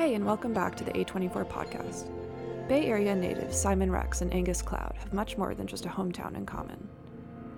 Hey, 0.00 0.14
and 0.14 0.24
welcome 0.24 0.54
back 0.54 0.74
to 0.76 0.82
the 0.84 0.92
A24 0.92 1.46
podcast. 1.46 2.08
Bay 2.66 2.86
Area 2.86 3.14
natives 3.14 3.60
Simon 3.60 3.92
Rex 3.92 4.22
and 4.22 4.32
Angus 4.32 4.62
Cloud 4.62 4.96
have 4.98 5.12
much 5.12 5.36
more 5.36 5.54
than 5.54 5.66
just 5.66 5.84
a 5.84 5.90
hometown 5.90 6.38
in 6.38 6.46
common. 6.46 6.88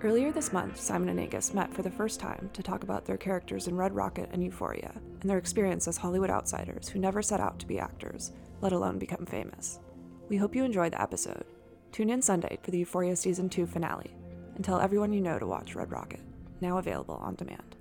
Earlier 0.01 0.29
this 0.29 0.51
month, 0.51 0.77
Simon 0.77 1.07
and 1.07 1.21
Angus 1.21 1.53
met 1.53 1.73
for 1.73 1.83
the 1.83 1.89
first 1.89 2.19
time 2.19 2.49
to 2.51 2.61
talk 2.61 2.83
about 2.83 3.05
their 3.05 3.15
characters 3.15 3.69
in 3.69 3.77
Red 3.77 3.95
Rocket 3.95 4.27
and 4.33 4.43
Euphoria, 4.43 4.91
and 5.21 5.29
their 5.29 5.37
experience 5.37 5.87
as 5.87 5.95
Hollywood 5.95 6.29
outsiders 6.29 6.89
who 6.89 6.99
never 6.99 7.21
set 7.21 7.39
out 7.39 7.59
to 7.59 7.65
be 7.65 7.79
actors, 7.79 8.33
let 8.59 8.73
alone 8.73 8.99
become 8.99 9.25
famous. 9.25 9.79
We 10.27 10.35
hope 10.35 10.53
you 10.53 10.65
enjoy 10.65 10.89
the 10.89 11.01
episode. 11.01 11.45
Tune 11.93 12.09
in 12.09 12.21
Sunday 12.21 12.59
for 12.61 12.71
the 12.71 12.79
Euphoria 12.79 13.15
Season 13.15 13.47
2 13.47 13.65
finale, 13.65 14.13
and 14.55 14.65
tell 14.65 14.81
everyone 14.81 15.13
you 15.13 15.21
know 15.21 15.39
to 15.39 15.47
watch 15.47 15.75
Red 15.75 15.93
Rocket, 15.93 16.19
now 16.59 16.77
available 16.77 17.21
on 17.23 17.35
demand. 17.35 17.72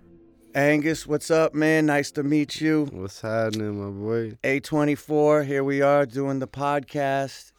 Angus, 0.54 1.06
what's 1.06 1.30
up, 1.30 1.54
man? 1.54 1.86
Nice 1.86 2.10
to 2.10 2.22
meet 2.22 2.60
you. 2.60 2.86
What's 2.92 3.22
happening, 3.22 3.82
my 3.82 3.88
boy? 3.88 4.36
A24, 4.44 5.46
here 5.46 5.64
we 5.64 5.80
are 5.80 6.04
doing 6.04 6.40
the 6.40 6.46
podcast. 6.46 7.52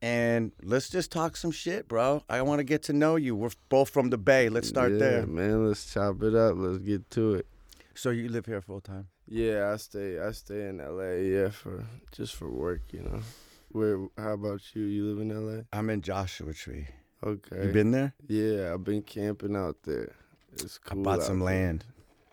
And 0.00 0.50
let's 0.60 0.88
just 0.88 1.12
talk 1.12 1.36
some 1.36 1.52
shit, 1.52 1.86
bro. 1.86 2.24
I 2.28 2.42
want 2.42 2.58
to 2.58 2.64
get 2.64 2.82
to 2.84 2.92
know 2.92 3.14
you. 3.14 3.36
We're 3.36 3.50
both 3.68 3.90
from 3.90 4.10
the 4.10 4.18
Bay. 4.18 4.48
Let's 4.48 4.68
start 4.68 4.90
yeah, 4.90 4.98
there. 4.98 5.26
man. 5.26 5.68
Let's 5.68 5.92
chop 5.94 6.20
it 6.24 6.34
up. 6.34 6.54
Let's 6.56 6.78
get 6.78 7.08
to 7.12 7.34
it. 7.34 7.46
So 7.94 8.10
you 8.10 8.28
live 8.28 8.46
here 8.46 8.60
full 8.60 8.80
time? 8.80 9.06
Yeah, 9.28 9.70
I 9.72 9.76
stay. 9.76 10.18
I 10.18 10.32
stay 10.32 10.66
in 10.66 10.80
L.A. 10.80 11.22
Yeah, 11.22 11.50
for 11.50 11.84
just 12.10 12.34
for 12.34 12.50
work, 12.50 12.80
you 12.90 13.02
know. 13.02 13.20
Where? 13.68 14.08
How 14.18 14.32
about 14.32 14.62
you? 14.74 14.82
You 14.82 15.04
live 15.04 15.20
in 15.20 15.30
L.A.? 15.30 15.64
I'm 15.72 15.88
in 15.90 16.02
Joshua 16.02 16.52
Tree. 16.52 16.88
Okay. 17.24 17.66
You 17.66 17.72
been 17.72 17.92
there? 17.92 18.14
Yeah, 18.26 18.74
I've 18.74 18.82
been 18.82 19.02
camping 19.02 19.54
out 19.54 19.76
there. 19.84 20.16
It's 20.54 20.78
cool. 20.78 21.02
I 21.02 21.02
bought 21.04 21.22
some 21.22 21.38
there. 21.38 21.46
land. 21.46 21.84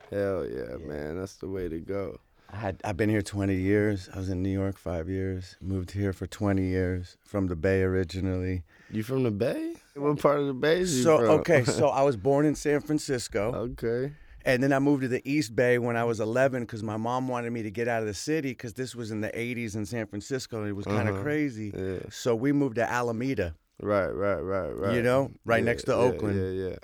Hell 0.10 0.46
yeah, 0.48 0.78
man. 0.86 1.18
That's 1.20 1.36
the 1.36 1.48
way 1.48 1.70
to 1.70 1.80
go. 1.80 2.20
I 2.52 2.56
had 2.58 2.82
I've 2.84 2.98
been 2.98 3.10
here 3.10 3.22
20 3.22 3.54
years. 3.56 4.10
I 4.14 4.18
was 4.18 4.30
in 4.30 4.42
New 4.42 4.50
York 4.50 4.78
5 4.78 5.08
years. 5.08 5.56
Moved 5.62 5.92
here 5.92 6.14
for 6.14 6.26
20 6.26 6.64
years 6.64 7.18
from 7.24 7.48
the 7.48 7.56
Bay 7.56 7.84
originally. 7.84 8.64
You 8.90 9.04
from 9.04 9.24
the 9.24 9.30
Bay? 9.32 9.74
What 9.96 10.20
part 10.20 10.40
of 10.40 10.48
the 10.48 10.54
Bay 10.54 10.86
So 10.86 11.18
okay, 11.40 11.64
so 11.64 11.90
I 12.00 12.02
was 12.02 12.18
born 12.18 12.46
in 12.46 12.56
San 12.56 12.82
Francisco. 12.82 13.54
okay. 13.54 14.14
And 14.46 14.64
then 14.64 14.72
I 14.74 14.80
moved 14.80 15.02
to 15.02 15.08
the 15.10 15.22
East 15.30 15.54
Bay 15.56 15.78
when 15.78 15.96
I 15.98 16.06
was 16.06 16.20
11 16.22 16.64
because 16.64 16.82
my 16.82 16.96
mom 16.98 17.28
wanted 17.28 17.52
me 17.52 17.62
to 17.64 17.70
get 17.70 17.88
out 17.90 18.02
of 18.02 18.08
the 18.08 18.14
city 18.14 18.50
because 18.52 18.74
this 18.74 18.96
was 18.96 19.12
in 19.12 19.20
the 19.22 19.30
80s 19.30 19.76
in 19.76 19.86
San 19.86 20.08
Francisco 20.08 20.60
and 20.62 20.70
it 20.70 20.74
was 20.74 20.86
kind 20.86 21.08
of 21.10 21.16
Uh-huh. 21.16 21.24
crazy. 21.24 21.72
Yeah. 21.78 22.00
So 22.10 22.36
we 22.36 22.52
moved 22.54 22.76
to 22.76 22.90
Alameda. 22.90 23.54
Right, 23.82 24.08
right, 24.10 24.40
right, 24.40 24.70
right. 24.76 24.96
You 24.96 25.04
know, 25.04 25.32
right 25.46 25.58
Yeah, 25.60 25.66
next 25.66 25.84
to 25.84 25.92
yeah, 25.92 25.98
Oakland. 25.98 26.36
Yeah, 26.58 26.70
yeah. 26.70 26.76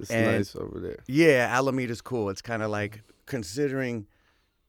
It's 0.00 0.10
And- 0.10 0.36
nice 0.38 0.56
over 0.56 0.80
there. 0.80 0.98
Yeah, 1.06 1.56
Alameda's 1.58 2.00
cool. 2.00 2.30
It's 2.30 2.42
kind 2.42 2.62
of 2.62 2.70
like 2.70 3.02
considering 3.26 4.06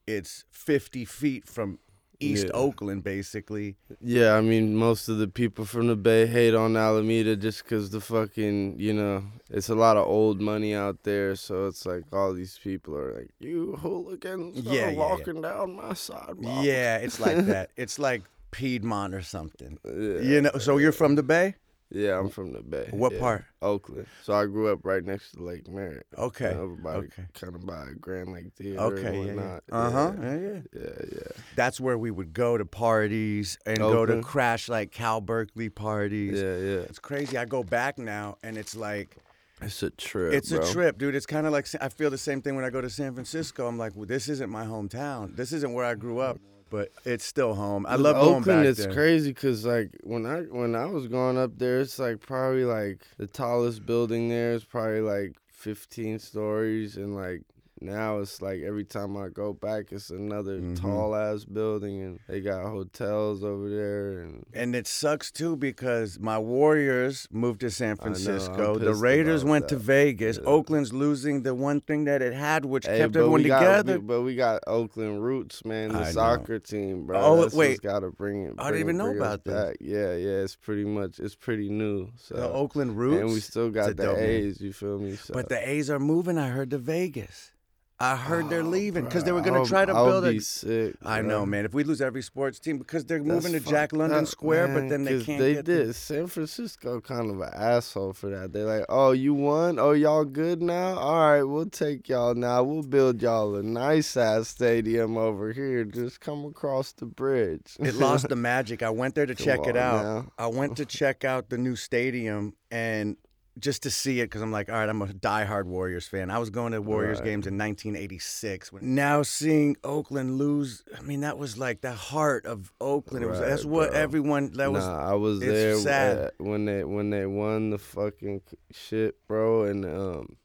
it's 0.07 0.45
50 0.51 1.05
feet 1.05 1.47
from 1.47 1.79
East 2.19 2.45
Yeah. 2.45 2.51
Oakland, 2.59 3.03
basically. 3.03 3.77
Yeah, 3.99 4.35
I 4.35 4.41
mean, 4.41 4.75
most 4.75 5.09
of 5.09 5.17
the 5.17 5.27
people 5.27 5.65
from 5.65 5.87
the 5.87 5.95
Bay 5.95 6.27
hate 6.27 6.53
on 6.53 6.77
Alameda 6.77 7.35
just 7.35 7.63
because 7.63 7.89
the 7.89 7.99
fucking, 7.99 8.79
you 8.79 8.93
know, 8.93 9.23
it's 9.49 9.69
a 9.69 9.75
lot 9.75 9.97
of 9.97 10.05
old 10.05 10.39
money 10.39 10.75
out 10.75 11.01
there. 11.03 11.35
So 11.35 11.65
it's 11.65 11.83
like 11.83 12.03
all 12.13 12.33
these 12.35 12.59
people 12.63 12.95
are 12.95 13.15
like, 13.15 13.29
you 13.39 13.75
hooligans 13.81 14.55
Yeah, 14.59 14.71
are 14.71 14.75
yeah, 14.75 14.89
yeah. 14.91 14.97
walking 14.97 15.41
down 15.41 15.75
my 15.75 15.93
sidewalk. 15.95 16.63
Yeah, 16.63 16.97
it's 16.97 17.19
like 17.19 17.37
that. 17.47 17.71
It's 17.75 17.97
like 17.97 18.21
Piedmont 18.51 19.15
or 19.15 19.23
something. 19.23 19.79
Yeah. 19.83 20.19
You 20.21 20.41
know, 20.41 20.51
so 20.59 20.77
you're 20.77 20.91
from 20.91 21.15
the 21.15 21.23
Bay? 21.23 21.55
Yeah, 21.91 22.17
I'm 22.17 22.29
from 22.29 22.53
the 22.53 22.61
Bay. 22.61 22.87
What 22.91 23.13
yeah. 23.13 23.19
part? 23.19 23.45
Oakland. 23.61 24.07
So 24.23 24.33
I 24.33 24.45
grew 24.45 24.71
up 24.71 24.79
right 24.83 25.03
next 25.03 25.33
to 25.33 25.43
Lake 25.43 25.67
Merritt. 25.67 26.07
Okay. 26.17 26.45
Okay. 26.45 27.23
kind 27.33 27.55
of 27.55 27.65
by 27.65 27.87
Grand 27.99 28.31
Lake 28.31 28.53
Theater 28.55 28.79
Okay, 28.79 29.25
yeah, 29.25 29.33
yeah. 29.33 29.59
Uh-huh. 29.71 30.13
Yeah. 30.21 30.31
Yeah, 30.31 30.39
yeah. 30.39 30.59
yeah, 30.73 31.05
yeah. 31.11 31.31
That's 31.55 31.79
where 31.79 31.97
we 31.97 32.09
would 32.09 32.33
go 32.33 32.57
to 32.57 32.65
parties 32.65 33.57
and 33.65 33.77
go 33.77 34.05
to 34.05 34.21
crash 34.21 34.69
like 34.69 34.91
Cal 34.91 35.21
Berkeley 35.21 35.69
parties. 35.69 36.41
Yeah, 36.41 36.57
yeah. 36.57 36.85
It's 36.87 36.99
crazy. 36.99 37.37
I 37.37 37.45
go 37.45 37.63
back 37.63 37.97
now 37.97 38.37
and 38.41 38.57
it's 38.57 38.75
like 38.75 39.17
It's 39.61 39.83
a 39.83 39.89
trip. 39.89 40.33
it's 40.33 40.51
bro. 40.51 40.61
a 40.61 40.71
trip, 40.71 40.97
dude. 40.97 41.15
It's 41.15 41.25
kind 41.25 41.45
of 41.45 41.51
like 41.51 41.67
I 41.81 41.89
feel 41.89 42.09
the 42.09 42.17
same 42.17 42.41
thing 42.41 42.55
when 42.55 42.63
I 42.63 42.69
go 42.69 42.79
to 42.79 42.89
San 42.89 43.13
Francisco. 43.13 43.67
I'm 43.67 43.77
like, 43.77 43.95
well, 43.95 44.07
this 44.07 44.29
isn't 44.29 44.49
my 44.49 44.65
hometown. 44.65 45.35
This 45.35 45.51
isn't 45.51 45.73
where 45.73 45.85
I 45.85 45.95
grew 45.95 46.19
up, 46.19 46.39
but 46.71 46.91
it's 47.05 47.25
still 47.25 47.53
home. 47.53 47.85
I 47.85 47.95
love 47.97 48.15
going 48.15 48.37
Oakland. 48.37 48.45
back 48.45 48.65
it's 48.65 48.85
there. 48.85 48.93
crazy 48.93 49.29
because 49.31 49.63
like 49.65 49.91
when 50.03 50.25
I 50.25 50.41
when 50.43 50.73
I 50.75 50.85
was 50.85 51.05
growing 51.07 51.37
up 51.37 51.59
there, 51.59 51.81
it's 51.81 51.99
like 51.99 52.19
probably 52.21 52.65
like 52.65 53.01
the 53.19 53.27
tallest 53.27 53.85
building 53.85 54.29
there 54.29 54.53
is 54.53 54.63
probably 54.63 55.01
like 55.01 55.35
15 55.49 56.17
stories, 56.17 56.97
and 56.97 57.15
like 57.15 57.43
now 57.81 58.19
it's 58.19 58.41
like 58.41 58.61
every 58.61 58.85
time 58.85 59.17
I 59.17 59.27
go 59.29 59.51
back, 59.53 59.91
it's 59.91 60.09
another 60.09 60.59
Mhm. 60.59 60.79
tall 60.79 61.15
ass 61.15 61.43
building, 61.45 62.01
and 62.01 62.19
they 62.29 62.39
got 62.41 62.63
hotels 62.65 63.43
over 63.43 63.69
there, 63.69 64.19
and 64.21 64.45
And 64.53 64.75
it 64.75 64.87
sucks 64.87 65.31
too 65.31 65.55
because 65.57 66.19
my 66.19 66.37
Warriors 66.39 67.27
moved 67.31 67.59
to 67.61 67.69
San 67.71 67.91
know, 67.97 68.03
Francisco. 68.03 68.77
the 68.77 68.93
Raiders 68.93 69.43
went 69.43 69.67
to. 69.69 69.81
Vegas. 69.81 70.37
Yeah. 70.37 70.43
Oakland's 70.47 70.93
losing 70.93 71.41
the 71.41 71.55
one 71.55 71.81
thing 71.81 72.05
that 72.05 72.21
it 72.21 72.33
had, 72.33 72.65
which 72.65 72.85
Hey, 72.85 72.99
kept 72.99 73.15
everyone 73.15 73.41
got- 73.43 73.59
together. 73.59 73.99
we- 73.99 74.05
but 74.05 74.21
we 74.21 74.35
got 74.35 74.61
Oakland 74.67 75.23
roots, 75.23 75.65
man. 75.65 75.89
The 75.89 75.97
I 75.97 76.03
know. 76.05 76.11
soccer 76.11 76.59
team, 76.59 77.07
bro. 77.07 77.19
Oh, 77.19 77.41
That's 77.41 77.55
wait. 77.55 77.81
got 77.81 78.01
to 78.01 78.11
bring 78.11 78.43
it. 78.43 78.53
I 78.59 78.65
didn't 78.69 78.81
even 78.81 78.97
know 78.97 79.11
about 79.15 79.43
that. 79.45 79.77
Yeah, 79.81 80.13
yeah. 80.15 80.43
It's 80.43 80.55
pretty 80.55 80.85
much. 80.85 81.19
It's 81.19 81.35
pretty 81.35 81.69
new. 81.69 82.09
So. 82.15 82.35
the 82.35 82.49
Oakland 82.49 82.95
Roots. 82.97 83.21
And 83.21 83.29
we 83.31 83.39
still 83.39 83.71
got 83.71 83.97
the 83.97 84.05
name. 84.13 84.17
A's, 84.17 84.61
you 84.61 84.71
feel 84.71 84.99
me? 84.99 85.15
So. 85.15 85.33
But 85.33 85.49
the 85.49 85.67
A's 85.67 85.89
are 85.89 85.99
moving. 85.99 86.37
I 86.37 86.49
heard 86.49 86.69
to 86.71 86.77
Vegas. 86.77 87.51
I 88.01 88.15
heard 88.15 88.49
they're 88.49 88.61
Oh, 88.61 88.63
leaving 88.63 89.05
because 89.05 89.23
they 89.23 89.31
were 89.31 89.41
gonna 89.41 89.63
try 89.65 89.85
to 89.85 89.93
I'll 89.93 90.05
build 90.07 90.23
be 90.23 90.37
a. 90.37 90.41
sick. 90.41 90.95
I 91.03 91.21
know, 91.21 91.45
man. 91.45 91.65
If 91.65 91.73
we 91.73 91.83
lose 91.83 92.01
every 92.01 92.23
sports 92.23 92.59
team 92.59 92.77
because 92.79 93.05
they're 93.05 93.21
moving 93.21 93.51
to 93.51 93.59
Jack 93.59 93.93
London 93.93 94.25
Square, 94.25 94.69
but 94.69 94.89
then 94.89 95.03
they 95.03 95.23
can't 95.23 95.39
They 95.39 95.53
did. 95.61 95.65
the- 95.89 95.93
San 95.93 96.25
Francisco 96.27 96.99
kind 96.99 97.29
of 97.29 97.39
an 97.41 97.49
asshole 97.53 98.13
for 98.13 98.29
that. 98.31 98.53
They're 98.53 98.65
like, 98.65 98.85
"Oh, 98.89 99.11
you 99.11 99.33
won? 99.35 99.77
Oh, 99.77 99.91
y'all 99.91 100.25
good 100.25 100.61
now? 100.61 100.97
All 100.97 101.29
right, 101.31 101.43
we'll 101.43 101.67
take 101.69 102.09
y'all 102.09 102.33
now. 102.33 102.63
We'll 102.63 102.81
build 102.83 103.21
y'all 103.21 103.55
a 103.55 103.61
nice 103.63 104.17
ass 104.17 104.47
stadium 104.47 105.15
over 105.17 105.53
here. 105.53 105.83
Just 105.85 106.19
come 106.21 106.43
across 106.45 106.93
the 106.93 107.05
bridge." 107.05 107.75
It 107.79 107.95
lost 107.95 108.29
the 108.29 108.35
magic. 108.51 108.81
I 108.81 108.89
went 108.89 109.13
there 109.15 109.27
to 109.27 109.35
Come 109.35 109.45
check 109.45 109.67
it 109.67 109.77
out. 109.77 110.03
now. 110.03 110.31
I 110.39 110.47
went 110.47 110.75
to 110.77 110.85
check 110.99 111.23
out 111.23 111.49
the 111.49 111.57
new 111.57 111.75
stadium 111.75 112.53
and 112.71 113.17
just 113.59 113.83
to 113.83 113.91
see 113.91 114.19
it 114.21 114.25
because 114.25 114.41
I'm 114.41 114.51
like, 114.51 114.69
all 114.69 114.75
right, 114.75 114.87
I'm 114.87 115.01
a 115.01 115.07
diehard 115.07 115.65
Warriors 115.65 116.07
fan. 116.07 116.31
I 116.31 116.39
was 116.39 116.49
going 116.49 116.71
to 116.71 116.81
Warriors 116.81 117.17
Right. 117.19 117.25
games 117.25 117.47
in 117.47 117.57
1986. 117.57 118.71
Now 118.81 119.23
seeing 119.23 119.75
Oakland 119.83 120.37
lose, 120.37 120.83
I 120.97 121.01
mean, 121.01 121.21
that 121.21 121.37
was 121.37 121.57
like 121.57 121.81
the 121.81 121.91
heart 121.91 122.45
of 122.45 122.71
Oakland. 122.79 123.25
It 123.25 123.27
was 123.27 123.39
Right, 123.39 123.49
that's 123.49 123.65
what 123.65 123.93
everyone 123.93 124.51
that 124.53 124.71
was. 124.71 124.85
nah, 124.85 125.11
I 125.11 125.15
was 125.15 125.39
there 125.39 125.77
sad. 125.77 126.17
uh, 126.17 126.29
when 126.37 126.65
they 126.65 126.83
when 126.83 127.09
they 127.09 127.25
won 127.25 127.71
the 127.71 127.77
fucking 127.77 128.41
shit, 128.71 129.15
bro, 129.27 129.63
and 129.63 129.85
um, 129.85 130.37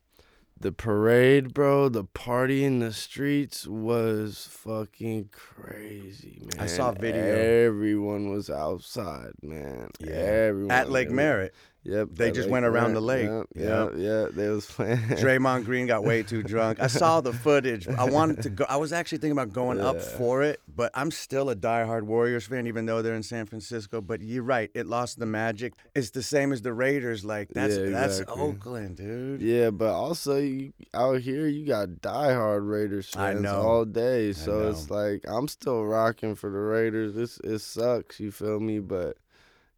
the 0.59 0.73
parade, 0.73 1.53
bro, 1.55 1.89
the 1.91 2.05
party 2.05 2.65
in 2.65 2.79
the 2.81 2.93
streets 2.93 3.67
was 3.69 4.49
fucking 4.51 5.29
crazy, 5.31 6.41
man. 6.41 6.61
I 6.65 6.67
saw 6.67 6.93
video. 6.93 7.23
Everyone 7.67 8.31
was 8.31 8.49
outside, 8.51 9.33
man. 9.43 9.91
Yeah. 10.01 10.13
Everyone 10.15 10.71
At 10.71 10.91
Lake 10.91 11.07
it 11.07 11.11
was- 11.11 11.17
Merritt, 11.17 11.55
Yep. 11.87 12.09
They 12.13 12.33
just 12.33 12.49
went 12.49 12.67
around 12.67 12.95
the 12.95 13.01
lake. 13.01 13.29
Yep, 13.29 13.47
yeah, 13.55 13.89
yeah. 13.97 14.27
They 14.33 14.49
was 14.49 14.67
playing. 14.67 14.99
Draymond 14.99 15.65
Green 15.65 15.87
got 15.87 16.03
way 16.03 16.23
too 16.23 16.43
drunk. 16.43 16.81
I 16.81 16.89
saw 16.89 17.21
the 17.21 17.33
footage. 17.33 17.87
I 17.87 18.05
wanted 18.05 18.43
to 18.43 18.51
go. 18.51 18.67
I 18.69 18.77
was 18.77 18.93
actually 18.93 19.19
thinking 19.19 19.39
about 19.39 19.53
going 19.53 19.81
up 19.81 20.01
for 20.01 20.43
it, 20.43 20.61
but 20.75 20.91
I'm 20.95 21.11
still 21.13 21.49
a 21.51 21.55
diehard 21.55 22.03
Warriors 22.03 22.47
fan, 22.47 22.67
even 22.67 22.87
though 22.87 23.03
they're 23.03 23.15
in 23.15 23.23
San 23.23 23.47
Francisco. 23.47 24.01
But 24.01 24.21
you're 24.21 24.43
right; 24.43 24.71
it 24.75 24.87
lost 24.87 25.21
the 25.21 25.27
magic. 25.27 25.75
It's 25.95 26.11
the 26.11 26.23
same 26.23 26.53
as 26.53 26.63
the 26.63 26.73
Raiders. 26.73 27.25
Like 27.25 27.51
that's 27.51 27.77
Yeah, 27.77 27.91
that's. 27.91 28.23
Oakland, 28.29 28.97
dude. 28.97 29.41
Yeah, 29.41 29.71
but 29.71 29.93
also 29.93 30.39
you, 30.39 30.73
out 30.93 31.21
here 31.21 31.47
you 31.47 31.67
got 31.67 31.89
diehard 31.89 32.69
Raiders 32.69 33.09
fans 33.11 33.47
all 33.47 33.85
day. 33.85 34.33
So 34.33 34.69
it's 34.69 34.91
like 34.91 35.25
I'm 35.29 35.47
still 35.47 35.85
rocking 35.85 36.35
for 36.35 36.51
the 36.51 36.59
Raiders. 36.59 37.17
It's 37.17 37.39
it 37.45 37.61
sucks, 37.61 38.19
you 38.19 38.33
feel 38.33 38.59
me? 38.59 38.81
But 38.81 39.17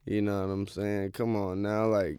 you 0.05 0.23
know 0.23 0.47
what 0.47 0.53
I'm 0.53 0.67
saying? 0.67 1.13
Come 1.13 1.37
on 1.37 1.63
now, 1.63 1.87
like 1.87 2.19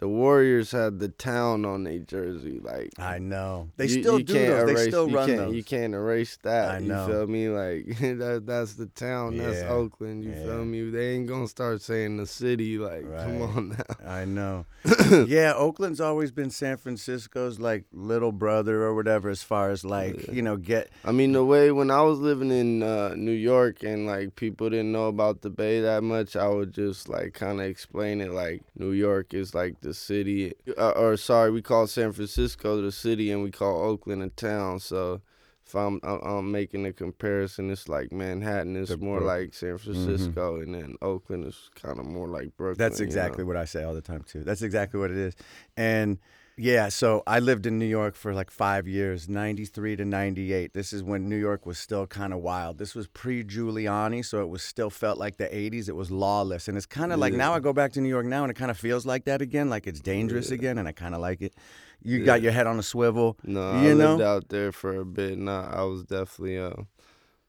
the 0.00 0.08
Warriors 0.08 0.72
had 0.72 0.98
the 0.98 1.08
town 1.08 1.66
on 1.66 1.84
their 1.84 1.98
jersey. 1.98 2.58
Like 2.62 2.90
I 2.98 3.18
know 3.18 3.68
they 3.76 3.84
you- 3.86 4.00
still 4.02 4.18
you 4.18 4.24
do 4.24 4.32
can't. 4.32 4.66
They 4.66 4.88
still 4.88 5.08
you 5.10 5.14
run 5.16 5.26
can't, 5.28 5.38
those. 5.38 5.54
You 5.54 5.62
can't 5.62 5.94
erase 5.94 6.38
that. 6.42 6.70
I 6.70 6.78
You 6.78 6.88
know. 6.88 7.06
feel 7.06 7.26
me? 7.26 7.48
Like 7.50 7.86
that 8.18 8.44
that's 8.46 8.74
the 8.74 8.86
town. 8.86 9.36
That's 9.36 9.60
Oakland. 9.70 10.24
You 10.24 10.30
Yeah. 10.30 10.42
feel 10.44 10.64
me? 10.64 10.88
They 10.90 11.10
ain't 11.16 11.26
gonna 11.28 11.46
start 11.48 11.82
saying 11.82 12.16
the 12.16 12.26
city. 12.26 12.78
Like 12.78 13.02
come 13.14 13.42
on 13.42 13.68
now. 13.70 14.10
I 14.10 14.24
know. 14.24 14.64
yeah, 15.26 15.52
Oakland's 15.54 16.00
always 16.00 16.30
been 16.30 16.48
San 16.48 16.78
Francisco's 16.78 17.60
like 17.60 17.84
little 17.92 18.32
brother 18.32 18.82
or 18.84 18.94
whatever, 18.94 19.28
as 19.28 19.42
far 19.42 19.70
as 19.70 19.84
like 19.84 20.32
you 20.32 20.40
know 20.40 20.56
get. 20.56 20.88
I 21.04 21.12
mean, 21.12 21.32
the 21.32 21.44
way 21.44 21.70
when 21.72 21.90
I 21.90 22.00
was 22.00 22.18
living 22.18 22.50
in 22.50 22.82
uh, 22.82 23.14
New 23.16 23.30
York 23.32 23.82
and 23.82 24.06
like 24.06 24.34
people 24.36 24.70
didn't 24.70 24.92
know 24.92 25.08
about 25.08 25.42
the 25.42 25.50
Bay 25.50 25.82
that 25.82 26.02
much, 26.02 26.36
I 26.36 26.48
would 26.48 26.72
just 26.72 27.08
like 27.10 27.34
kind 27.34 27.60
of 27.60 27.66
explain 27.66 28.22
it 28.22 28.30
like 28.32 28.62
New 28.78 28.92
York 28.92 29.34
is 29.34 29.54
like 29.54 29.78
the 29.82 29.89
city, 29.94 30.54
uh, 30.76 30.90
or 30.90 31.16
sorry, 31.16 31.50
we 31.50 31.62
call 31.62 31.86
San 31.86 32.12
Francisco 32.12 32.80
the 32.80 32.92
city 32.92 33.30
and 33.30 33.42
we 33.42 33.50
call 33.50 33.82
Oakland 33.82 34.22
a 34.22 34.28
town. 34.28 34.80
So 34.80 35.20
if 35.64 35.74
I'm, 35.74 36.00
I'm 36.02 36.50
making 36.50 36.84
a 36.86 36.92
comparison, 36.92 37.70
it's 37.70 37.88
like 37.88 38.12
Manhattan 38.12 38.76
is 38.76 38.88
The 38.88 38.96
more 38.96 39.20
like 39.20 39.54
San 39.54 39.78
Francisco, 39.78 40.60
and 40.60 40.74
then 40.74 40.96
Oakland 41.00 41.46
is 41.46 41.70
kind 41.80 42.00
of 42.00 42.06
more 42.06 42.26
like 42.26 42.56
Brooklyn. 42.56 42.78
That's 42.78 42.98
you 42.98 43.06
exactly 43.06 43.44
know? 43.44 43.48
what 43.48 43.56
I 43.56 43.66
say 43.66 43.84
all 43.84 43.94
the 43.94 44.00
time 44.00 44.24
too. 44.24 44.42
That's 44.42 44.62
exactly 44.62 44.98
what 44.98 45.10
it 45.10 45.16
is. 45.16 45.36
And 45.76 46.18
yeah, 46.62 46.90
so 46.90 47.22
I 47.26 47.38
lived 47.40 47.64
in 47.64 47.78
New 47.78 47.86
York 47.86 48.14
for 48.14 48.34
like 48.34 48.50
five 48.50 48.86
years, 48.86 49.28
93 49.28 49.96
to 49.96 50.04
98. 50.04 50.74
This 50.74 50.92
is 50.92 51.02
when 51.02 51.28
New 51.28 51.36
York 51.36 51.64
was 51.64 51.78
still 51.78 52.06
kind 52.06 52.32
of 52.34 52.40
wild. 52.40 52.76
This 52.78 52.94
was 52.94 53.06
pre 53.06 53.42
Giuliani, 53.42 54.22
so 54.24 54.42
it 54.42 54.48
was 54.48 54.62
still 54.62 54.90
felt 54.90 55.18
like 55.18 55.38
the 55.38 55.46
80s. 55.46 55.88
It 55.88 55.96
was 55.96 56.10
lawless. 56.10 56.68
And 56.68 56.76
it's 56.76 56.86
kind 56.86 57.12
of 57.12 57.18
like 57.18 57.32
now 57.32 57.54
I 57.54 57.60
go 57.60 57.72
back 57.72 57.92
to 57.94 58.00
New 58.00 58.08
York 58.10 58.26
now 58.26 58.42
and 58.44 58.50
it 58.50 58.54
kind 58.54 58.70
of 58.70 58.78
feels 58.78 59.06
like 59.06 59.24
that 59.24 59.40
again, 59.40 59.70
like 59.70 59.86
it's 59.86 60.00
dangerous 60.00 60.50
again, 60.50 60.76
and 60.78 60.86
I 60.86 60.92
kind 60.92 61.14
of 61.14 61.20
like 61.20 61.40
it. 61.40 61.54
You 62.02 62.24
got 62.24 62.42
your 62.42 62.52
head 62.52 62.66
on 62.66 62.78
a 62.78 62.82
swivel. 62.82 63.36
No, 63.44 63.80
you 63.82 63.90
I 63.90 63.94
know? 63.94 64.10
lived 64.16 64.22
out 64.22 64.48
there 64.50 64.70
for 64.72 64.96
a 65.00 65.04
bit. 65.04 65.32
and 65.32 65.48
I, 65.50 65.82
was 65.84 66.04
definitely 66.04 66.58
uh, 66.58 66.72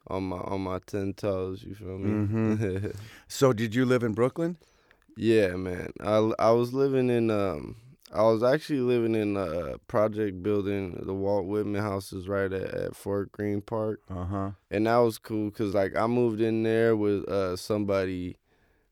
on 0.07 0.23
my 0.23 0.37
on 0.37 0.61
my 0.61 0.79
ten 0.85 1.13
toes. 1.13 1.63
You 1.63 1.75
feel 1.75 1.97
me? 1.97 2.27
Mhm. 2.27 2.95
So 3.27 3.53
did 3.53 3.75
you 3.75 3.85
live 3.85 4.03
in 4.03 4.13
Brooklyn? 4.13 4.57
yeah, 5.17 5.55
man. 5.55 5.91
I 6.01 6.31
I 6.39 6.51
was 6.51 6.73
living 6.73 7.09
in 7.09 7.29
um. 7.29 7.75
I 8.13 8.23
was 8.23 8.43
actually 8.43 8.81
living 8.81 9.15
in 9.15 9.37
a 9.37 9.77
project 9.87 10.43
building. 10.43 11.01
The 11.05 11.13
Walt 11.13 11.45
Whitman 11.45 11.81
house 11.81 12.11
is 12.11 12.27
right 12.27 12.51
at, 12.51 12.73
at 12.73 12.95
Fort 12.95 13.31
Greene 13.31 13.61
Park. 13.61 14.01
Uh 14.09 14.25
huh. 14.25 14.51
and 14.69 14.85
that 14.87 14.97
was 14.97 15.17
cool 15.17 15.49
because 15.49 15.73
like 15.73 15.95
I 15.95 16.07
moved 16.07 16.41
in 16.41 16.63
there 16.63 16.95
with 16.95 17.27
uh 17.29 17.55
somebody 17.55 18.37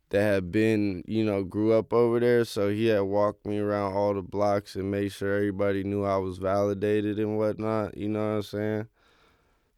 that 0.09 0.21
had 0.21 0.51
been 0.51 1.03
you 1.05 1.23
know 1.23 1.43
grew 1.43 1.73
up 1.73 1.93
over 1.93 2.19
there, 2.19 2.45
so 2.45 2.69
he 2.69 2.87
had 2.87 3.01
walked 3.01 3.45
me 3.45 3.59
around 3.59 3.93
all 3.93 4.13
the 4.13 4.21
blocks 4.21 4.75
and 4.75 4.89
made 4.89 5.11
sure 5.11 5.35
everybody 5.35 5.83
knew 5.83 6.03
I 6.03 6.17
was 6.17 6.37
validated 6.37 7.19
and 7.19 7.37
whatnot. 7.37 7.97
You 7.97 8.09
know 8.09 8.19
what 8.19 8.35
I'm 8.37 8.43
saying? 8.43 8.87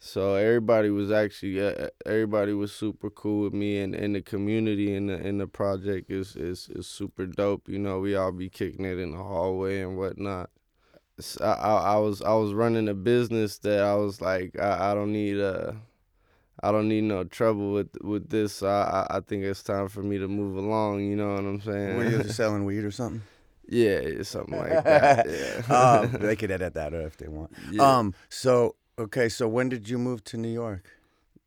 So 0.04 0.34
everybody 0.34 0.90
was 0.90 1.12
actually 1.12 1.64
uh, 1.64 1.90
everybody 2.08 2.54
was 2.54 2.72
super 2.74 3.12
cool 3.12 3.44
with 3.44 3.54
me, 3.54 3.78
and, 3.80 3.94
and 3.94 4.16
the 4.16 4.22
community 4.24 4.96
in 4.96 5.06
the 5.06 5.14
in 5.20 5.38
the 5.38 5.46
project 5.46 6.10
is, 6.10 6.36
is 6.36 6.70
is 6.70 6.88
super 6.88 7.28
dope. 7.28 7.70
You 7.70 7.78
know, 7.78 8.00
we 8.00 8.16
all 8.16 8.32
be 8.32 8.50
kicking 8.50 8.84
it 8.84 8.98
in 8.98 9.12
the 9.12 9.20
hallway 9.20 9.82
and 9.82 10.00
whatnot. 10.00 10.50
S- 11.20 11.40
I, 11.40 11.54
I, 11.54 11.98
was 11.98 12.24
I 12.24 12.34
was 12.34 12.52
running 12.52 12.90
a 12.90 12.96
business 12.96 13.60
that 13.60 13.82
I 13.82 13.94
was 13.94 14.22
like 14.22 14.58
I, 14.60 14.90
I 14.90 14.94
don't 14.96 15.12
need 15.14 15.40
uh 15.40 15.74
I 16.64 16.72
don't 16.72 16.90
need 16.90 17.04
no 17.04 17.24
trouble 17.24 17.72
with 17.72 17.90
with 18.02 18.28
this. 18.32 18.54
So 18.54 18.70
I 18.70 19.06
I 19.08 19.20
think 19.20 19.44
it's 19.44 19.62
time 19.62 19.88
for 19.88 20.02
me 20.02 20.18
to 20.18 20.28
move 20.28 20.58
along. 20.58 21.02
You 21.02 21.16
know 21.16 21.36
what 21.36 21.44
I'm 21.44 21.62
saying? 21.62 21.96
Were 21.96 22.10
you 22.10 22.24
selling 22.28 22.66
weed 22.66 22.84
or 22.84 22.92
something? 22.92 23.22
yeah, 23.68 24.24
something 24.24 24.58
like 24.58 24.84
that. 24.84 25.28
Yeah. 25.70 26.02
um, 26.02 26.12
they 26.20 26.36
could 26.36 26.50
edit 26.50 26.74
that 26.74 26.94
out 26.96 27.06
if 27.06 27.18
they 27.18 27.28
want. 27.28 27.52
Yeah. 27.72 28.00
Um. 28.00 28.16
So 28.30 28.76
okay. 29.02 29.30
So 29.30 29.48
when 29.48 29.70
did 29.70 29.90
you 29.90 29.98
move 29.98 30.24
to 30.26 30.38
New 30.38 30.52
York? 30.54 30.90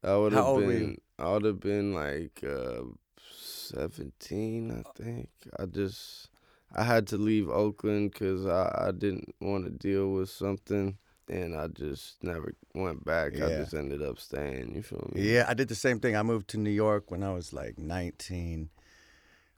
I 0.02 0.16
would 0.16 0.32
How 0.32 0.38
have 0.38 0.46
old 0.48 0.56
were 0.64 0.72
you? 0.72 0.78
been 0.78 0.98
I 1.18 1.32
would 1.32 1.44
have 1.44 1.60
been 1.60 1.94
like 1.94 2.42
uh, 2.46 2.82
seventeen, 3.30 4.70
I 4.70 4.82
think. 5.02 5.28
I 5.58 5.66
just 5.66 6.28
I 6.74 6.82
had 6.84 7.06
to 7.08 7.16
leave 7.16 7.48
Oakland 7.48 8.12
because 8.12 8.46
I, 8.46 8.88
I 8.88 8.92
didn't 8.92 9.34
want 9.40 9.64
to 9.64 9.70
deal 9.70 10.12
with 10.12 10.28
something, 10.28 10.98
and 11.28 11.56
I 11.56 11.68
just 11.68 12.22
never 12.22 12.54
went 12.74 13.04
back. 13.04 13.34
I 13.34 13.48
Yeah. 13.48 13.58
just 13.62 13.74
ended 13.74 14.02
up 14.02 14.18
staying. 14.18 14.74
You 14.74 14.82
feel 14.82 15.08
me? 15.14 15.22
Yeah, 15.32 15.46
I 15.48 15.54
did 15.54 15.68
the 15.68 15.74
same 15.74 16.00
thing. 16.00 16.16
I 16.16 16.22
moved 16.22 16.48
to 16.48 16.58
New 16.58 16.70
York 16.70 17.10
when 17.10 17.22
I 17.22 17.32
was 17.32 17.52
like 17.52 17.78
19 17.78 18.70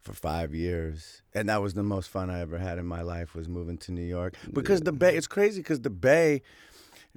for 0.02 0.12
five 0.12 0.54
years, 0.54 1.22
and 1.34 1.48
that 1.48 1.60
was 1.60 1.74
the 1.74 1.82
most 1.82 2.08
fun 2.08 2.30
I 2.30 2.40
ever 2.40 2.58
had 2.58 2.78
in 2.78 2.86
my 2.86 3.02
life 3.02 3.34
was 3.34 3.48
moving 3.48 3.78
to 3.78 3.92
New 3.92 4.04
York 4.04 4.36
because 4.52 4.82
the 4.82 4.92
Bay. 4.92 5.16
It's 5.16 5.26
crazy 5.26 5.60
because 5.60 5.80
the 5.80 5.90
Bay. 5.90 6.42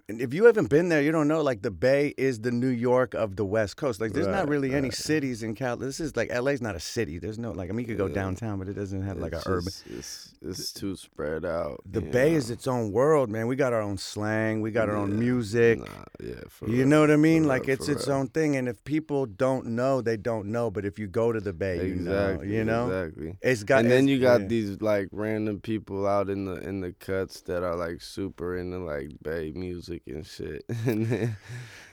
And 0.08 0.22
if 0.22 0.34
you 0.34 0.46
haven't 0.46 0.70
been 0.70 0.90
there, 0.90 1.02
you 1.02 1.12
don't 1.12 1.28
know. 1.28 1.42
Like 1.42 1.62
the 1.62 1.72
Bay 1.72 2.14
is 2.18 2.40
the 2.42 2.52
New 2.52 2.68
York 2.70 3.14
of 3.14 3.36
the 3.36 3.46
West 3.46 3.78
Coast. 3.78 4.00
Like 4.00 4.14
there's 4.14 4.28
not 4.28 4.40
Right, 4.40 4.50
really 4.50 4.74
any 4.74 4.90
cities 4.92 5.44
in 5.44 5.54
Cal. 5.56 5.76
This 5.78 6.00
is 6.00 6.16
like 6.16 6.32
LA's 6.34 6.62
not 6.62 6.76
a 6.76 6.80
city. 6.80 7.20
There's 7.20 7.38
no 7.40 7.52
like 7.52 7.70
I 7.70 7.74
mean 7.74 7.86
you 7.86 7.88
could 7.96 7.98
go 7.98 8.08
Yeah. 8.08 8.14
downtown, 8.14 8.60
but 8.60 8.68
it 8.70 8.74
doesn't 8.74 9.02
have 9.02 9.18
like 9.18 9.34
It's 9.34 9.46
a 9.46 9.50
urban. 9.50 9.74
It's 9.98 10.34
it's 10.42 10.72
too 10.72 10.96
spread 10.96 11.44
out. 11.44 11.82
The 11.86 12.02
Bay 12.02 12.32
know? 12.32 12.38
is 12.38 12.50
its 12.50 12.68
own 12.68 12.92
world, 12.92 13.30
man. 13.30 13.48
We 13.48 13.56
got 13.58 13.74
our 13.74 13.82
own 13.82 13.98
slang. 13.98 14.62
We 14.62 14.72
got 14.72 14.88
our 14.90 14.96
own 14.96 15.20
music. 15.20 15.80
Nah, 15.80 15.86
yeah, 16.24 16.36
for 16.48 16.70
You 16.70 16.78
real, 16.78 16.88
know 16.88 17.02
what 17.02 17.12
I 17.12 17.18
mean? 17.18 17.44
Like 17.46 17.64
real, 17.68 17.74
it's 17.74 17.90
its 17.90 18.08
real. 18.08 18.18
own 18.18 18.28
thing, 18.30 18.56
and 18.56 18.70
if 18.70 18.82
people 18.86 19.26
don't 19.26 19.66
know, 19.68 20.02
they 20.02 20.16
don't 20.16 20.48
know. 20.48 20.72
But 20.72 20.86
if 20.86 20.98
you 20.98 21.08
go 21.08 21.34
to 21.34 21.42
the 21.42 21.52
Bay, 21.54 21.88
you 21.88 21.96
know. 21.96 22.12
Exactly. 22.30 22.56
You 22.56 22.64
know, 22.64 22.90
exactly. 22.90 23.38
it's 23.42 23.64
got. 23.64 23.80
and 23.82 23.92
then 23.92 24.08
you 24.08 24.20
got 24.20 24.42
yeah. 24.42 24.48
these 24.48 24.82
like 24.82 25.10
random 25.12 25.60
people 25.60 26.08
out 26.08 26.30
in 26.30 26.46
the 26.46 26.56
in 26.56 26.80
the 26.80 26.94
cuts 26.94 27.42
that 27.42 27.64
are 27.64 27.76
like 27.76 28.02
super 28.02 28.56
into 28.56 28.80
like 28.80 29.10
Bay 29.22 29.52
music 29.54 29.89
and 30.08 30.26
shit. 30.26 30.64
and 30.86 31.06
then, 31.08 31.38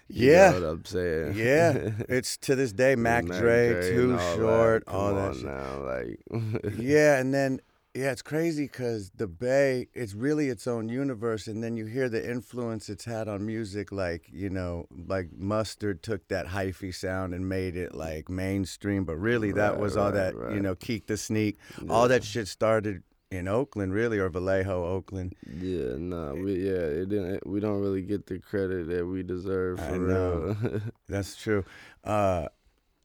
Yeah. 0.08 0.52
what 0.52 0.62
I'm 0.62 0.84
saying? 0.84 1.34
Yeah, 1.36 1.90
it's 2.08 2.36
to 2.38 2.54
this 2.54 2.72
day 2.72 2.94
Mac, 2.96 3.24
Mac 3.24 3.38
Dre, 3.40 3.72
and 3.72 3.82
Too 3.82 4.18
Short, 4.36 4.84
that. 4.86 4.92
all 4.92 5.14
that. 5.14 5.34
shit. 5.34 5.44
now, 5.44 5.82
like 5.82 6.74
yeah, 6.78 7.18
and 7.18 7.32
then 7.34 7.60
yeah, 7.94 8.12
it's 8.12 8.20
crazy 8.20 8.64
because 8.64 9.10
the 9.16 9.26
Bay, 9.26 9.88
it's 9.94 10.12
really 10.12 10.48
its 10.50 10.66
own 10.66 10.88
universe, 10.90 11.46
and 11.46 11.64
then 11.64 11.78
you 11.78 11.86
hear 11.86 12.10
the 12.10 12.30
influence 12.30 12.90
it's 12.90 13.06
had 13.06 13.26
on 13.26 13.46
music. 13.46 13.90
Like 13.90 14.28
you 14.30 14.50
know, 14.50 14.86
like 15.08 15.30
Mustard 15.36 16.02
took 16.02 16.28
that 16.28 16.46
hyphy 16.48 16.94
sound 16.94 17.32
and 17.34 17.48
made 17.48 17.74
it 17.74 17.94
like 17.94 18.28
mainstream, 18.28 19.04
but 19.06 19.16
really 19.16 19.50
that 19.52 19.72
Right, 19.72 19.80
was 19.80 19.96
all 19.96 20.12
right, 20.12 20.34
that 20.34 20.52
you 20.54 20.60
know, 20.60 20.74
Keak 20.74 21.06
da 21.06 21.16
Sneak, 21.16 21.58
all 21.88 22.06
that 22.08 22.22
shit 22.22 22.48
started 22.48 23.02
in 23.30 23.48
Oakland, 23.48 23.92
really, 23.92 24.18
or 24.18 24.28
Vallejo, 24.28 24.84
Oakland. 24.84 25.34
Yeah, 25.46 25.96
nah, 25.98 26.32
we 26.34 26.54
yeah, 26.64 27.02
it 27.02 27.08
didn't. 27.08 27.46
We 27.46 27.60
don't 27.60 27.80
really 27.80 28.02
get 28.02 28.26
the 28.26 28.38
credit 28.38 28.88
that 28.88 29.06
we 29.06 29.22
deserve 29.22 29.78
for 29.78 29.84
I 29.94 29.98
know. 29.98 30.56
That's 31.08 31.36
true. 31.36 31.64
Uh, 32.04 32.48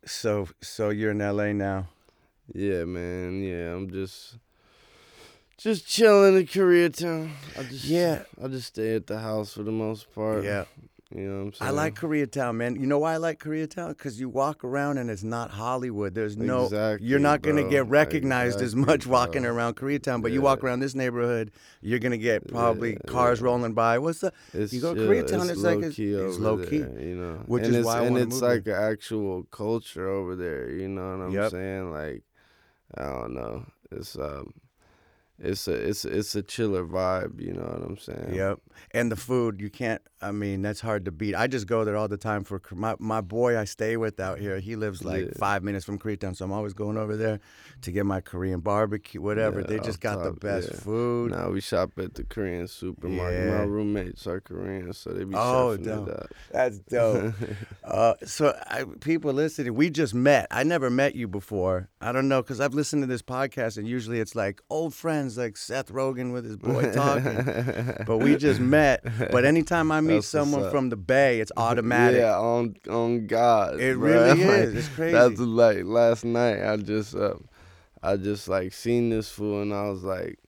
so 0.06 0.48
so 0.62 0.90
you're 0.90 1.12
in 1.12 1.20
LA 1.20 1.54
now. 1.54 1.88
yeah, 2.54 2.84
man. 2.86 3.42
Yeah, 3.42 3.74
I'm 3.74 3.90
just 3.92 4.38
just 5.58 5.88
chilling 5.88 6.38
in 6.38 6.48
Koreatown. 6.48 7.32
I 7.58 7.64
just 7.64 7.86
Yeah. 7.86 8.24
I 8.44 8.48
just 8.48 8.68
stay 8.68 8.96
at 8.96 9.08
the 9.08 9.20
house 9.20 9.54
for 9.54 9.64
the 9.64 9.72
most 9.72 10.14
part. 10.14 10.44
Yeah. 10.44 10.66
You 11.14 11.28
know 11.28 11.38
what 11.40 11.42
I'm 11.48 11.54
saying. 11.54 11.68
I 11.70 11.72
like 11.72 11.96
Koreatown, 11.96 12.56
man. 12.56 12.76
You 12.80 12.88
know 12.88 13.00
why 13.00 13.14
I 13.14 13.18
like 13.18 13.40
Koreatown? 13.40 13.90
Because 13.90 14.20
you 14.20 14.30
walk 14.30 14.64
around 14.64 14.98
and 14.98 15.10
it's 15.10 15.24
not 15.24 15.52
Hollywood. 15.52 16.16
There's 16.16 16.38
no, 16.38 16.66
Exactly, 16.66 17.08
you're 17.08 17.20
not 17.20 17.42
gonna 17.42 17.68
get 17.70 17.88
recognized 17.88 18.58
as 18.62 18.74
Exactly, 18.74 18.86
much 18.86 19.08
walking 19.08 19.46
around 19.46 19.76
Koreatown. 19.76 20.22
But 20.22 20.32
you 20.32 20.42
walk 20.42 20.64
around 20.64 20.80
this 20.80 20.96
neighborhood, 20.96 21.52
you're 21.82 22.00
gonna 22.00 22.18
get 22.18 22.48
probably 22.48 22.92
Yeah, 22.94 23.00
cars 23.08 23.40
yeah. 23.40 23.46
rolling 23.46 23.74
by. 23.74 23.98
What's 24.00 24.20
the? 24.20 24.32
It's 24.54 24.72
You 24.74 24.82
go 24.82 24.94
to. 24.96 25.02
Koreatown, 25.02 25.42
it's, 25.42 25.52
it's 25.52 25.62
like 25.62 25.74
low 25.76 25.80
it's- 25.80 25.96
key 25.96 26.14
it's 26.14 26.38
low 26.40 26.58
key, 26.58 26.78
there, 26.80 27.00
you 27.02 27.16
know. 27.16 27.44
which 27.46 27.64
and 27.64 27.72
is 27.74 27.78
it's, 27.80 27.86
why 27.86 28.04
and 28.04 28.18
it's 28.18 28.42
like 28.42 28.66
an 28.68 28.74
actual 28.74 29.44
culture 29.52 30.08
over 30.08 30.36
there. 30.36 30.70
You 30.70 30.88
know 30.88 31.18
what 31.18 31.26
I'm 31.26 31.32
Yep. 31.34 31.52
saying? 31.52 31.92
Like, 31.92 32.24
I 32.98 33.04
don't 33.04 33.34
know. 33.34 33.66
It's 33.92 34.16
um, 34.18 34.54
it's 35.40 35.68
a 35.68 35.74
it's 35.74 36.06
a, 36.06 36.18
it's 36.18 36.36
a 36.36 36.42
chiller 36.42 36.86
vibe. 36.86 37.42
You 37.42 37.54
know 37.54 37.64
what 37.64 37.82
I'm 37.86 37.98
saying? 37.98 38.34
Yep. 38.36 38.60
And 38.92 39.12
the 39.12 39.16
food, 39.16 39.60
you 39.60 39.70
can't. 39.70 40.02
I 40.22 40.32
mean, 40.32 40.62
that's 40.62 40.80
hard 40.82 41.06
to 41.06 41.12
beat. 41.12 41.36
I 41.36 41.48
just 41.48 41.68
go 41.68 41.84
there 41.84 41.98
all 41.98 42.08
the 42.08 42.18
time 42.18 42.44
for 42.44 42.62
my 42.74 42.96
my 43.00 43.22
boy 43.22 43.58
I 43.58 43.64
stay 43.66 43.98
with 43.98 44.20
out 44.20 44.40
here. 44.40 44.60
He 44.60 44.76
lives 44.76 45.04
like 45.04 45.26
Yeah. 45.26 45.32
five 45.38 45.64
minutes 45.64 45.84
from 45.86 45.98
Koreatown, 45.98 46.36
so 46.36 46.46
I'm 46.46 46.52
always 46.52 46.74
going 46.74 46.98
over 46.98 47.16
there 47.18 47.40
to 47.82 47.92
get 47.92 48.06
my 48.06 48.22
Korean 48.22 48.60
barbecue, 48.60 49.22
whatever. 49.22 49.62
Yeah, 49.62 49.68
they 49.68 49.80
just 49.80 50.00
got 50.00 50.24
the 50.24 50.32
best 50.34 50.70
yeah. 50.72 50.80
food. 50.80 51.32
Now 51.32 51.50
we 51.50 51.62
shop 51.62 51.92
at 51.98 52.14
the 52.14 52.24
Korean 52.24 52.68
supermarket. 52.68 53.48
My 53.48 53.64
roommates 53.64 54.28
are 54.28 54.40
Korean, 54.40 54.94
so 54.94 55.12
they 55.12 55.24
be 55.24 55.34
Oh, 55.36 55.78
dope. 55.78 56.10
up. 56.10 56.28
That's 56.52 56.78
dope. 56.80 57.34
uh, 57.84 58.14
so, 58.26 58.56
I, 58.68 58.84
people 59.00 59.34
listening, 59.34 59.74
we 59.74 59.90
just 59.90 60.14
met. 60.14 60.48
I 60.52 60.64
never 60.64 60.90
met 60.90 61.16
you 61.16 61.28
before. 61.28 61.90
I 62.00 62.12
don't 62.12 62.28
know 62.28 62.42
because 62.42 62.60
I've 62.60 62.74
listened 62.74 63.02
to 63.04 63.08
this 63.08 63.22
podcast, 63.22 63.78
and 63.78 63.88
usually 63.88 64.20
it's 64.20 64.36
like 64.36 64.62
old 64.70 64.94
friends, 64.94 65.38
like 65.38 65.58
Seth 65.58 65.92
Rogen 65.92 66.32
with 66.34 66.46
his 66.46 66.58
boy 66.58 66.92
talking. 66.92 68.04
but 68.06 68.18
we 68.18 68.36
just 68.36 68.60
met. 68.60 69.04
But 69.32 69.46
anytime 69.46 69.92
I 69.92 70.02
meet 70.02 70.11
What's 70.16 70.28
someone 70.28 70.70
from 70.72 70.90
the 70.90 70.96
Bay, 70.98 71.40
it's 71.40 71.52
automatic. 71.58 72.20
Yeah, 72.20 72.38
on 72.38 72.76
on 72.90 73.28
God. 73.28 73.80
It 73.80 73.98
bruh. 73.98 74.02
really 74.02 74.30
Like, 74.46 74.60
is. 74.68 74.76
It's 74.76 74.88
crazy. 74.90 75.14
That's 75.14 75.40
like 75.40 75.84
last 75.84 76.26
night. 76.26 76.64
I 76.64 76.78
just 76.78 77.16
uh, 77.16 77.36
I 78.04 78.18
just 78.18 78.48
like 78.48 78.74
seen 78.74 79.10
this 79.10 79.30
fool 79.30 79.62
and 79.62 79.74
I 79.74 79.90
was 79.90 80.04
like, 80.04 80.40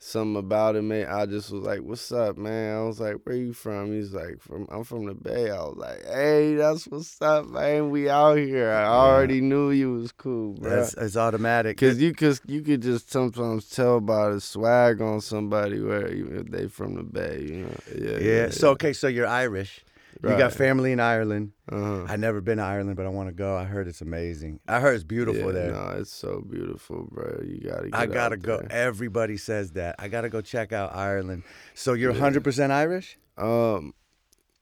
something 0.00 0.36
about 0.36 0.76
it, 0.76 0.82
man. 0.82 1.06
I 1.08 1.26
just 1.26 1.50
was 1.50 1.62
like, 1.62 1.80
"What's 1.80 2.10
up, 2.10 2.36
man?" 2.36 2.76
I 2.76 2.82
was 2.82 2.98
like, 2.98 3.16
"Where 3.24 3.36
you 3.36 3.52
from?" 3.52 3.92
He's 3.92 4.12
like, 4.12 4.40
"From 4.40 4.66
I'm 4.70 4.82
from 4.82 5.06
the 5.06 5.14
Bay." 5.14 5.50
I 5.50 5.62
was 5.62 5.76
like, 5.76 6.04
"Hey, 6.06 6.54
that's 6.54 6.86
what's 6.88 7.20
up, 7.22 7.46
man. 7.46 7.90
We 7.90 8.08
out 8.08 8.38
here. 8.38 8.70
I 8.70 8.86
already 8.86 9.40
knew 9.40 9.70
you 9.70 9.92
was 9.92 10.12
cool, 10.12 10.54
bro." 10.54 10.70
That's 10.70 10.94
it's 10.94 11.16
automatic. 11.16 11.76
Cause 11.78 11.98
you 11.98 12.12
cause 12.14 12.40
you 12.46 12.62
could 12.62 12.82
just 12.82 13.10
sometimes 13.10 13.68
tell 13.68 14.00
by 14.00 14.30
the 14.30 14.40
swag 14.40 15.00
on 15.00 15.20
somebody 15.20 15.80
where 15.80 16.06
if 16.06 16.46
they 16.46 16.66
from 16.66 16.94
the 16.94 17.02
Bay, 17.02 17.42
you 17.42 17.56
know. 17.66 17.76
Yeah. 17.94 18.18
yeah. 18.18 18.50
So 18.50 18.70
okay, 18.70 18.92
so 18.92 19.06
you're 19.06 19.26
Irish. 19.26 19.84
You 20.22 20.36
got 20.36 20.52
family 20.52 20.92
in 20.92 21.00
Ireland. 21.00 21.52
Uh-huh. 21.70 22.04
I 22.08 22.16
never 22.16 22.40
been 22.40 22.58
to 22.58 22.64
Ireland, 22.64 22.96
but 22.96 23.06
I 23.06 23.08
want 23.08 23.28
to 23.28 23.34
go. 23.34 23.56
I 23.56 23.64
heard 23.64 23.88
it's 23.88 24.00
amazing. 24.00 24.60
I 24.68 24.80
heard 24.80 24.94
it's 24.94 25.04
beautiful 25.04 25.46
yeah, 25.46 25.52
there. 25.52 25.72
No, 25.72 25.88
it's 25.98 26.12
so 26.12 26.44
beautiful, 26.48 27.08
bro. 27.10 27.40
You 27.44 27.60
gotta. 27.60 27.88
I 27.92 28.06
gotta 28.06 28.36
go. 28.36 28.58
there. 28.58 28.70
Everybody 28.70 29.36
says 29.36 29.72
that. 29.72 29.96
I 29.98 30.08
gotta 30.08 30.28
go 30.28 30.40
check 30.40 30.72
out 30.72 30.94
Ireland. 30.94 31.44
So 31.74 31.94
you're 31.94 32.12
Yeah. 32.12 32.20
100% 32.30 32.70
Irish? 32.70 33.18
Um, 33.38 33.94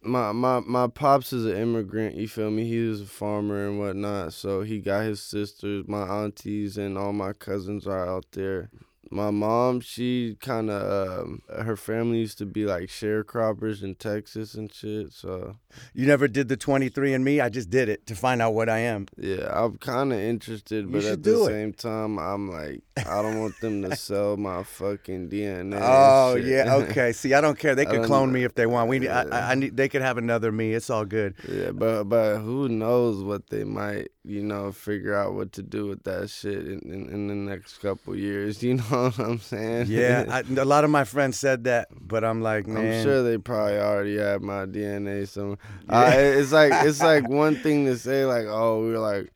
my 0.02 0.30
my 0.32 0.60
my 0.60 0.86
pops 0.86 1.32
is 1.32 1.44
an 1.44 1.56
immigrant. 1.56 2.14
You 2.14 2.28
feel 2.28 2.50
me? 2.50 2.68
He 2.68 2.78
was 2.86 3.00
a 3.00 3.06
farmer 3.06 3.66
and 3.66 3.78
whatnot. 3.78 4.32
So 4.32 4.62
he 4.62 4.78
got 4.80 5.04
his 5.04 5.20
sisters, 5.20 5.88
my 5.88 6.02
aunties, 6.02 6.78
and 6.78 6.96
all 6.96 7.12
my 7.12 7.32
cousins 7.32 7.86
are 7.86 8.06
out 8.08 8.26
there. 8.32 8.70
My 9.10 9.30
mom, 9.30 9.80
she 9.80 10.36
kind 10.40 10.70
of, 10.70 11.20
um, 11.20 11.42
her 11.64 11.76
family 11.76 12.18
used 12.18 12.38
to 12.38 12.46
be 12.46 12.64
like 12.64 12.84
sharecroppers 12.88 13.82
in 13.82 13.94
Texas 13.94 14.54
and 14.54 14.72
shit. 14.72 15.12
So 15.12 15.56
You 15.94 16.06
never 16.06 16.28
did 16.28 16.48
the 16.48 16.56
23andMe. 16.56 17.42
I 17.42 17.48
just 17.48 17.70
did 17.70 17.88
it 17.88 18.06
to 18.06 18.14
find 18.14 18.40
out 18.42 18.54
what 18.54 18.68
I 18.68 18.78
am. 18.78 19.06
yeah, 19.16 19.48
I'm 19.52 19.78
kind 19.78 20.12
of 20.12 20.18
interested, 20.18 20.90
but 20.92 21.04
at 21.04 21.22
the 21.22 21.42
it. 21.42 21.46
same 21.46 21.72
time, 21.72 22.18
I'm 22.18 22.50
like, 22.50 22.82
I 22.98 23.22
don't 23.22 23.40
want 23.40 23.58
them 23.60 23.82
to 23.82 23.96
sell 24.08 24.36
my 24.36 24.62
fucking 24.62 25.28
DNA. 25.30 25.78
Oh 25.80 26.34
yeah, 26.36 26.74
okay. 26.76 27.12
See, 27.12 27.34
I 27.34 27.40
don't 27.40 27.58
care. 27.58 27.74
They 27.74 27.86
could 27.92 28.04
clone 28.04 28.32
me 28.32 28.44
if 28.44 28.54
they 28.54 28.66
want. 28.66 28.88
We, 28.88 29.08
I, 29.08 29.22
I, 29.22 29.52
I 29.52 29.54
need. 29.54 29.76
They 29.76 29.88
could 29.88 30.02
have 30.02 30.18
another 30.18 30.50
me. 30.52 30.72
It's 30.74 30.90
all 30.90 31.04
good. 31.04 31.34
Yeah, 31.48 31.70
but 31.70 32.04
but 32.04 32.38
who 32.38 32.68
knows 32.68 33.22
what 33.22 33.50
they 33.50 33.64
might, 33.64 34.08
you 34.24 34.42
know, 34.42 34.72
figure 34.72 35.14
out 35.14 35.34
what 35.34 35.52
to 35.52 35.62
do 35.62 35.86
with 35.86 36.02
that 36.04 36.28
shit 36.30 36.66
in, 36.66 36.80
in, 36.80 37.08
in 37.08 37.28
the 37.28 37.34
next 37.34 37.78
couple 37.78 38.14
years. 38.16 38.62
You 38.68 38.74
know 38.74 38.82
what 39.04 39.18
I'm 39.18 39.38
saying? 39.38 39.86
Yeah, 39.88 40.24
I, 40.28 40.40
a 40.60 40.64
lot 40.64 40.84
of 40.84 40.90
my 40.90 41.04
friends 41.04 41.38
said 41.38 41.64
that, 41.64 41.88
but 42.00 42.24
I'm 42.24 42.42
like, 42.42 42.66
man, 42.66 42.98
I'm 42.98 43.02
sure 43.04 43.22
they 43.22 43.38
probably 43.38 43.78
already 43.78 44.16
have 44.18 44.42
my 44.42 44.66
DNA 44.66 45.26
somewhere. 45.28 45.58
Yeah. 45.88 46.08
Uh, 46.08 46.12
it's 46.16 46.52
like 46.52 46.72
it's 46.86 47.02
like 47.02 47.28
one 47.28 47.56
thing 47.56 47.86
to 47.86 47.96
say 47.98 48.24
like, 48.24 48.46
oh, 48.46 48.80
we're 48.82 48.98
like 48.98 49.32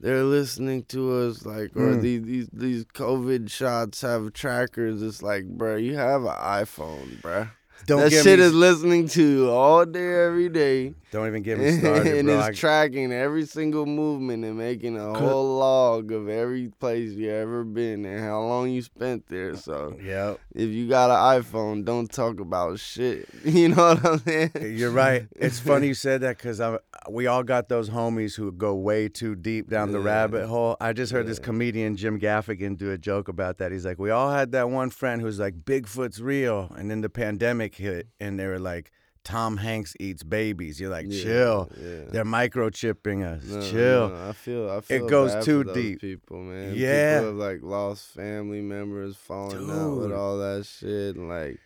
they're 0.00 0.24
listening 0.24 0.82
to 0.84 1.12
us 1.24 1.44
like 1.44 1.76
or 1.76 1.94
Mm. 1.96 2.00
these, 2.02 2.22
these 2.24 2.48
these 2.52 2.84
COVID 2.86 3.50
shots 3.50 4.00
have 4.00 4.32
trackers. 4.32 5.02
It's 5.02 5.22
like, 5.22 5.44
bruh, 5.44 5.82
you 5.82 5.96
have 5.96 6.22
an 6.24 6.36
iPhone, 6.36 7.20
bruh. 7.20 7.50
Don't 7.86 8.00
that 8.00 8.10
shit 8.12 8.38
me, 8.38 8.44
is 8.44 8.54
listening 8.54 9.08
to 9.08 9.22
you 9.22 9.50
all 9.50 9.84
day, 9.84 10.24
every 10.26 10.48
day. 10.48 10.94
Don't 11.10 11.26
even 11.26 11.42
get 11.42 11.58
me 11.58 11.72
started, 11.78 12.18
and 12.18 12.28
bro. 12.28 12.46
it's 12.46 12.58
tracking 12.58 13.12
every 13.12 13.44
single 13.44 13.84
movement 13.84 14.44
and 14.44 14.56
making 14.56 14.96
a 14.96 15.12
whole 15.18 15.58
log 15.58 16.12
of 16.12 16.28
every 16.28 16.68
place 16.68 17.10
you 17.12 17.30
ever 17.30 17.64
been 17.64 18.04
and 18.04 18.20
how 18.20 18.40
long 18.42 18.70
you 18.70 18.80
spent 18.80 19.26
there. 19.28 19.56
So 19.56 19.96
Yep. 20.00 20.38
if 20.54 20.70
you 20.70 20.88
got 20.88 21.10
an 21.10 21.42
iPhone, 21.42 21.84
don't 21.84 22.10
talk 22.10 22.38
about 22.40 22.78
shit. 22.78 23.28
You 23.44 23.70
know 23.70 23.94
what 23.94 24.04
I'm 24.04 24.18
saying? 24.20 24.50
You're 24.60 24.92
right. 24.92 25.26
It's 25.34 25.58
funny 25.58 25.88
you 25.88 25.94
said 26.06 26.20
that 26.20 26.38
because 26.38 26.60
we 27.08 27.26
all 27.26 27.42
got 27.42 27.68
those 27.68 27.90
homies 27.90 28.36
who 28.36 28.52
go 28.52 28.74
way 28.76 29.08
too 29.08 29.34
deep 29.34 29.68
down 29.68 29.90
the 29.90 29.98
rabbit 29.98 30.46
hole. 30.46 30.76
I 30.80 30.92
just 30.92 31.10
heard 31.12 31.26
this 31.26 31.40
comedian 31.40 31.96
Jim 31.96 32.20
Gaffigan 32.20 32.76
do 32.78 32.92
a 32.92 32.98
joke 32.98 33.26
about 33.28 33.58
that. 33.58 33.72
He's 33.72 33.84
like, 33.84 33.98
we 33.98 34.10
all 34.10 34.30
had 34.30 34.52
that 34.52 34.70
one 34.70 34.90
friend 34.90 35.20
who's 35.20 35.40
like, 35.40 35.64
Bigfoot's 35.64 36.22
real, 36.22 36.70
and 36.76 36.88
then 36.90 37.00
the 37.00 37.08
pandemic 37.08 37.69
hit, 37.74 38.08
and 38.20 38.38
they 38.38 38.46
were 38.46 38.58
like, 38.58 38.92
Tom 39.22 39.58
Hanks 39.58 39.94
eats 40.00 40.22
babies. 40.22 40.80
You're 40.80 40.90
like, 40.90 41.06
Yeah, 41.08 41.22
chill. 41.22 41.72
Yeah. 41.78 42.04
They're 42.10 42.24
microchipping 42.24 43.24
us. 43.24 43.44
No, 43.44 43.60
chill. 43.70 44.08
no, 44.08 44.28
I 44.28 44.32
feel. 44.32 44.70
I 44.70 44.80
feel 44.80 45.04
It 45.04 45.10
goes 45.10 45.44
too 45.44 45.64
deep. 45.64 46.00
People, 46.00 46.42
man. 46.42 46.74
Yeah. 46.74 47.18
People 47.18 47.28
have 47.28 47.36
like 47.36 47.62
lost 47.62 48.08
family 48.08 48.62
members, 48.62 49.16
falling 49.16 49.70
out 49.70 49.96
with 49.98 50.12
all 50.12 50.38
that 50.38 50.66
shit, 50.66 51.16
and 51.16 51.28
like. 51.28 51.58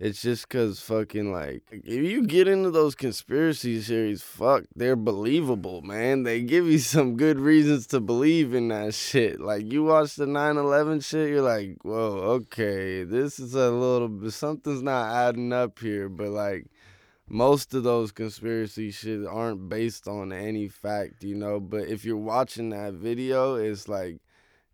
It's 0.00 0.22
just 0.22 0.48
cause 0.48 0.80
fucking 0.80 1.30
like 1.30 1.62
if 1.70 1.84
you 1.84 2.22
get 2.22 2.48
into 2.48 2.70
those 2.70 2.94
conspiracy 2.94 3.78
theories, 3.80 4.22
fuck, 4.22 4.64
they're 4.74 4.96
believable, 4.96 5.82
man. 5.82 6.22
They 6.22 6.40
give 6.40 6.64
you 6.66 6.78
some 6.78 7.18
good 7.18 7.38
reasons 7.38 7.86
to 7.88 8.00
believe 8.00 8.54
in 8.54 8.68
that 8.68 8.94
shit. 8.94 9.42
Like 9.42 9.70
you 9.70 9.84
watch 9.84 10.16
the 10.16 10.24
9/11 10.24 11.04
shit, 11.04 11.28
you're 11.28 11.42
like, 11.42 11.76
whoa, 11.82 12.40
okay, 12.40 13.04
this 13.04 13.38
is 13.38 13.54
a 13.54 13.70
little 13.70 14.30
something's 14.30 14.82
not 14.82 15.12
adding 15.14 15.52
up 15.52 15.78
here. 15.78 16.08
But 16.08 16.30
like 16.30 16.68
most 17.28 17.74
of 17.74 17.82
those 17.82 18.10
conspiracy 18.10 18.90
shit 18.92 19.26
aren't 19.26 19.68
based 19.68 20.08
on 20.08 20.32
any 20.32 20.68
fact, 20.68 21.22
you 21.22 21.34
know. 21.34 21.60
But 21.60 21.88
if 21.88 22.06
you're 22.06 22.16
watching 22.16 22.70
that 22.70 22.94
video, 22.94 23.56
it's 23.56 23.86
like 23.86 24.22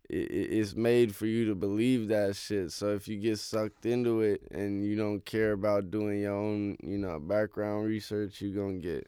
it's 0.09 0.75
made 0.75 1.13
for 1.15 1.25
you 1.25 1.45
to 1.45 1.55
believe 1.55 2.07
that 2.07 2.35
shit. 2.35 2.71
So 2.71 2.93
if 2.93 3.07
you 3.07 3.17
get 3.17 3.39
sucked 3.39 3.85
into 3.85 4.21
it 4.21 4.41
and 4.51 4.85
you 4.85 4.95
don't 4.95 5.23
care 5.25 5.51
about 5.51 5.91
doing 5.91 6.21
your 6.21 6.33
own, 6.33 6.77
you 6.81 6.97
know, 6.97 7.19
background 7.19 7.87
research, 7.87 8.41
you're 8.41 8.55
gonna 8.55 8.79
get 8.79 9.07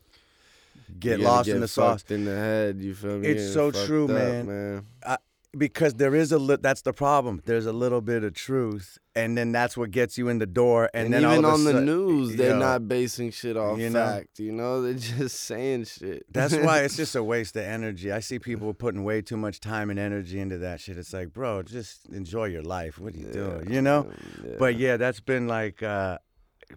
Get 1.00 1.20
lost 1.20 1.50
in 1.50 1.62
the 1.62 1.68
sauce. 1.68 2.04
in 2.10 2.26
the 2.26 2.36
head. 2.36 2.82
You 2.82 2.96
feel 2.96 3.20
me? 3.20 3.28
It's 3.28 3.54
so 3.54 3.72
true, 3.72 4.06
up, 4.06 4.12
man. 4.12 4.48
man. 4.48 5.18
Because 5.58 5.96
there 5.96 6.14
is 6.16 6.32
a 6.32 6.38
li- 6.40 6.58
that's 6.62 6.82
the 6.82 6.94
problem. 6.94 7.42
There's 7.46 7.66
a 7.66 7.74
little 7.74 8.02
bit 8.02 8.24
of 8.24 8.34
truth, 8.34 8.98
and 9.16 9.38
then 9.38 9.52
that's 9.52 9.76
what 9.76 9.92
gets 9.92 10.18
you 10.18 10.30
in 10.30 10.38
the 10.38 10.46
door. 10.46 10.90
And, 10.94 11.06
And, 11.06 11.14
then 11.14 11.32
even 11.32 11.46
all 11.46 11.56
of 11.56 11.66
a 11.66 11.70
on 11.70 11.76
the 11.76 11.82
news, 11.82 12.36
they're 12.36 12.52
Yo, 12.52 12.60
not 12.60 12.88
basing 12.88 13.32
shit 13.32 13.58
off 13.58 13.80
you 13.80 13.90
know? 13.90 14.06
fact. 14.06 14.40
You 14.40 14.52
know, 14.52 14.82
they're 14.82 14.94
just 14.94 15.40
saying 15.42 15.86
shit. 15.86 16.26
That's 16.32 16.56
why 16.56 16.82
it's 16.82 16.96
just 16.96 17.16
a 17.16 17.24
waste 17.34 17.56
of 17.56 17.64
energy. 17.64 18.12
I 18.12 18.20
see 18.20 18.38
people 18.40 18.74
putting 18.74 19.04
way 19.04 19.22
too 19.22 19.38
much 19.38 19.60
time 19.60 19.90
and 19.90 20.00
energy 20.00 20.40
into 20.40 20.60
that 20.60 20.80
shit. 20.80 20.98
It's 20.98 21.14
like, 21.14 21.34
bro, 21.34 21.64
just 21.64 22.08
enjoy 22.10 22.46
your 22.46 22.64
life. 22.64 23.00
What 23.00 23.16
are 23.16 23.18
you 23.18 23.32
doing? 23.32 23.72
You 23.72 23.82
know? 23.82 24.12
Yeah. 24.46 24.56
But 24.60 24.78
yeah, 24.78 24.98
that's 24.98 25.20
been 25.20 25.48
like, 25.48 25.82
uh, 25.82 26.20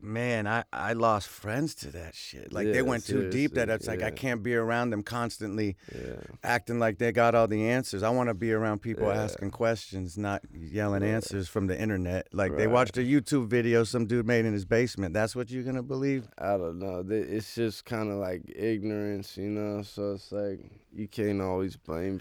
man, 0.01 0.47
I, 0.47 0.65
I 0.73 0.93
lost 0.95 1.29
friends 1.29 1.75
to 1.77 1.91
that 1.93 2.15
shit. 2.15 2.53
Like 2.53 2.73
they 2.73 2.83
went 2.83 3.05
too 3.07 3.29
deep 3.31 3.55
that 3.55 3.69
it's 3.69 3.87
like 3.87 4.03
I 4.03 4.11
can't 4.11 4.43
be 4.43 4.55
around 4.55 4.91
them 4.91 5.03
constantly 5.03 5.77
yeah. 5.95 6.15
acting 6.43 6.79
like 6.79 6.99
they 6.99 7.13
got 7.13 7.35
all 7.35 7.47
the 7.47 7.69
answers. 7.69 8.03
I 8.03 8.11
want 8.11 8.29
to 8.29 8.35
be 8.35 8.53
around 8.53 8.81
people 8.81 9.09
Yeah. 9.09 9.23
asking 9.23 9.51
questions, 9.51 10.17
not 10.17 10.43
yelling 10.53 11.03
answers 11.03 11.49
from 11.49 11.67
the 11.67 11.81
internet. 11.81 12.29
Like 12.33 12.57
they 12.57 12.67
watched 12.67 12.97
a 12.97 13.01
YouTube 13.01 13.49
video 13.49 13.85
some 13.85 14.07
dude 14.07 14.27
made 14.27 14.45
in 14.45 14.53
his 14.53 14.65
basement. 14.65 15.15
That's 15.15 15.37
what 15.37 15.51
you're 15.51 15.65
gonna 15.65 15.83
believe? 15.83 16.29
I 16.39 16.57
don't 16.57 16.79
know. 16.79 17.05
It's 17.09 17.55
just 17.55 17.85
kind 17.85 18.11
of 18.11 18.19
like 18.19 18.43
ignorance, 18.55 19.37
you 19.37 19.51
know. 19.51 19.83
So 19.83 20.13
it's 20.13 20.33
like 20.33 20.61
you 20.95 21.09
can't 21.09 21.41
always 21.41 21.77
blame 21.77 22.21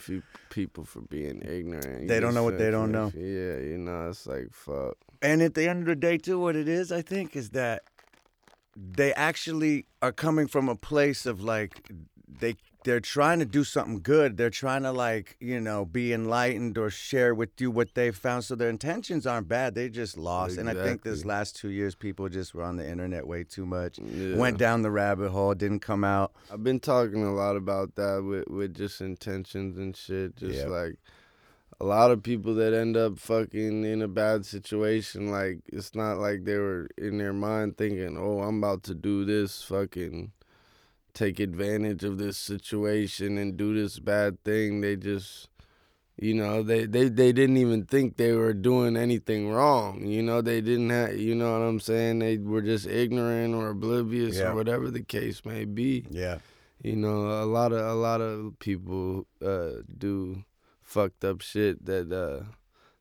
people 0.50 0.84
for 0.86 1.02
being 1.02 1.42
ignorant. 1.42 2.04
You 2.04 2.08
They 2.08 2.20
don't 2.20 2.34
know 2.34 2.44
what 2.44 2.58
they 2.58 2.72
don't 2.72 2.92
know. 2.92 3.12
Yeah, 3.16 3.58
you 3.58 3.78
know. 3.78 4.10
It's 4.10 4.26
like 4.28 4.48
fuck. 4.52 4.98
And 5.22 5.42
at 5.42 5.54
the 5.54 5.68
end 5.68 5.82
of 5.82 5.86
the 5.86 5.96
day, 5.96 6.18
too, 6.18 6.40
what 6.40 6.56
it 6.56 6.68
is, 6.68 6.92
I 6.92 7.02
think, 7.02 7.36
is 7.36 7.52
that 7.52 7.84
they 8.76 9.14
actually 9.14 9.86
are 10.02 10.12
coming 10.12 10.48
from 10.48 10.70
a 10.70 10.76
place 10.76 11.26
of 11.26 11.42
like 11.42 11.92
they 12.28 12.56
they're 12.84 13.00
trying 13.00 13.38
to 13.38 13.46
do 13.46 13.64
something 13.64 14.00
good. 14.02 14.38
They're 14.38 14.50
trying 14.50 14.82
to 14.84 14.92
like 14.92 15.36
you 15.40 15.60
know 15.60 15.86
be 15.86 16.14
enlightened 16.14 16.78
or 16.78 16.90
share 16.90 17.36
with 17.36 17.50
you 17.60 17.70
what 17.70 17.94
they've 17.94 18.16
found. 18.16 18.46
So 18.46 18.56
their 18.56 18.70
intentions 18.70 19.28
aren't 19.28 19.48
bad. 19.48 19.76
They 19.76 19.90
just 19.90 20.18
lost. 20.18 20.58
And 20.58 20.70
I 20.70 20.74
think 20.74 21.04
this 21.04 21.26
last 21.26 21.56
two 21.56 21.70
years, 21.70 21.94
people 21.94 22.28
just 22.30 22.56
were 22.56 22.64
on 22.64 22.78
the 22.78 22.90
internet 22.90 23.28
way 23.28 23.44
too 23.44 23.66
much. 23.66 24.00
Yeah. 24.00 24.38
Went 24.38 24.58
down 24.58 24.82
the 24.82 24.90
rabbit 24.92 25.30
hole, 25.30 25.54
didn't 25.54 25.82
come 25.82 26.04
out. 26.04 26.32
I've 26.52 26.64
been 26.64 26.80
talking 26.80 27.24
a 27.24 27.34
lot 27.34 27.56
about 27.56 27.96
that 27.96 28.24
with 28.24 28.48
with 28.48 28.76
just 28.76 29.02
intentions 29.02 29.78
and 29.78 29.96
shit. 29.96 30.38
Just 30.38 30.60
Yeah. 30.60 30.68
like 30.68 30.96
a 31.82 31.86
lot 31.86 32.12
of 32.12 32.22
people 32.22 32.54
that 32.56 32.74
end 32.74 32.96
up 32.96 33.18
fucking 33.18 33.84
in 33.84 34.02
a 34.04 34.08
bad 34.08 34.46
situation, 34.46 35.32
like 35.32 35.60
it's 35.78 35.96
not 35.96 36.20
like 36.20 36.46
they 36.46 36.58
were 36.58 36.88
in 36.98 37.18
their 37.18 37.34
mind 37.34 37.76
thinking, 37.78 38.18
"Oh, 38.18 38.42
I'm 38.42 38.60
about 38.64 38.84
to 38.84 38.94
do 38.96 39.26
this 39.26 39.64
fucking 39.64 40.32
take 41.14 41.40
advantage 41.40 42.04
of 42.04 42.18
this 42.18 42.38
situation 42.38 43.38
and 43.38 43.58
do 43.58 43.74
this 43.74 44.00
bad 44.00 44.44
thing." 44.44 44.82
They 44.82 44.96
just 44.96 45.48
you 46.18 46.36
know, 46.36 46.62
they, 46.62 46.86
they, 46.86 47.08
they 47.10 47.32
didn't 47.32 47.58
even 47.58 47.84
think 47.86 48.18
they 48.18 48.34
were 48.34 48.54
doing 48.54 48.96
anything 48.96 49.50
wrong. 49.50 50.06
You 50.06 50.22
know, 50.22 50.40
they 50.42 50.62
didn't 50.62 50.92
have, 50.92 51.18
you 51.18 51.34
know 51.34 51.52
what 51.54 51.66
I'm 51.66 51.80
saying? 51.80 52.20
They 52.20 52.38
were 52.38 52.62
just 52.62 52.86
ignorant 52.86 53.56
or 53.56 53.70
oblivious 53.70 54.38
Yeah. 54.38 54.50
or 54.52 54.56
whatever 54.56 54.92
the 54.92 55.02
case 55.02 55.44
may 55.46 55.66
be. 55.66 56.06
Yeah. 56.12 56.38
You 56.84 56.96
know, 56.98 57.42
a 57.42 57.48
lot 57.58 57.72
of 57.72 57.80
a 57.84 57.96
lot 57.96 58.22
of 58.22 58.60
people 58.60 59.26
uh, 59.44 59.82
do 59.98 60.44
fucked 60.92 61.24
up 61.24 61.42
shit 61.42 61.86
that 61.86 62.12
uh, 62.12 62.44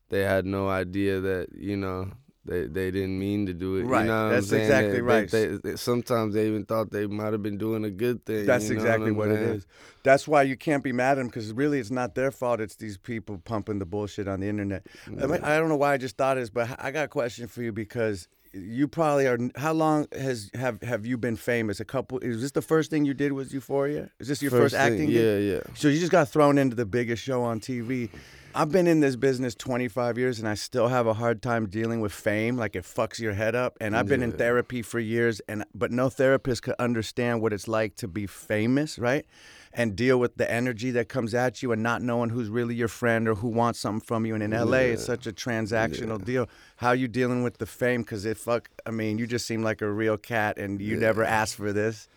they 0.08 0.20
had 0.20 0.46
no 0.46 0.68
idea 0.68 1.20
that 1.20 1.48
you 1.56 1.76
know 1.76 2.10
they 2.44 2.66
they 2.66 2.90
didn't 2.90 3.18
mean 3.18 3.46
to 3.46 3.52
do 3.52 3.76
it. 3.76 3.82
Right, 3.84 4.02
You 4.02 4.06
know 4.08 4.24
what 4.26 4.30
that's 4.34 4.52
exactly 4.52 4.92
They- 4.92 5.00
right. 5.02 5.30
They, 5.30 5.46
they- 5.62 5.76
sometimes 5.76 6.34
they 6.34 6.46
even 6.46 6.64
thought 6.64 6.90
they 6.90 7.06
might 7.06 7.32
have 7.32 7.42
been 7.42 7.58
doing 7.58 7.84
a 7.84 7.90
good 7.90 8.24
thing. 8.24 8.46
That's 8.46 8.68
you 8.68 8.76
know 8.76 8.80
exactly 8.82 9.10
I'm 9.10 9.16
what, 9.16 9.28
it 9.28 9.40
is. 9.40 9.66
That's 10.02 10.26
why 10.26 10.42
you 10.44 10.56
can't 10.56 10.82
be 10.82 10.92
mad 10.92 11.12
at 11.12 11.14
them 11.16 11.26
because 11.26 11.52
really 11.52 11.78
it's 11.80 11.90
not 11.90 12.14
their 12.14 12.30
fault. 12.30 12.60
It's 12.60 12.76
these 12.76 12.96
people 12.96 13.38
pumping 13.38 13.78
the 13.78 13.86
bullshit 13.86 14.26
on 14.28 14.40
the 14.40 14.48
internet. 14.48 14.86
I, 15.06 15.26
mean, 15.26 15.40
I 15.42 15.58
don't 15.58 15.68
know 15.68 15.76
why 15.76 15.92
I 15.94 15.96
just 15.98 16.16
thought 16.16 16.36
this, 16.36 16.48
but 16.50 16.68
I 16.78 16.90
got 16.92 17.04
a 17.04 17.08
question 17.08 17.46
for 17.46 17.62
you 17.62 17.72
because 17.72 18.28
you 18.52 18.88
probably 18.88 19.26
are. 19.26 19.38
How 19.56 19.72
long 19.72 20.06
has 20.12 20.50
have 20.54 20.82
have 20.82 21.06
you 21.06 21.16
been 21.16 21.36
famous? 21.36 21.80
A 21.80 21.84
couple. 21.84 22.18
Is 22.18 22.42
this 22.42 22.50
the 22.52 22.62
first 22.62 22.90
thing 22.90 23.04
you 23.04 23.14
did? 23.14 23.32
Was 23.32 23.52
Euphoria? 23.52 24.10
Is 24.18 24.28
this 24.28 24.42
your 24.42 24.50
first, 24.50 24.74
thing- 24.74 24.80
acting? 24.92 25.06
gig? 25.06 25.16
Yeah, 25.16 25.36
yeah. 25.36 25.60
So 25.74 25.88
you 25.88 25.98
just 25.98 26.12
got 26.12 26.28
thrown 26.28 26.58
into 26.58 26.76
the 26.76 26.86
biggest 26.86 27.22
show 27.22 27.42
on 27.42 27.60
TV. 27.60 28.10
I've 28.52 28.72
been 28.72 28.88
in 28.88 28.98
this 28.98 29.14
business 29.14 29.54
25 29.54 30.18
years 30.18 30.40
and 30.40 30.48
I 30.48 30.54
still 30.54 30.88
have 30.88 31.06
a 31.06 31.14
hard 31.14 31.40
time 31.40 31.66
dealing 31.66 32.00
with 32.00 32.12
fame. 32.12 32.56
Like 32.56 32.74
it 32.74 32.82
fucks 32.82 33.20
your 33.20 33.32
head 33.32 33.54
up. 33.54 33.76
And 33.80 33.96
I've 33.96 34.08
been 34.08 34.22
in 34.22 34.32
therapy 34.32 34.82
for 34.82 34.98
years 34.98 35.40
and 35.48 35.64
but 35.72 35.92
no 35.92 36.08
therapist 36.08 36.64
could 36.64 36.74
understand 36.78 37.42
what 37.42 37.52
it's 37.52 37.68
like 37.68 37.94
to 37.96 38.08
be 38.08 38.26
famous, 38.26 38.98
right? 38.98 39.24
And 39.72 39.94
deal 39.94 40.18
with 40.18 40.36
the 40.36 40.50
energy 40.50 40.90
that 40.92 41.08
comes 41.08 41.32
at 41.32 41.62
you 41.62 41.70
and 41.70 41.80
not 41.80 42.02
knowing 42.02 42.30
who's 42.30 42.48
really 42.48 42.74
your 42.74 42.88
friend 42.88 43.28
or 43.28 43.36
who 43.36 43.48
wants 43.48 43.78
something 43.78 44.04
from 44.04 44.26
you. 44.26 44.34
And 44.34 44.42
in 44.42 44.50
LA, 44.50 44.78
it's 44.78 45.04
such 45.04 45.28
a 45.28 45.32
transactional 45.32 46.22
deal. 46.24 46.48
How 46.76 46.90
you 46.90 47.06
dealing 47.06 47.44
with 47.44 47.58
the 47.58 47.66
fame? 47.66 48.02
Because 48.02 48.24
it 48.24 48.36
fuck. 48.36 48.68
I 48.84 48.90
mean, 48.90 49.18
you 49.18 49.28
just 49.28 49.46
seem 49.46 49.62
like 49.62 49.80
a 49.80 49.88
real 49.88 50.16
cat, 50.16 50.58
and 50.58 50.80
you 50.80 50.96
never 50.96 51.22
asked 51.22 51.54
for 51.54 51.72
this. 51.72 52.08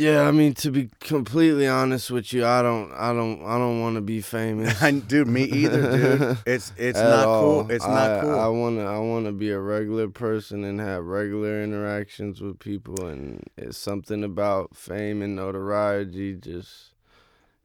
Yeah, 0.00 0.22
I 0.26 0.30
mean 0.30 0.54
to 0.54 0.70
be 0.70 0.88
completely 1.00 1.68
honest 1.68 2.10
with 2.10 2.32
you, 2.32 2.46
I 2.46 2.62
don't, 2.62 2.90
I 2.94 3.12
don't, 3.12 3.44
I 3.44 3.58
don't 3.58 3.82
want 3.82 3.96
to 3.96 4.00
be 4.00 4.22
famous. 4.22 4.80
Dude, 5.08 5.28
me 5.28 5.42
either, 5.44 5.82
dude. 5.94 6.38
It's 6.46 6.72
it's 6.78 6.98
At 6.98 7.10
not 7.10 7.26
all. 7.26 7.40
cool. 7.64 7.70
It's 7.70 7.84
not 7.86 8.22
cool. 8.22 8.38
I 8.38 8.48
wanna, 8.48 8.86
I 8.86 8.98
wanna 8.98 9.32
be 9.32 9.50
a 9.50 9.58
regular 9.60 10.08
person 10.08 10.64
and 10.64 10.80
have 10.80 11.04
regular 11.04 11.62
interactions 11.62 12.40
with 12.40 12.58
people, 12.58 13.06
and 13.06 13.44
it's 13.58 13.76
something 13.76 14.24
about 14.24 14.74
fame 14.74 15.20
and 15.20 15.36
notoriety. 15.36 16.34
Just 16.34 16.94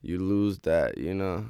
you 0.01 0.19
lose 0.19 0.59
that, 0.59 0.97
you 0.97 1.13
know. 1.13 1.45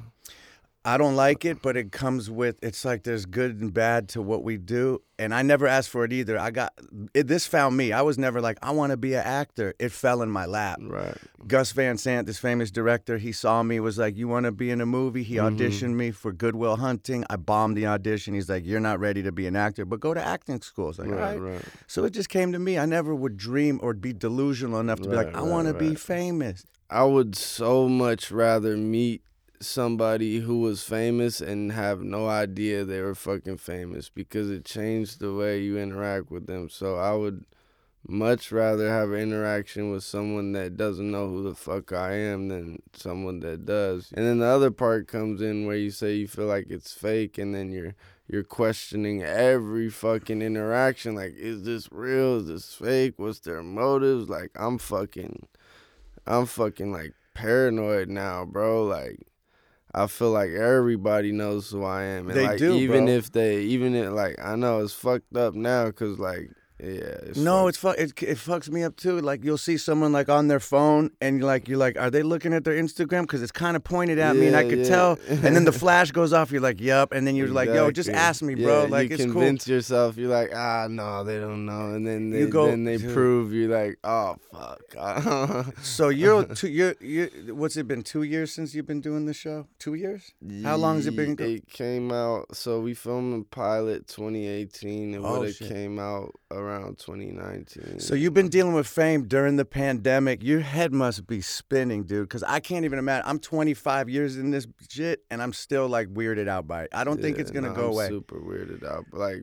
I 0.86 0.98
don't 0.98 1.16
like 1.16 1.44
it, 1.44 1.62
but 1.62 1.76
it 1.76 1.90
comes 1.90 2.30
with. 2.30 2.60
It's 2.62 2.84
like 2.84 3.02
there's 3.02 3.26
good 3.26 3.60
and 3.60 3.74
bad 3.74 4.08
to 4.10 4.22
what 4.22 4.44
we 4.44 4.56
do, 4.56 5.02
and 5.18 5.34
I 5.34 5.42
never 5.42 5.66
asked 5.66 5.88
for 5.88 6.04
it 6.04 6.12
either. 6.12 6.38
I 6.38 6.52
got 6.52 6.74
it, 7.12 7.26
this 7.26 7.44
found 7.44 7.76
me. 7.76 7.90
I 7.90 8.02
was 8.02 8.18
never 8.18 8.40
like 8.40 8.56
I 8.62 8.70
want 8.70 8.92
to 8.92 8.96
be 8.96 9.14
an 9.14 9.24
actor. 9.24 9.74
It 9.80 9.90
fell 9.90 10.22
in 10.22 10.30
my 10.30 10.46
lap. 10.46 10.78
Right. 10.80 11.16
Gus 11.48 11.72
Van 11.72 11.98
Sant, 11.98 12.28
this 12.28 12.38
famous 12.38 12.70
director, 12.70 13.18
he 13.18 13.32
saw 13.32 13.64
me, 13.64 13.80
was 13.80 13.98
like, 13.98 14.16
"You 14.16 14.28
want 14.28 14.46
to 14.46 14.52
be 14.52 14.70
in 14.70 14.80
a 14.80 14.86
movie?" 14.86 15.24
He 15.24 15.34
Mhm. 15.36 15.56
auditioned 15.58 15.94
me 15.94 16.12
for 16.12 16.32
Good 16.32 16.54
Will 16.54 16.76
Hunting. 16.76 17.24
I 17.28 17.34
bombed 17.34 17.76
the 17.76 17.86
audition. 17.86 18.34
He's 18.34 18.48
like, 18.48 18.64
"You're 18.64 18.78
not 18.78 19.00
ready 19.00 19.24
to 19.24 19.32
be 19.32 19.48
an 19.48 19.56
actor, 19.56 19.84
but 19.84 19.98
go 19.98 20.14
to 20.14 20.24
acting 20.24 20.60
school." 20.60 20.94
Like, 20.96 21.08
right, 21.08 21.18
"All 21.18 21.40
right." 21.40 21.40
right. 21.40 21.62
So 21.88 22.04
it 22.04 22.10
just 22.12 22.28
came 22.28 22.52
to 22.52 22.60
me. 22.60 22.78
I 22.78 22.86
never 22.86 23.12
would 23.12 23.36
dream 23.36 23.80
or 23.82 23.92
be 23.92 24.12
delusional 24.12 24.78
enough 24.78 25.00
to 25.00 25.08
be 25.08 25.16
like, 25.16 25.34
"I 25.34 25.40
right, 25.40 25.50
want 25.50 25.66
to 25.66 25.74
be 25.74 25.96
famous." 25.96 26.64
I 26.88 27.02
would 27.02 27.34
so 27.34 27.88
much 27.88 28.30
rather 28.30 28.76
meet 28.76 29.22
somebody 29.60 30.40
who 30.40 30.60
was 30.60 30.82
famous 30.82 31.40
and 31.40 31.72
have 31.72 32.00
no 32.00 32.28
idea 32.28 32.84
they 32.84 33.00
were 33.00 33.14
fucking 33.14 33.58
famous 33.58 34.08
because 34.08 34.50
it 34.50 34.64
changed 34.64 35.20
the 35.20 35.32
way 35.32 35.60
you 35.60 35.78
interact 35.78 36.30
with 36.30 36.46
them. 36.46 36.68
So 36.68 36.96
I 36.96 37.14
would 37.14 37.44
much 38.08 38.52
rather 38.52 38.88
have 38.88 39.10
an 39.10 39.20
interaction 39.20 39.90
with 39.90 40.04
someone 40.04 40.52
that 40.52 40.76
doesn't 40.76 41.10
know 41.10 41.28
who 41.28 41.42
the 41.42 41.54
fuck 41.54 41.92
I 41.92 42.12
am 42.12 42.48
than 42.48 42.82
someone 42.92 43.40
that 43.40 43.66
does. 43.66 44.12
And 44.14 44.24
then 44.24 44.38
the 44.38 44.46
other 44.46 44.70
part 44.70 45.08
comes 45.08 45.40
in 45.40 45.66
where 45.66 45.76
you 45.76 45.90
say 45.90 46.14
you 46.14 46.28
feel 46.28 46.46
like 46.46 46.66
it's 46.70 46.92
fake 46.92 47.38
and 47.38 47.54
then 47.54 47.70
you're 47.70 47.94
you're 48.28 48.44
questioning 48.44 49.22
every 49.22 49.88
fucking 49.88 50.42
interaction 50.42 51.14
like 51.14 51.34
is 51.36 51.64
this 51.64 51.90
real? 51.92 52.38
Is 52.38 52.46
this 52.48 52.74
fake? 52.74 53.14
What's 53.16 53.40
their 53.40 53.62
motives? 53.62 54.28
Like 54.28 54.50
I'm 54.54 54.78
fucking 54.78 55.48
I'm 56.26 56.46
fucking 56.46 56.92
like 56.92 57.12
paranoid 57.34 58.08
now, 58.08 58.44
bro. 58.44 58.84
Like 58.84 59.26
I 59.96 60.06
feel 60.08 60.30
like 60.30 60.50
everybody 60.50 61.32
knows 61.32 61.70
who 61.70 61.82
I 61.84 62.02
am, 62.04 62.28
and 62.28 62.36
They 62.36 62.46
like 62.46 62.58
do, 62.58 62.74
even 62.74 63.06
bro. 63.06 63.14
if 63.14 63.32
they, 63.32 63.62
even 63.62 63.94
if 63.94 64.12
like 64.12 64.36
I 64.42 64.54
know 64.56 64.80
it's 64.82 64.92
fucked 64.92 65.34
up 65.36 65.54
now, 65.54 65.90
cause 65.90 66.18
like 66.18 66.50
yeah, 66.78 66.88
it's 67.28 67.38
no, 67.38 67.68
it's 67.68 67.78
fu- 67.78 67.88
it, 67.88 68.12
it 68.22 68.36
fucks 68.36 68.68
me 68.68 68.82
up 68.82 68.96
too. 68.96 69.18
Like 69.20 69.42
you'll 69.44 69.56
see 69.56 69.78
someone 69.78 70.12
like 70.12 70.28
on 70.28 70.48
their 70.48 70.60
phone, 70.60 71.10
and 71.22 71.38
you're 71.38 71.46
like, 71.46 71.68
you're 71.68 71.78
like, 71.78 71.98
are 71.98 72.10
they 72.10 72.22
looking 72.22 72.52
at 72.52 72.64
their 72.64 72.74
Instagram? 72.74 73.22
Because 73.22 73.40
it's 73.42 73.50
kind 73.52 73.76
of 73.76 73.82
pointed 73.84 74.18
at 74.18 74.36
me, 74.36 74.46
and 74.48 74.56
I 74.56 74.64
could 74.68 74.80
yeah. 74.80 74.88
tell. 74.88 75.18
And 75.28 75.56
then 75.56 75.64
the 75.64 75.72
flash 75.84 76.10
goes 76.10 76.34
off. 76.34 76.50
You're 76.52 76.60
like, 76.60 76.78
yup. 76.80 77.12
And 77.12 77.26
then 77.26 77.34
you're 77.34 77.48
like, 77.48 77.70
yo, 77.70 77.90
just 77.90 78.10
ask 78.10 78.42
me, 78.42 78.54
bro. 78.56 78.82
Yeah, 78.82 78.88
like 78.90 79.08
you 79.08 79.14
it's 79.14 79.24
cool. 79.24 79.32
convince 79.32 79.66
yourself. 79.66 80.18
You're 80.18 80.28
like, 80.30 80.50
ah, 80.54 80.86
no, 80.90 81.24
they 81.24 81.38
don't 81.38 81.64
know, 81.64 81.94
and 81.94 82.06
then 82.06 82.28
they, 82.28 82.40
You 82.40 82.48
go- 82.48 82.66
then 82.66 82.84
they 82.84 82.98
Dude. 82.98 83.14
prove. 83.14 83.54
You're 83.54 83.74
like, 83.74 83.98
oh 84.04 84.36
fuck. 84.52 85.74
So 85.82 86.10
you're 86.10 86.44
two. 86.44 86.68
You're 86.68 86.94
you. 87.00 87.54
What's 87.54 87.78
it 87.78 87.88
been? 87.88 88.02
Two 88.02 88.22
years 88.22 88.52
since 88.52 88.74
you've 88.74 88.86
been 88.86 89.00
doing 89.00 89.24
the 89.24 89.32
show. 89.34 89.66
Two 89.78 89.94
years. 89.94 90.34
How 90.62 90.76
long 90.76 90.96
has 90.96 91.06
it 91.06 91.16
been 91.16 91.36
It 91.38 91.68
came 91.70 92.12
out. 92.12 92.54
So 92.54 92.80
we 92.80 92.92
filmed 92.92 93.32
the 93.32 93.44
pilot 93.46 94.08
2018, 94.08 95.14
and 95.14 95.24
Oh, 95.24 95.38
what 95.40 95.48
it 95.48 95.54
shit. 95.54 95.68
came 95.68 95.98
out 95.98 96.32
around 96.50 96.65
2019. 96.98 98.00
So 98.00 98.14
you've 98.14 98.34
been 98.34 98.48
dealing 98.48 98.74
with 98.74 98.86
fame 98.86 99.26
during 99.28 99.56
the 99.56 99.64
pandemic. 99.64 100.42
Your 100.42 100.60
head 100.60 100.92
must 100.92 101.26
be 101.26 101.40
spinning, 101.40 102.04
dude. 102.04 102.28
Because 102.28 102.42
I 102.42 102.60
can't 102.60 102.84
even 102.84 102.98
imagine. 102.98 103.28
I'm 103.28 103.38
25 103.38 104.08
years 104.08 104.36
in 104.36 104.50
this 104.50 104.66
shit, 104.88 105.24
and 105.30 105.42
I'm 105.42 105.52
still 105.52 105.88
like 105.88 106.08
weirded 106.08 106.48
out 106.48 106.66
by 106.66 106.84
it. 106.84 106.90
I 106.92 107.04
don't 107.04 107.20
think 107.20 107.38
it's 107.38 107.50
gonna 107.50 107.68
no, 107.68 107.74
go 107.74 107.86
I'm 107.86 107.92
away. 107.92 108.08
Super 108.08 108.40
weirded 108.40 108.84
out, 108.84 109.04
but 109.10 109.20
like 109.20 109.42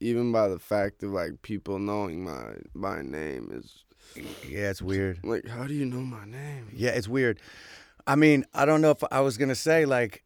even 0.00 0.32
by 0.32 0.48
the 0.48 0.58
fact 0.58 1.02
of 1.02 1.10
like 1.10 1.42
people 1.42 1.78
knowing 1.78 2.24
my 2.24 2.54
my 2.74 3.02
name 3.02 3.50
is 3.52 3.84
Yeah, 4.48 4.70
it's 4.70 4.82
weird. 4.82 5.20
like, 5.24 5.46
how 5.48 5.66
do 5.66 5.74
you 5.74 5.84
know 5.84 6.00
my 6.00 6.24
name? 6.24 6.68
Yeah, 6.72 6.90
it's 6.90 7.08
weird. 7.08 7.40
I 8.06 8.16
mean, 8.16 8.44
I 8.54 8.64
don't 8.64 8.80
know 8.80 8.90
if 8.90 9.02
I 9.10 9.20
was 9.20 9.36
gonna 9.36 9.54
say 9.54 9.84
like 9.84 10.24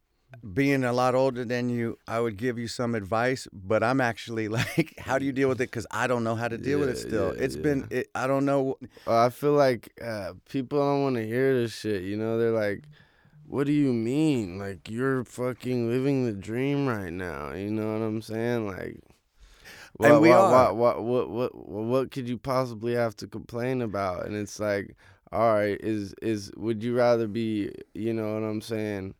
being 0.53 0.83
a 0.83 0.93
lot 0.93 1.15
older 1.15 1.45
than 1.45 1.69
you, 1.69 1.97
I 2.07 2.19
would 2.19 2.37
give 2.37 2.57
you 2.57 2.67
some 2.67 2.95
advice, 2.95 3.47
but 3.51 3.83
I'm 3.83 4.01
actually 4.01 4.47
like, 4.59 4.95
how 4.99 5.17
do 5.19 5.25
you 5.25 5.31
deal 5.31 5.49
with 5.49 5.61
it? 5.61 5.69
Because 5.71 5.87
I 5.91 6.07
don't 6.07 6.23
know 6.23 6.35
how 6.35 6.47
to 6.47 6.57
deal 6.57 6.79
with 6.79 6.89
it 6.89 6.97
still. 6.97 7.33
yeah, 7.35 7.43
It's 7.43 7.55
been, 7.55 7.87
it, 7.89 8.09
I 8.15 8.27
don't 8.27 8.45
know. 8.45 8.77
I 9.07 9.29
feel 9.29 9.53
like 9.53 9.91
uh, 10.03 10.33
people 10.49 10.79
don't 10.79 11.03
want 11.03 11.15
to 11.17 11.25
hear 11.25 11.53
this 11.55 11.73
shit. 11.73 12.03
You 12.03 12.17
know, 12.17 12.37
they're 12.37 12.51
like, 12.51 12.83
"What 13.47 13.67
do 13.67 13.73
you 13.73 13.93
mean? 13.93 14.57
Like 14.57 14.89
you're 14.89 15.23
fucking 15.23 15.89
living 15.89 16.25
the 16.25 16.33
dream 16.33 16.87
right 16.87 17.13
now?" 17.13 17.53
You 17.53 17.69
know 17.71 17.93
what 17.93 18.05
I'm 18.05 18.21
saying? 18.21 18.67
Like, 18.67 18.99
And 19.99 20.21
we 20.21 20.29
what, 20.29 20.37
are. 20.39 20.73
What, 20.73 21.03
what, 21.03 21.29
what, 21.29 21.55
what, 21.55 21.83
what 21.85 22.11
could 22.11 22.27
you 22.27 22.37
possibly 22.37 22.93
have 22.95 23.15
to 23.17 23.27
complain 23.27 23.81
about? 23.81 24.25
And 24.25 24.35
it's 24.35 24.59
like, 24.59 24.95
all 25.31 25.53
right, 25.53 25.79
is 25.81 26.13
is 26.21 26.51
would 26.57 26.83
you 26.83 26.95
rather 26.95 27.27
be, 27.27 27.71
you 27.93 28.13
know 28.13 28.33
what 28.33 28.43
I'm 28.47 28.61
saying, 28.61 29.15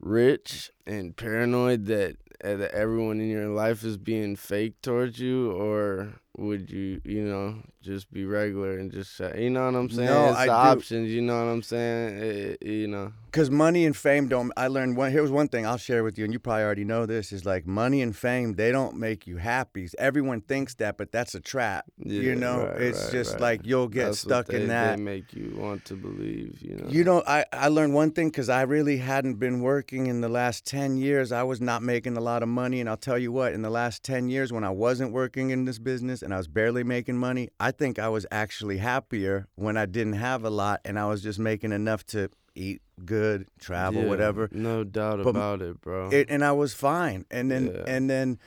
rich 0.00 0.70
and 0.86 1.16
paranoid 1.16 1.86
that 1.86 2.16
uh, 2.44 2.54
that 2.56 2.72
everyone 2.72 3.20
in 3.20 3.30
your 3.30 3.48
life 3.48 3.82
is 3.82 3.96
being 3.96 4.36
fake 4.36 4.80
towards 4.82 5.18
you, 5.18 5.50
or 5.50 6.20
would 6.38 6.70
you, 6.70 7.00
you 7.04 7.22
know, 7.22 7.56
just 7.82 8.12
be 8.12 8.24
regular 8.24 8.78
and 8.78 8.90
just, 8.90 9.16
say, 9.16 9.44
you 9.44 9.50
know 9.50 9.64
what 9.66 9.74
I'm 9.74 9.88
saying? 9.90 10.08
No, 10.08 10.28
it's 10.28 10.38
I 10.38 10.46
the 10.46 10.52
do. 10.52 10.56
options. 10.56 11.10
You 11.10 11.22
know 11.22 11.44
what 11.44 11.50
I'm 11.50 11.62
saying? 11.62 12.18
It- 12.18 12.58
it- 12.60 12.66
you 12.66 12.88
know. 12.88 13.12
Because 13.26 13.50
money 13.50 13.84
and 13.84 13.94
fame 13.94 14.28
don't. 14.28 14.50
I 14.56 14.68
learned 14.68 14.96
one. 14.96 15.12
Here's 15.12 15.30
one 15.30 15.48
thing 15.48 15.66
I'll 15.66 15.76
share 15.76 16.02
with 16.02 16.16
you, 16.18 16.24
and 16.24 16.32
you 16.32 16.38
probably 16.38 16.62
already 16.64 16.84
know 16.84 17.04
this. 17.04 17.32
Is 17.32 17.44
like 17.44 17.66
money 17.66 18.00
and 18.00 18.16
fame. 18.16 18.54
They 18.54 18.72
don't 18.72 18.96
make 18.96 19.26
you 19.26 19.36
happy. 19.36 19.88
Everyone 19.98 20.40
thinks 20.40 20.74
that, 20.76 20.96
but 20.96 21.12
that's 21.12 21.34
a 21.34 21.40
trap. 21.40 21.84
Yeah, 21.98 22.20
you 22.22 22.34
know, 22.34 22.66
right, 22.66 22.80
it's 22.80 23.04
right, 23.04 23.12
just 23.12 23.32
right. 23.32 23.42
like 23.42 23.60
you'll 23.66 23.88
get 23.88 24.06
That's 24.06 24.20
stuck 24.20 24.46
they, 24.46 24.62
in 24.62 24.68
that. 24.68 24.96
They 24.96 25.02
make 25.02 25.34
you 25.34 25.54
want 25.54 25.84
to 25.86 25.94
believe. 25.94 26.62
You 26.62 26.76
know. 26.76 26.88
You 26.88 27.04
know, 27.04 27.22
I, 27.26 27.44
I 27.52 27.68
learned 27.68 27.92
one 27.92 28.10
thing 28.12 28.30
because 28.30 28.48
I 28.48 28.62
really 28.62 28.96
hadn't 28.96 29.34
been 29.34 29.60
working 29.60 30.06
in 30.06 30.22
the 30.22 30.30
last 30.30 30.64
10 30.66 30.96
years. 30.96 31.30
I 31.30 31.42
was 31.42 31.60
not 31.60 31.82
making 31.82 32.16
a 32.16 32.20
lot 32.20 32.42
of 32.42 32.48
money. 32.48 32.80
And 32.80 32.88
I'll 32.88 32.96
tell 32.96 33.18
you 33.18 33.32
what, 33.32 33.52
in 33.52 33.60
the 33.60 33.70
last 33.70 34.02
10 34.02 34.28
years, 34.30 34.50
when 34.50 34.64
I 34.64 34.70
wasn't 34.70 35.12
working 35.12 35.50
in 35.50 35.66
this 35.66 35.78
business 35.78 36.22
and 36.26 36.34
I 36.34 36.38
was 36.38 36.48
barely 36.48 36.84
making 36.84 37.16
money, 37.16 37.48
I 37.58 37.70
think 37.70 37.98
I 37.98 38.08
was 38.08 38.26
actually 38.30 38.78
happier 38.78 39.46
when 39.54 39.76
I 39.76 39.86
didn't 39.86 40.14
have 40.14 40.44
a 40.44 40.50
lot 40.50 40.80
and 40.84 40.98
I 40.98 41.06
was 41.06 41.22
just 41.22 41.38
making 41.38 41.72
enough 41.72 42.04
to 42.06 42.28
eat 42.56 42.82
good, 43.04 43.46
travel, 43.60 44.02
Yeah, 44.02 44.08
whatever. 44.08 44.48
No 44.50 44.82
doubt 44.84 45.22
But 45.22 45.30
about 45.30 45.62
it, 45.62 45.80
bro. 45.80 46.10
It, 46.10 46.28
and 46.28 46.44
I 46.44 46.52
was 46.52 46.74
fine. 46.74 47.24
And 47.30 47.50
then, 47.50 47.72
Yeah. 47.74 47.84
and 47.86 48.10
then 48.10 48.38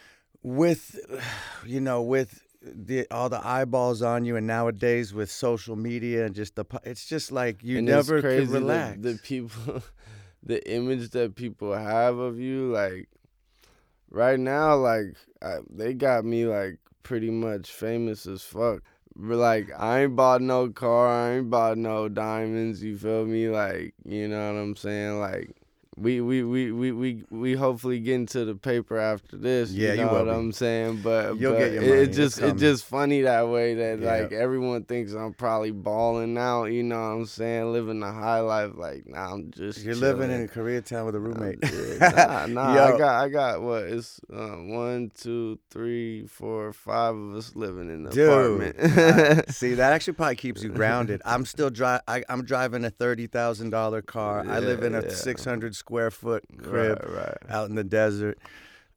with, 0.44 1.00
you 1.66 1.80
know, 1.80 2.02
with 2.02 2.44
the 2.62 3.08
all 3.10 3.30
the 3.30 3.40
eyeballs 3.48 4.02
on 4.02 4.26
you, 4.26 4.36
and 4.36 4.46
nowadays 4.46 5.14
with 5.14 5.32
social 5.32 5.78
media 5.78 6.26
and 6.26 6.36
just 6.36 6.56
the, 6.56 6.66
it's 6.84 7.08
just 7.08 7.32
like 7.32 7.64
you 7.64 7.78
And 7.78 7.88
never 7.88 8.22
that 8.22 8.48
relax. 8.50 8.98
The 9.00 9.18
people, 9.24 9.82
the 10.44 10.70
image 10.70 11.12
that 11.12 11.36
people 11.36 11.74
have 11.74 12.18
of 12.18 12.38
you, 12.40 12.74
like 12.74 13.08
right 14.12 14.40
now, 14.40 14.76
like 14.76 15.16
I, 15.42 15.60
they 15.70 15.94
got 15.94 16.26
me 16.26 16.46
like 16.46 16.80
pretty 17.04 17.30
much 17.30 17.72
famous 17.72 18.26
as 18.26 18.44
fuck. 18.44 18.84
Like 19.16 19.70
I 19.78 20.04
ain't 20.04 20.16
bought 20.16 20.42
no 20.42 20.70
car, 20.70 21.08
I 21.08 21.38
ain't 21.38 21.50
bought 21.50 21.78
no 21.78 22.10
diamonds. 22.10 22.84
You 22.84 22.98
feel 22.98 23.26
me? 23.26 23.50
Like 23.50 23.94
you 24.06 24.28
know 24.28 24.54
what 24.54 24.60
I'm 24.60 24.76
saying? 24.76 25.20
Like. 25.20 25.59
We, 26.00 26.22
we, 26.22 26.44
we, 26.44 26.72
we, 26.72 26.92
we, 26.92 27.24
we 27.30 27.54
hopefully 27.56 28.00
get 28.00 28.16
into 28.16 28.46
the 28.46 28.56
paper 28.56 28.98
after 28.98 29.36
this. 29.38 29.72
Yeah, 29.72 29.90
you 29.94 30.00
you 30.00 30.06
know 30.06 30.12
will 30.14 30.18
what 30.20 30.26
be. 30.26 30.32
I'm 30.32 30.52
saying. 30.54 31.02
But 31.04 31.38
You'll 31.38 31.54
but 31.54 31.60
get 31.60 31.72
your 31.74 31.82
money. 31.82 31.94
It 31.94 32.08
It's 32.10 32.16
just 32.18 32.40
it's 32.40 32.60
just 32.60 32.86
funny 32.86 33.22
that 33.24 33.48
way 33.50 33.74
that 33.76 34.00
Yeah. 34.00 34.12
like 34.14 34.32
everyone 34.32 34.84
thinks 34.86 35.12
I'm 35.14 35.34
probably 35.34 35.72
balling 35.72 36.38
out. 36.38 36.66
You 36.66 36.84
know 36.84 36.96
what 37.00 37.08
I'm 37.16 37.26
saying? 37.26 37.74
Living 37.74 38.00
the 38.00 38.12
high 38.12 38.40
life. 38.40 38.72
Like 38.76 39.08
nah, 39.08 39.34
I'm 39.34 39.52
just 39.52 39.84
You're 39.84 39.96
living 39.96 40.30
chilling. 40.30 40.42
in 40.44 40.48
Koreatown 40.48 41.06
with 41.06 41.16
a 41.16 41.20
roommate. 41.20 41.60
Yeah, 41.64 42.46
nah, 42.46 42.46
nah. 42.48 42.76
Yo. 42.76 42.96
I 42.96 42.98
got, 42.98 43.24
I 43.26 43.30
got 43.30 43.62
what? 43.62 43.84
It's 43.84 44.22
uh, 44.34 44.56
one, 44.56 45.12
two, 45.16 45.60
three, 45.70 46.26
four, 46.28 46.72
five 46.72 47.16
of 47.16 47.36
us 47.36 47.56
living 47.56 47.90
in 47.90 48.04
the 48.04 48.12
Dude, 48.12 48.30
apartment. 48.30 49.50
See, 49.54 49.74
that 49.74 49.92
actually 49.92 50.14
probably 50.14 50.36
keeps 50.38 50.64
you 50.64 50.70
grounded. 50.70 51.22
I'm 51.26 51.46
still 51.46 51.70
dri- 51.70 52.00
I, 52.08 52.24
I'm 52.30 52.46
driving 52.46 52.86
a 52.86 52.90
thirty 52.90 53.28
thousand 53.28 53.72
dollar 53.72 54.02
car. 54.02 54.46
I 54.48 54.60
live 54.60 54.84
in 54.84 54.96
a 54.96 55.02
yeah. 55.04 55.10
six 55.10 55.44
hundred 55.44 55.76
square 55.76 55.89
foot 56.12 56.44
crib 56.62 57.00
Right, 57.04 57.14
right. 57.16 57.38
out 57.50 57.70
in 57.70 57.76
the 57.76 57.84
desert. 57.84 58.38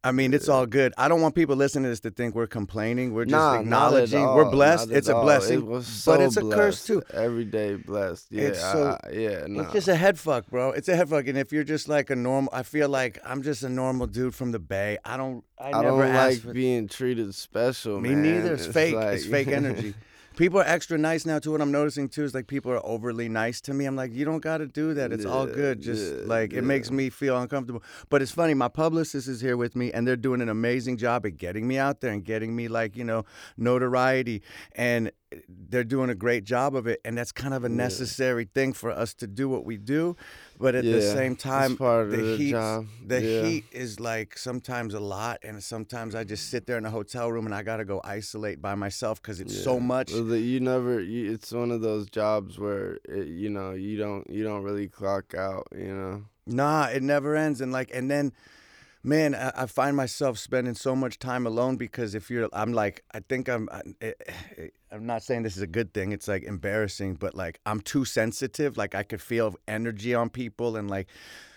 I 0.04 0.10
mean, 0.10 0.34
it's 0.34 0.48
all 0.48 0.66
good. 0.66 0.92
I 0.98 1.06
don't 1.06 1.20
want 1.20 1.36
people 1.36 1.54
listening 1.54 1.84
to 1.84 1.90
this 1.90 2.00
to 2.00 2.10
think 2.10 2.34
we're 2.34 2.48
complaining. 2.48 3.14
We're 3.14 3.24
just 3.24 3.30
Nah, 3.34 3.60
acknowledging. 3.60 4.20
We're 4.24 4.50
blessed. 4.50 4.90
It's 4.90 5.08
a 5.08 5.14
all. 5.14 5.22
blessing, 5.22 5.60
It 5.60 5.64
was 5.64 5.84
but 6.04 6.16
so 6.18 6.20
it's 6.24 6.36
a 6.36 6.40
curse 6.50 6.84
too. 6.84 7.04
Every 7.14 7.44
day 7.44 7.76
blessed. 7.76 8.26
Yeah, 8.32 8.42
It's 8.48 8.60
so- 8.60 8.98
I- 9.00 9.08
I- 9.08 9.12
yeah. 9.12 9.44
Nah. 9.46 9.62
It's 9.62 9.72
just 9.74 9.86
a 9.86 9.94
head 9.94 10.18
fuck, 10.18 10.48
bro. 10.50 10.72
It's 10.72 10.88
a 10.88 10.96
head 10.96 11.08
fuck. 11.08 11.28
And 11.28 11.38
if 11.38 11.52
you're 11.52 11.62
just 11.62 11.88
like 11.88 12.10
a 12.10 12.16
normal, 12.16 12.50
I 12.52 12.64
feel 12.64 12.88
like 12.88 13.20
I'm 13.24 13.42
just 13.42 13.62
a 13.62 13.68
normal 13.68 14.08
dude 14.08 14.34
from 14.34 14.50
the 14.50 14.58
Bay. 14.58 14.98
I 15.04 15.16
don't. 15.16 15.44
I, 15.56 15.68
I 15.68 15.82
never 15.82 16.02
don't 16.02 16.14
like 16.14 16.40
for- 16.40 16.52
being 16.52 16.88
treated 16.88 17.32
special. 17.36 18.00
Me 18.00 18.08
man. 18.08 18.22
neither. 18.22 18.54
It's, 18.54 18.66
fake. 18.66 18.96
like- 18.96 19.14
it's 19.18 19.26
fake 19.26 19.48
energy. 19.48 19.94
People 20.42 20.58
are 20.58 20.66
extra 20.66 20.98
nice 20.98 21.24
now 21.24 21.38
too. 21.38 21.52
What 21.52 21.60
I'm 21.60 21.70
noticing 21.70 22.08
too 22.08 22.24
is 22.24 22.34
like 22.34 22.48
people 22.48 22.72
are 22.72 22.84
overly 22.84 23.28
nice 23.28 23.60
to 23.60 23.72
me. 23.72 23.84
I'm 23.84 23.94
like, 23.94 24.12
you 24.12 24.24
don't 24.24 24.40
got 24.40 24.58
to 24.58 24.66
do 24.66 24.92
that. 24.94 25.12
It's 25.12 25.24
all 25.24 25.46
good. 25.46 25.80
Just 25.80 26.12
yeah, 26.12 26.22
like 26.24 26.52
it 26.52 26.62
makes 26.62 26.90
me 26.90 27.10
feel 27.10 27.38
uncomfortable. 27.38 27.80
But 28.08 28.22
it's 28.22 28.32
funny. 28.32 28.52
My 28.52 28.66
publicist 28.66 29.28
is 29.28 29.40
here 29.40 29.56
with 29.56 29.76
me, 29.76 29.92
and 29.92 30.04
they're 30.04 30.16
doing 30.16 30.40
an 30.40 30.48
amazing 30.48 30.96
job 30.96 31.26
at 31.26 31.38
getting 31.38 31.68
me 31.68 31.78
out 31.78 32.00
there 32.00 32.10
and 32.10 32.24
getting 32.24 32.56
me 32.56 32.66
like 32.66 32.96
you 32.96 33.04
know 33.04 33.24
notoriety, 33.56 34.42
and 34.74 35.12
they're 35.48 35.84
doing 35.84 36.10
a 36.10 36.14
great 36.14 36.44
job 36.44 36.74
of 36.76 36.86
it. 36.86 37.00
And 37.04 37.16
that's 37.16 37.32
kind 37.32 37.54
of 37.54 37.64
a 37.64 37.68
necessary 37.68 38.44
thing 38.44 38.72
for 38.72 38.90
us 38.90 39.14
to 39.14 39.26
do 39.26 39.48
what 39.48 39.64
we 39.64 39.76
do. 39.76 40.16
But 40.58 40.74
at 40.74 40.84
the 40.84 41.02
same 41.02 41.34
time, 41.36 41.76
the 41.76 42.06
the 42.10 42.36
heat, 42.36 42.50
job. 42.50 42.86
the 43.04 43.20
Yeah. 43.20 43.42
heat 43.42 43.64
is 43.72 43.98
like 43.98 44.38
sometimes 44.38 44.94
a 44.94 45.00
lot, 45.00 45.38
and 45.42 45.62
sometimes 45.62 46.14
I 46.14 46.22
just 46.24 46.50
sit 46.50 46.66
there 46.66 46.78
in 46.78 46.84
a 46.84 46.90
hotel 46.90 47.32
room 47.32 47.46
and 47.46 47.54
I 47.54 47.62
gotta 47.62 47.84
go 47.84 48.00
isolate 48.04 48.62
by 48.62 48.74
myself 48.76 49.20
because 49.20 49.40
it's 49.40 49.60
so 49.62 49.80
much. 49.80 50.12
Well, 50.12 50.24
the- 50.24 50.38
you 50.38 50.60
never. 50.60 51.00
You, 51.00 51.32
it's 51.32 51.50
one 51.52 51.70
of 51.72 51.80
those 51.80 52.08
jobs 52.10 52.58
where 52.58 52.98
it, 53.08 53.26
you 53.26 53.50
know 53.50 53.72
you 53.72 53.96
don't 53.98 54.28
you 54.30 54.44
don't 54.44 54.62
really 54.62 54.86
clock 54.88 55.34
out. 55.34 55.66
You 55.76 55.94
know. 55.94 56.24
Nah, 56.46 56.86
it 56.86 57.02
never 57.02 57.34
ends. 57.36 57.60
And 57.60 57.72
like, 57.72 57.90
and 57.94 58.10
then, 58.10 58.32
man, 59.02 59.34
I, 59.34 59.52
I 59.54 59.66
find 59.66 59.96
myself 59.96 60.38
spending 60.38 60.74
so 60.74 60.94
much 60.94 61.18
time 61.18 61.46
alone 61.46 61.76
because 61.76 62.14
if 62.14 62.30
you're, 62.30 62.48
I'm 62.52 62.72
like, 62.72 63.04
I 63.12 63.20
think 63.20 63.48
I'm, 63.48 63.68
I, 63.70 63.82
I- 64.02 64.70
I'm 64.90 65.06
not 65.06 65.22
saying 65.22 65.42
this 65.42 65.56
is 65.56 65.62
a 65.62 65.66
good 65.66 65.94
thing. 65.94 66.12
It's 66.12 66.28
like 66.28 66.42
embarrassing, 66.42 67.14
but 67.14 67.34
like 67.34 67.60
I'm 67.64 67.80
too 67.80 68.04
sensitive. 68.04 68.76
Like 68.76 68.94
I 68.94 69.02
could 69.02 69.22
feel 69.22 69.56
energy 69.66 70.14
on 70.14 70.28
people 70.28 70.76
and 70.76 70.90
like, 70.90 71.08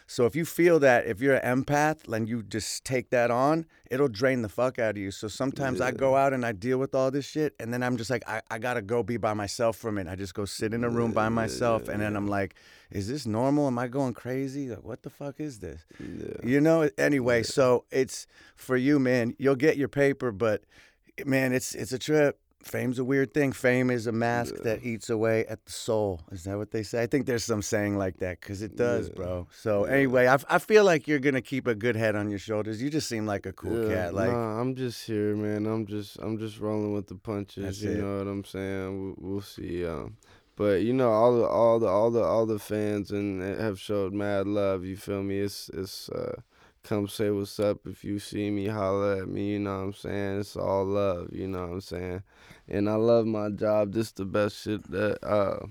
so 0.08 0.26
if 0.26 0.36
you 0.36 0.46
feel 0.46 0.80
that, 0.80 1.08
if 1.08 1.20
you're 1.20 1.36
an 1.36 1.64
empath 1.64 2.12
and 2.12 2.30
you 2.30 2.44
just 2.44 2.86
take 2.86 3.10
that 3.10 3.32
on, 3.32 3.66
it'll 3.90 4.08
drain 4.08 4.44
the 4.44 4.50
fuck 4.50 4.78
out 4.78 4.92
of 4.92 4.98
you. 4.98 5.10
So 5.10 5.28
sometimes 5.28 5.82
I 5.82 5.92
go 5.92 6.16
out 6.16 6.32
and 6.32 6.46
I 6.46 6.52
deal 6.52 6.78
with 6.78 6.94
all 6.94 7.10
this 7.10 7.26
shit, 7.26 7.56
and 7.60 7.74
then 7.74 7.82
I'm 7.82 7.98
just 7.98 8.10
like, 8.10 8.28
I, 8.28 8.42
I 8.52 8.60
gotta 8.60 8.84
go 8.84 9.02
be 9.02 9.18
by 9.18 9.34
myself 9.34 9.78
for 9.78 9.90
a 9.90 9.92
minute. 9.92 10.12
I 10.12 10.16
just 10.16 10.36
go 10.36 10.46
sit 10.46 10.74
in 10.74 10.84
a 10.84 10.90
room 10.90 11.12
by 11.12 11.30
myself, 11.30 11.88
and 11.88 12.02
then 12.02 12.16
I'm 12.16 12.28
like, 12.28 12.56
is 12.92 13.08
this 13.08 13.26
normal? 13.26 13.68
Am 13.68 13.80
I 13.80 13.88
going 13.88 14.14
crazy? 14.14 14.70
Like, 14.70 14.84
what 14.84 15.02
the 15.02 15.10
fuck 15.10 15.40
is 15.40 15.60
this? 15.60 15.84
Yeah. 16.00 16.36
You 16.44 16.62
know. 16.62 16.88
Anyway, 16.98 17.42
so 17.42 17.86
it's 17.90 18.28
for 18.56 18.78
you, 18.78 19.00
man. 19.00 19.36
You'll 19.40 19.56
get 19.56 19.76
your 19.76 19.88
paper, 19.88 20.32
but 20.32 20.64
man, 21.26 21.52
it's 21.52 21.74
it's 21.74 21.92
a 21.92 22.00
trip. 22.00 22.40
Fame's 22.66 22.98
a 22.98 23.04
weird 23.04 23.32
thing. 23.32 23.52
Fame 23.52 23.92
is 23.92 24.08
a 24.08 24.12
mask 24.12 24.56
that 24.64 24.84
eats 24.84 25.12
away 25.12 25.46
at 25.46 25.64
the 25.66 25.72
soul. 25.72 26.22
Is 26.32 26.46
that 26.46 26.58
what 26.58 26.72
they 26.72 26.82
say? 26.82 27.04
I 27.04 27.06
think 27.06 27.28
there's 27.28 27.44
some 27.46 27.62
saying 27.62 27.96
like 27.96 28.18
that 28.18 28.42
because 28.42 28.64
it 28.64 28.76
does, 28.76 29.08
Yeah. 29.10 29.16
bro. 29.16 29.48
So 29.56 29.84
anyway, 29.84 30.26
I, 30.26 30.40
I 30.50 30.58
feel 30.58 30.84
like 30.84 31.08
you're 31.08 31.20
gonna 31.20 31.44
keep 31.44 31.68
a 31.68 31.76
good 31.76 31.96
head 31.96 32.16
on 32.16 32.28
your 32.28 32.40
shoulders. 32.40 32.82
You 32.82 32.90
just 32.90 33.08
seem 33.08 33.28
like 33.28 33.46
a 33.46 33.54
cool 33.54 33.78
Yeah, 33.78 34.06
cat. 34.06 34.16
Like 34.16 34.32
nah, 34.32 34.60
I'm 34.60 34.74
just 34.76 35.06
here, 35.06 35.36
man. 35.36 35.68
I'm 35.68 35.86
just 35.86 36.18
I'm 36.18 36.40
just 36.40 36.60
rolling 36.60 36.92
with 36.92 37.06
the 37.06 37.16
punches. 37.16 37.84
You 37.84 37.92
it. 37.92 37.98
know 38.00 38.18
what 38.18 38.28
I'm 38.28 38.44
saying? 38.44 39.16
We'll, 39.20 39.32
we'll 39.34 39.42
see. 39.42 39.86
Um, 39.86 40.18
but 40.56 40.82
you 40.82 40.94
know 40.94 41.12
all 41.12 41.38
the 41.38 41.46
all 41.46 41.80
the 41.80 41.88
all 41.88 42.10
the 42.10 42.24
all 42.24 42.48
the 42.48 42.58
fans 42.60 43.12
and 43.12 43.44
uh, 43.44 43.62
have 43.62 43.80
showed 43.80 44.12
mad 44.12 44.48
love. 44.48 44.84
You 44.86 44.98
feel 44.98 45.22
me? 45.22 45.40
It's 45.40 45.70
it's 45.70 46.10
uh, 46.10 46.42
come 46.84 47.08
say 47.08 47.30
what's 47.30 47.60
up 47.60 47.86
if 47.86 48.04
you 48.04 48.18
see 48.18 48.50
me, 48.50 48.68
holla 48.68 49.22
at 49.22 49.28
me. 49.28 49.52
You 49.52 49.60
know 49.60 49.78
what 49.78 49.84
I'm 49.84 49.94
saying? 49.94 50.40
It's 50.40 50.56
all 50.56 50.86
love. 50.86 51.30
You 51.32 51.48
know 51.48 51.62
what 51.68 51.74
I'm 51.74 51.82
saying? 51.82 52.24
And 52.68 52.90
I 52.90 52.96
love 52.96 53.26
my 53.26 53.50
job. 53.50 53.94
This 53.94 54.12
the 54.12 54.26
best 54.26 54.62
shit 54.62 54.90
that 54.92 55.24
uh, 55.24 55.68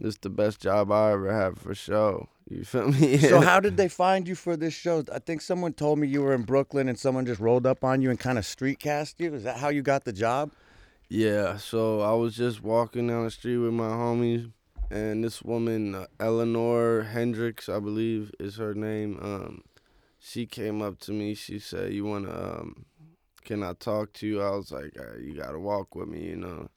this 0.00 0.16
the 0.18 0.30
best 0.30 0.60
job 0.60 0.90
I 0.90 1.12
ever 1.12 1.32
had 1.32 1.58
for 1.58 1.74
sure. 1.74 2.28
You 2.48 2.64
feel 2.64 2.90
me? 2.90 3.18
So 3.18 3.40
how 3.40 3.60
did 3.60 3.76
they 3.76 3.88
find 3.88 4.26
you 4.26 4.34
for 4.34 4.56
this 4.56 4.72
show? 4.72 5.04
I 5.12 5.18
think 5.18 5.42
someone 5.42 5.74
told 5.74 5.98
me 5.98 6.06
you 6.08 6.22
were 6.22 6.34
in 6.34 6.42
Brooklyn 6.42 6.88
and 6.88 6.98
someone 6.98 7.26
just 7.26 7.40
rolled 7.40 7.66
up 7.66 7.84
on 7.84 8.00
you 8.00 8.08
and 8.10 8.18
kind 8.18 8.38
of 8.38 8.46
street 8.46 8.78
cast 8.78 9.20
you. 9.20 9.34
Is 9.34 9.42
that 9.44 9.58
how 9.58 9.68
you 9.68 9.82
got 9.82 10.04
the 10.04 10.12
job? 10.12 10.52
Yeah, 11.10 11.56
so 11.56 12.00
I 12.00 12.12
was 12.12 12.36
just 12.36 12.62
walking 12.62 13.06
down 13.06 13.24
the 13.24 13.30
street 13.30 13.56
with 13.56 13.72
my 13.72 13.88
homies, 13.88 14.52
and 14.90 15.24
this 15.24 15.40
woman, 15.42 15.94
uh, 15.94 16.06
Eleanor 16.20 17.02
Hendricks, 17.02 17.68
I 17.70 17.78
believe 17.80 18.30
is 18.38 18.56
her 18.56 18.74
name. 18.74 19.18
Um, 19.22 19.62
she 20.18 20.44
came 20.44 20.82
up 20.82 20.98
to 21.00 21.12
me. 21.12 21.34
She 21.34 21.58
said, 21.58 21.94
"You 21.94 22.04
wanna? 22.04 22.30
Um, 22.30 22.84
can 23.48 23.62
I 23.62 23.72
talk 23.72 24.12
to 24.14 24.26
you?" 24.26 24.42
I 24.42 24.50
was 24.50 24.70
like, 24.70 24.92
uh, 25.00 25.16
"You 25.16 25.34
gotta 25.34 25.58
walk 25.58 25.94
with 25.94 26.08
me," 26.08 26.26
you 26.26 26.36
know. 26.36 26.68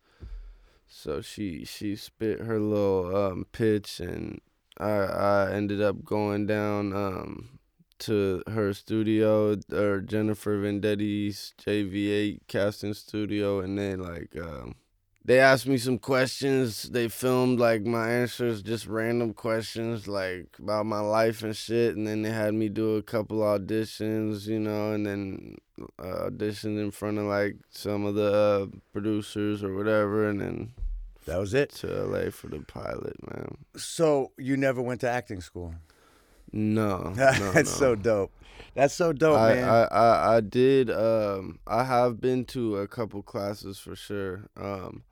So 0.88 1.22
she 1.22 1.66
she 1.66 1.98
spit 1.98 2.40
her 2.40 2.60
little 2.60 3.16
um, 3.16 3.46
pitch, 3.52 4.00
and 4.00 4.40
I 4.78 4.90
I 4.90 5.52
ended 5.52 5.82
up 5.82 6.06
going 6.06 6.48
down 6.48 6.94
um, 6.94 7.60
to 8.00 8.42
her 8.48 8.74
studio 8.74 9.58
or 9.72 10.00
Jennifer 10.00 10.58
Venditti's 10.58 11.54
JV8 11.62 12.40
casting 12.48 12.94
studio, 12.94 13.60
and 13.60 13.78
then 13.78 14.00
like 14.00 14.34
um, 14.38 14.76
they 15.24 15.40
asked 15.40 15.68
me 15.68 15.78
some 15.78 16.00
questions. 16.00 16.84
They 16.90 17.08
filmed 17.08 17.60
like 17.60 17.84
my 17.84 18.10
answers, 18.10 18.62
just 18.64 18.88
random 18.88 19.34
questions 19.34 20.08
like 20.08 20.48
about 20.60 20.86
my 20.86 21.00
life 21.00 21.44
and 21.44 21.56
shit, 21.56 21.96
and 21.96 22.08
then 22.08 22.22
they 22.24 22.32
had 22.32 22.54
me 22.54 22.70
do 22.70 22.96
a 22.96 23.04
couple 23.04 23.40
auditions, 23.40 24.48
you 24.48 24.60
know, 24.60 24.94
and 24.94 25.06
then 25.06 25.58
uh, 26.00 26.30
auditioned 26.30 26.80
in 26.80 26.92
front 26.92 27.18
of 27.20 27.26
like 27.26 27.56
some 27.70 28.06
of 28.06 28.16
the 28.16 28.34
uh, 28.74 28.78
producers 28.94 29.64
or 29.64 29.76
whatever, 29.76 30.28
and 30.28 30.42
then 30.42 30.74
That 31.26 31.38
was 31.40 31.54
it. 31.54 31.70
to 31.82 31.88
LA 31.88 32.32
for 32.32 32.48
the 32.48 32.60
pilot, 32.62 33.16
man. 33.32 33.58
So 33.78 34.32
you 34.38 34.58
never 34.58 34.82
went 34.82 35.02
to 35.02 35.10
acting 35.10 35.42
school? 35.42 35.76
No, 36.52 36.98
no 37.16 37.32
That's 37.52 37.56
no. 37.56 37.64
so 37.64 37.96
dope. 37.96 38.32
That's 38.74 38.94
so 38.94 39.14
dope, 39.14 39.38
I, 39.38 39.54
man. 39.56 39.70
I, 39.70 39.84
I, 39.84 40.36
I 40.38 40.42
did 40.42 40.90
um 40.92 41.60
I 41.68 41.84
have 41.84 42.20
been 42.20 42.46
to 42.46 42.78
a 42.78 42.88
couple 42.88 43.22
classes 43.22 43.78
for 43.80 43.96
sure. 43.96 44.50
Um 44.58 45.04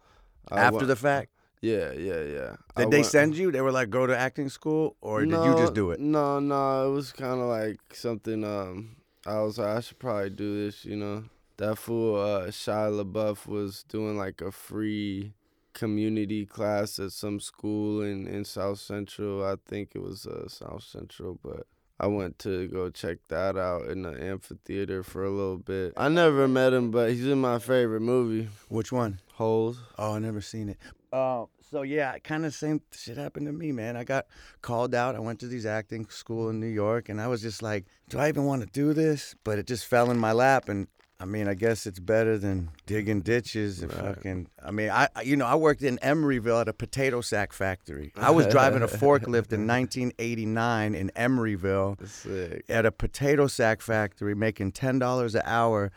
After 0.51 0.85
the 0.85 0.95
fact, 0.95 1.29
Yeah, 1.61 1.91
yeah, 1.91 2.21
yeah. 2.23 2.55
I 2.75 2.83
did 2.83 2.91
they 2.91 2.97
went- 2.99 3.11
send 3.11 3.37
you? 3.37 3.51
They 3.51 3.59
were 3.61 3.71
like, 3.71 3.89
go 3.89 4.07
to 4.07 4.17
acting 4.17 4.47
school, 4.49 4.95
or 5.01 5.21
did 5.25 5.31
you 5.31 5.55
just 5.57 5.73
do 5.73 5.91
it? 5.91 5.99
No, 5.99 6.39
no, 6.39 6.89
it 6.89 6.93
was 6.93 7.11
kind 7.11 7.39
of 7.41 7.47
like 7.49 7.79
something. 7.93 8.43
Um, 8.45 8.95
I 9.25 9.41
was 9.41 9.57
like, 9.57 9.67
I 9.77 9.79
should 9.81 9.99
probably 9.99 10.29
do 10.29 10.65
this. 10.65 10.85
You 10.85 10.95
know, 10.95 11.23
that 11.57 11.77
fool 11.77 12.15
uh, 12.15 12.47
Shia 12.47 12.89
LaBeouf 13.03 13.45
was 13.45 13.83
doing 13.83 14.17
like 14.17 14.39
a 14.41 14.51
free 14.51 15.33
community 15.73 16.45
class 16.45 16.97
at 16.99 17.11
some 17.11 17.39
school 17.39 18.01
in 18.01 18.25
in 18.27 18.45
South 18.45 18.79
Central. 18.79 19.43
I 19.45 19.55
think 19.65 19.91
it 19.95 20.01
was 20.01 20.25
uh, 20.25 20.47
South 20.47 20.83
Central, 20.83 21.37
but. 21.43 21.67
I 21.99 22.07
went 22.07 22.39
to 22.39 22.67
go 22.69 22.89
check 22.89 23.17
that 23.27 23.57
out 23.57 23.87
in 23.87 24.03
the 24.03 24.11
amphitheater 24.11 25.03
for 25.03 25.23
a 25.25 25.29
little 25.29 25.57
bit. 25.57 25.93
I 25.97 26.07
never 26.07 26.47
met 26.47 26.71
him, 26.71 26.91
but 26.91 27.09
he's 27.09 27.27
in 27.27 27.41
my 27.41 27.59
favorite 27.59 28.01
movie, 28.01 28.47
Which 28.69 28.91
one? 28.91 29.19
Holes. 29.33 29.79
Oh, 29.97 30.13
I 30.15 30.19
never 30.19 30.39
seen 30.41 30.69
it. 30.69 30.77
Uh, 31.11 31.45
so 31.69 31.81
yeah, 31.81 32.17
kind 32.19 32.45
of 32.45 32.53
same 32.53 32.81
shit 32.91 33.17
happened 33.17 33.47
to 33.47 33.51
me, 33.53 33.71
man. 33.71 33.97
I 33.97 34.03
got 34.03 34.27
called 34.61 34.95
out. 34.95 35.15
I 35.15 35.19
went 35.19 35.39
to 35.39 35.47
these 35.47 35.65
acting 35.65 36.07
school 36.09 36.49
in 36.49 36.59
New 36.59 36.67
York, 36.67 37.09
and 37.09 37.19
I 37.19 37.27
was 37.27 37.41
just 37.41 37.61
like, 37.61 37.85
do 38.09 38.17
I 38.17 38.29
even 38.29 38.45
want 38.45 38.61
to 38.61 38.67
do 38.67 38.93
this? 38.93 39.35
But 39.43 39.59
it 39.59 39.67
just 39.67 39.85
fell 39.85 40.09
in 40.09 40.17
my 40.17 40.31
lap, 40.31 40.69
and 40.69 40.87
I 41.21 41.25
mean, 41.25 41.49
I 41.49 41.53
guess 41.53 41.85
it's 41.85 41.99
better 41.99 42.37
than 42.37 42.69
digging 42.85 43.19
ditches. 43.21 43.81
And 43.81 43.93
Right. 43.93 44.15
fucking, 44.15 44.47
I 44.63 44.71
mean, 44.71 44.89
I 44.89 45.09
you 45.23 45.35
know 45.35 45.45
I 45.45 45.55
worked 45.55 45.81
in 45.81 45.97
Emeryville 45.97 46.61
at 46.61 46.67
a 46.69 46.73
potato 46.73 47.19
sack 47.21 47.51
factory. 47.51 48.13
I 48.15 48.31
was 48.31 48.47
driving 48.47 48.83
a 48.83 48.87
forklift 49.03 49.51
in 49.51 49.67
1989 49.67 50.95
in 50.95 51.11
Emeryville 51.17 52.07
Sick. 52.07 52.63
at 52.69 52.85
a 52.85 52.91
potato 52.91 53.47
sack 53.47 53.81
factory 53.81 54.33
making 54.33 54.71
$10 54.71 55.35
an 55.35 55.41
hour. 55.45 55.91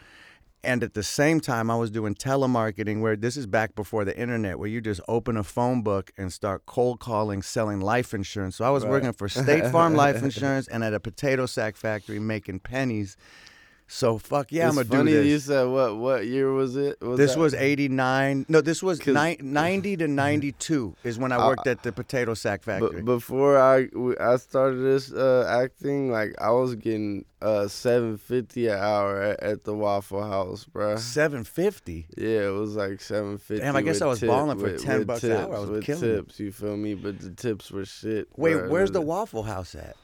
And 0.64 0.84
at 0.84 0.94
the 0.94 1.02
same 1.02 1.40
time, 1.40 1.72
I 1.72 1.76
was 1.76 1.90
doing 1.90 2.14
telemarketing, 2.14 3.00
where 3.00 3.16
this 3.16 3.36
is 3.36 3.48
back 3.48 3.74
before 3.74 4.04
the 4.04 4.16
internet, 4.16 4.60
where 4.60 4.68
you 4.68 4.80
just 4.80 5.00
open 5.08 5.36
a 5.36 5.42
phone 5.42 5.82
book 5.82 6.12
and 6.16 6.32
start 6.32 6.66
cold 6.66 7.00
calling, 7.00 7.42
selling 7.42 7.80
life 7.80 8.14
insurance. 8.14 8.56
So 8.56 8.64
I 8.64 8.70
was 8.70 8.84
Right. 8.84 8.90
working 8.90 9.12
for 9.12 9.28
State 9.28 9.66
Farm 9.72 9.94
Life 9.96 10.22
Insurance 10.22 10.68
and 10.68 10.84
at 10.84 10.94
a 10.94 11.00
potato 11.00 11.46
sack 11.46 11.74
factory 11.76 12.20
making 12.20 12.60
pennies. 12.60 13.16
So 13.94 14.16
fuck 14.16 14.50
yeah, 14.50 14.68
it's 14.68 14.78
I'm 14.78 14.84
gonna 14.88 14.98
funny 15.00 15.12
do 15.12 15.22
you 15.22 15.38
said 15.38 15.64
what 15.64 15.98
what 15.98 16.26
year 16.26 16.50
was 16.50 16.76
it? 16.76 16.98
Was 17.02 17.18
This 17.18 17.34
that- 17.34 17.38
was 17.40 17.52
89. 17.52 18.46
No, 18.48 18.62
this 18.62 18.82
was 18.82 19.06
ni- 19.06 19.36
90 19.38 19.96
to 19.98 20.08
92 20.26 20.96
is 21.04 21.18
when 21.18 21.30
I 21.30 21.36
I- 21.36 21.46
worked 21.46 21.66
at 21.66 21.82
the 21.82 21.92
potato 21.92 22.32
sack 22.32 22.62
factory. 22.62 23.02
But 23.02 23.04
before 23.04 23.58
I 23.58 23.88
started 24.38 24.78
this 24.78 25.12
uh, 25.12 25.46
acting, 25.46 26.10
like 26.10 26.34
I 26.40 26.50
was 26.52 26.74
getting 26.74 27.26
uh 27.42 27.68
seven 27.68 28.16
fifty 28.16 28.68
an 28.68 28.78
hour 28.78 29.20
at, 29.20 29.40
at 29.42 29.64
the 29.64 29.74
Waffle 29.74 30.22
House, 30.26 30.64
bro. 30.64 30.96
750. 30.96 32.06
Yeah, 32.16 32.46
it 32.48 32.52
was 32.52 32.74
like 32.76 33.00
seven 33.02 33.36
fifty. 33.36 33.62
Damn, 33.62 33.76
I 33.76 33.82
guess 33.82 34.00
I 34.00 34.06
was 34.06 34.20
balling 34.20 34.58
for 34.58 34.74
10 34.74 35.04
bucks 35.04 35.22
an 35.24 35.32
hour. 35.32 35.54
I 35.54 35.58
was 35.58 35.68
with 35.70 35.84
killing 35.84 36.02
it. 36.04 36.16
tips. 36.16 36.40
You 36.40 36.50
feel 36.50 36.76
me? 36.78 36.94
But 36.94 37.20
the 37.20 37.30
tips 37.30 37.70
were 37.70 37.84
shit. 37.84 38.28
Wait, 38.38 38.54
bruh. 38.56 38.68
where's 38.70 38.90
the 38.92 39.02
Waffle 39.02 39.42
House 39.42 39.74
at? 39.74 39.96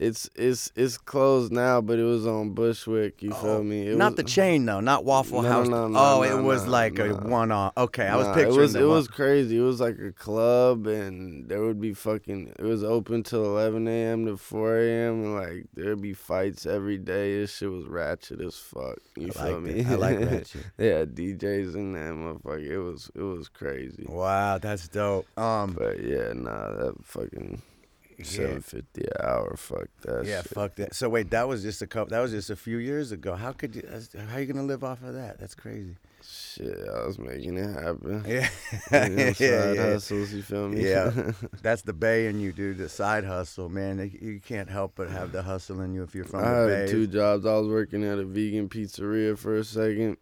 It's 0.00 0.30
it's 0.34 0.72
it's 0.76 0.96
closed 0.96 1.52
now, 1.52 1.82
but 1.82 1.98
it 1.98 2.04
was 2.04 2.26
on 2.26 2.54
Bushwick. 2.54 3.22
You 3.22 3.32
feel 3.34 3.62
me? 3.62 3.86
It 3.88 3.98
not 3.98 4.12
was, 4.12 4.16
the 4.16 4.22
chain 4.22 4.64
though, 4.64 4.80
not 4.80 5.04
Waffle 5.04 5.42
No, 5.42 5.48
House. 5.50 5.68
no, 5.68 5.88
no, 5.88 5.98
oh, 6.00 6.22
it 6.22 6.42
was 6.42 6.66
like 6.66 6.98
a 6.98 7.10
one 7.14 7.52
off. 7.52 7.74
Okay, 7.76 8.06
I 8.06 8.16
was 8.16 8.26
picturing 8.28 8.54
It 8.54 8.56
was 8.58 8.74
it 8.76 8.80
one- 8.80 8.88
was 8.96 9.08
crazy. 9.08 9.58
It 9.58 9.60
was 9.60 9.78
like 9.78 9.98
a 9.98 10.10
club, 10.12 10.86
and 10.86 11.46
there 11.50 11.60
would 11.60 11.82
be 11.82 11.92
fucking. 11.92 12.54
It 12.58 12.64
was 12.64 12.82
open 12.82 13.24
till 13.24 13.44
11 13.44 13.86
a.m. 13.88 14.24
to 14.24 14.38
4 14.38 14.78
a.m. 14.78 15.12
and 15.22 15.34
like 15.34 15.66
there'd 15.74 16.00
be 16.00 16.14
fights 16.14 16.64
every 16.64 16.96
day. 16.96 17.38
This 17.38 17.54
shit 17.58 17.70
was 17.70 17.84
ratchet 17.86 18.40
as 18.40 18.56
fuck. 18.56 18.96
You 19.16 19.26
I 19.28 19.30
feel 19.32 19.52
like 19.52 19.62
me? 19.62 19.70
it. 19.80 19.86
I 19.86 19.94
like 19.96 20.18
ratchet. 20.30 20.64
had 20.78 21.14
DJs 21.14 21.74
in 21.74 21.92
that 21.92 22.14
motherfucker. 22.14 22.66
It 22.66 22.78
was 22.78 23.10
it 23.14 23.20
was 23.22 23.48
crazy. 23.48 24.06
Wow, 24.08 24.56
that's 24.56 24.88
dope. 24.88 25.26
Um, 25.38 25.74
But 25.74 26.02
yeah, 26.02 26.32
nah, 26.34 26.70
that 26.72 26.94
fucking 27.04 27.60
yeah, 27.60 27.79
seven 28.24 28.60
fifty 28.60 29.02
an 29.02 29.10
hour. 29.26 29.54
Fuck 29.56 29.88
that. 30.02 30.24
yeah, 30.26 30.42
shit. 30.42 30.50
fuck 30.52 30.74
that. 30.76 30.94
So 30.94 31.08
wait, 31.08 31.30
that 31.30 31.48
was 31.48 31.62
just 31.62 31.82
a 31.82 31.86
couple. 31.86 32.10
That 32.10 32.20
was 32.20 32.32
just 32.32 32.50
a 32.50 32.56
few 32.56 32.78
years 32.78 33.12
ago. 33.12 33.34
How 33.34 33.52
could 33.52 33.74
you? 33.76 33.82
How 34.28 34.36
are 34.36 34.40
you 34.40 34.46
gonna 34.46 34.66
live 34.66 34.84
off 34.84 35.02
of 35.02 35.14
that? 35.14 35.38
That's 35.38 35.54
crazy. 35.54 35.96
Shit, 36.22 36.78
I 36.94 37.06
was 37.06 37.18
making 37.18 37.56
it 37.56 37.72
happen. 37.72 38.22
Yeah, 38.28 38.48
You 38.92 39.08
know, 39.08 39.22
yeah, 39.24 39.32
side 39.32 39.76
yeah. 39.76 39.82
hustles. 39.92 40.32
You 40.32 40.42
feel 40.42 40.68
me? 40.68 40.86
Yeah. 40.88 41.32
That's 41.62 41.82
the 41.82 41.92
Bay 41.94 42.26
in 42.26 42.40
you, 42.40 42.52
dude. 42.52 42.76
The 42.78 42.88
side 42.90 43.24
hustle, 43.24 43.68
man. 43.70 43.98
You 44.20 44.38
can't 44.38 44.68
help 44.68 44.92
but 44.96 45.08
have 45.10 45.32
the 45.32 45.42
hustle 45.42 45.80
in 45.80 45.94
you 45.94 46.02
if 46.02 46.14
you're 46.14 46.24
from 46.26 46.44
I 46.44 46.62
the 46.64 46.76
had 46.76 46.88
two 46.88 47.06
jobs. 47.06 47.46
I 47.46 47.54
was 47.54 47.68
working 47.68 48.04
at 48.04 48.18
a 48.18 48.24
vegan 48.24 48.68
pizzeria 48.68 49.36
for 49.38 49.56
a 49.56 49.64
second. 49.64 50.18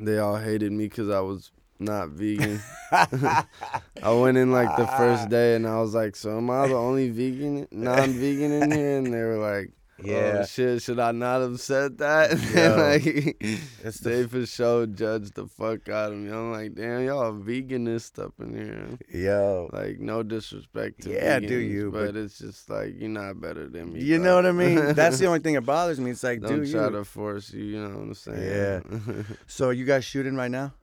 They 0.00 0.18
all 0.18 0.36
hated 0.36 0.72
me 0.72 0.86
because 0.88 1.08
I 1.08 1.20
was 1.20 1.52
not 1.78 2.10
vegan. 2.10 2.60
I 2.92 4.12
went 4.12 4.36
in 4.38 4.52
like 4.52 4.76
the 4.76 4.86
first 4.86 5.28
day 5.30 5.54
and 5.56 5.66
I 5.66 5.80
was 5.80 5.94
like, 5.94 6.16
"So 6.16 6.36
am 6.38 6.50
I 6.50 6.68
the 6.68 6.74
only 6.74 7.10
vegan, 7.10 7.66
non-vegan 7.70 8.52
in 8.52 8.70
here?" 8.70 8.98
And 8.98 9.06
they 9.12 9.22
were 9.22 9.38
like, 9.38 9.70
oh, 10.00 10.04
Yeah. 10.04 10.38
"Oh 10.42 10.44
shit, 10.44 10.82
should 10.82 10.98
I 11.00 11.12
not 11.12 11.40
have 11.40 11.60
said 11.60 11.98
that?" 11.98 12.30
Like, 12.32 13.36
It's 13.84 13.98
the 14.00 14.10
they 14.10 14.26
for 14.26 14.44
sure 14.46 14.86
judged 14.86 15.34
the 15.34 15.46
fuck 15.46 15.88
out 15.88 16.12
of 16.12 16.18
me. 16.18 16.30
I'm 16.30 16.52
like, 16.52 16.74
"Damn, 16.74 17.04
y'all 17.06 17.32
veganist 17.32 18.18
up 18.22 18.34
in 18.40 18.54
here." 18.54 18.98
Yo. 19.12 19.70
Like, 19.72 19.98
no 19.98 20.22
disrespect 20.22 21.02
to 21.02 21.10
Yeah, 21.12 21.38
vegans, 21.40 21.48
do 21.48 21.56
you, 21.58 21.90
But, 21.90 22.06
but- 22.12 22.16
it's 22.16 22.38
just 22.38 22.68
like 22.68 22.94
you're 22.98 23.08
not 23.08 23.40
better 23.40 23.68
than 23.68 23.92
me. 23.94 24.00
You 24.02 24.16
bro. 24.18 24.24
know 24.26 24.34
what 24.36 24.46
I 24.46 24.52
mean? 24.52 24.94
That's 24.94 25.18
the 25.18 25.26
only 25.26 25.40
thing 25.40 25.54
that 25.54 25.62
bothers 25.62 25.98
me. 26.00 26.10
It's 26.10 26.22
like, 26.22 26.40
Don't 26.42 26.64
do 26.64 26.70
try 26.70 26.84
you? 26.86 26.90
to 26.90 27.04
force 27.04 27.52
you. 27.52 27.64
You 27.64 27.80
know 27.80 27.96
what 27.96 28.02
I'm 28.02 28.14
saying? 28.14 28.42
Yeah. 28.42 29.22
So 29.46 29.70
you 29.70 29.84
guys 29.86 30.04
shooting 30.04 30.34
right 30.36 30.50
now? 30.50 30.74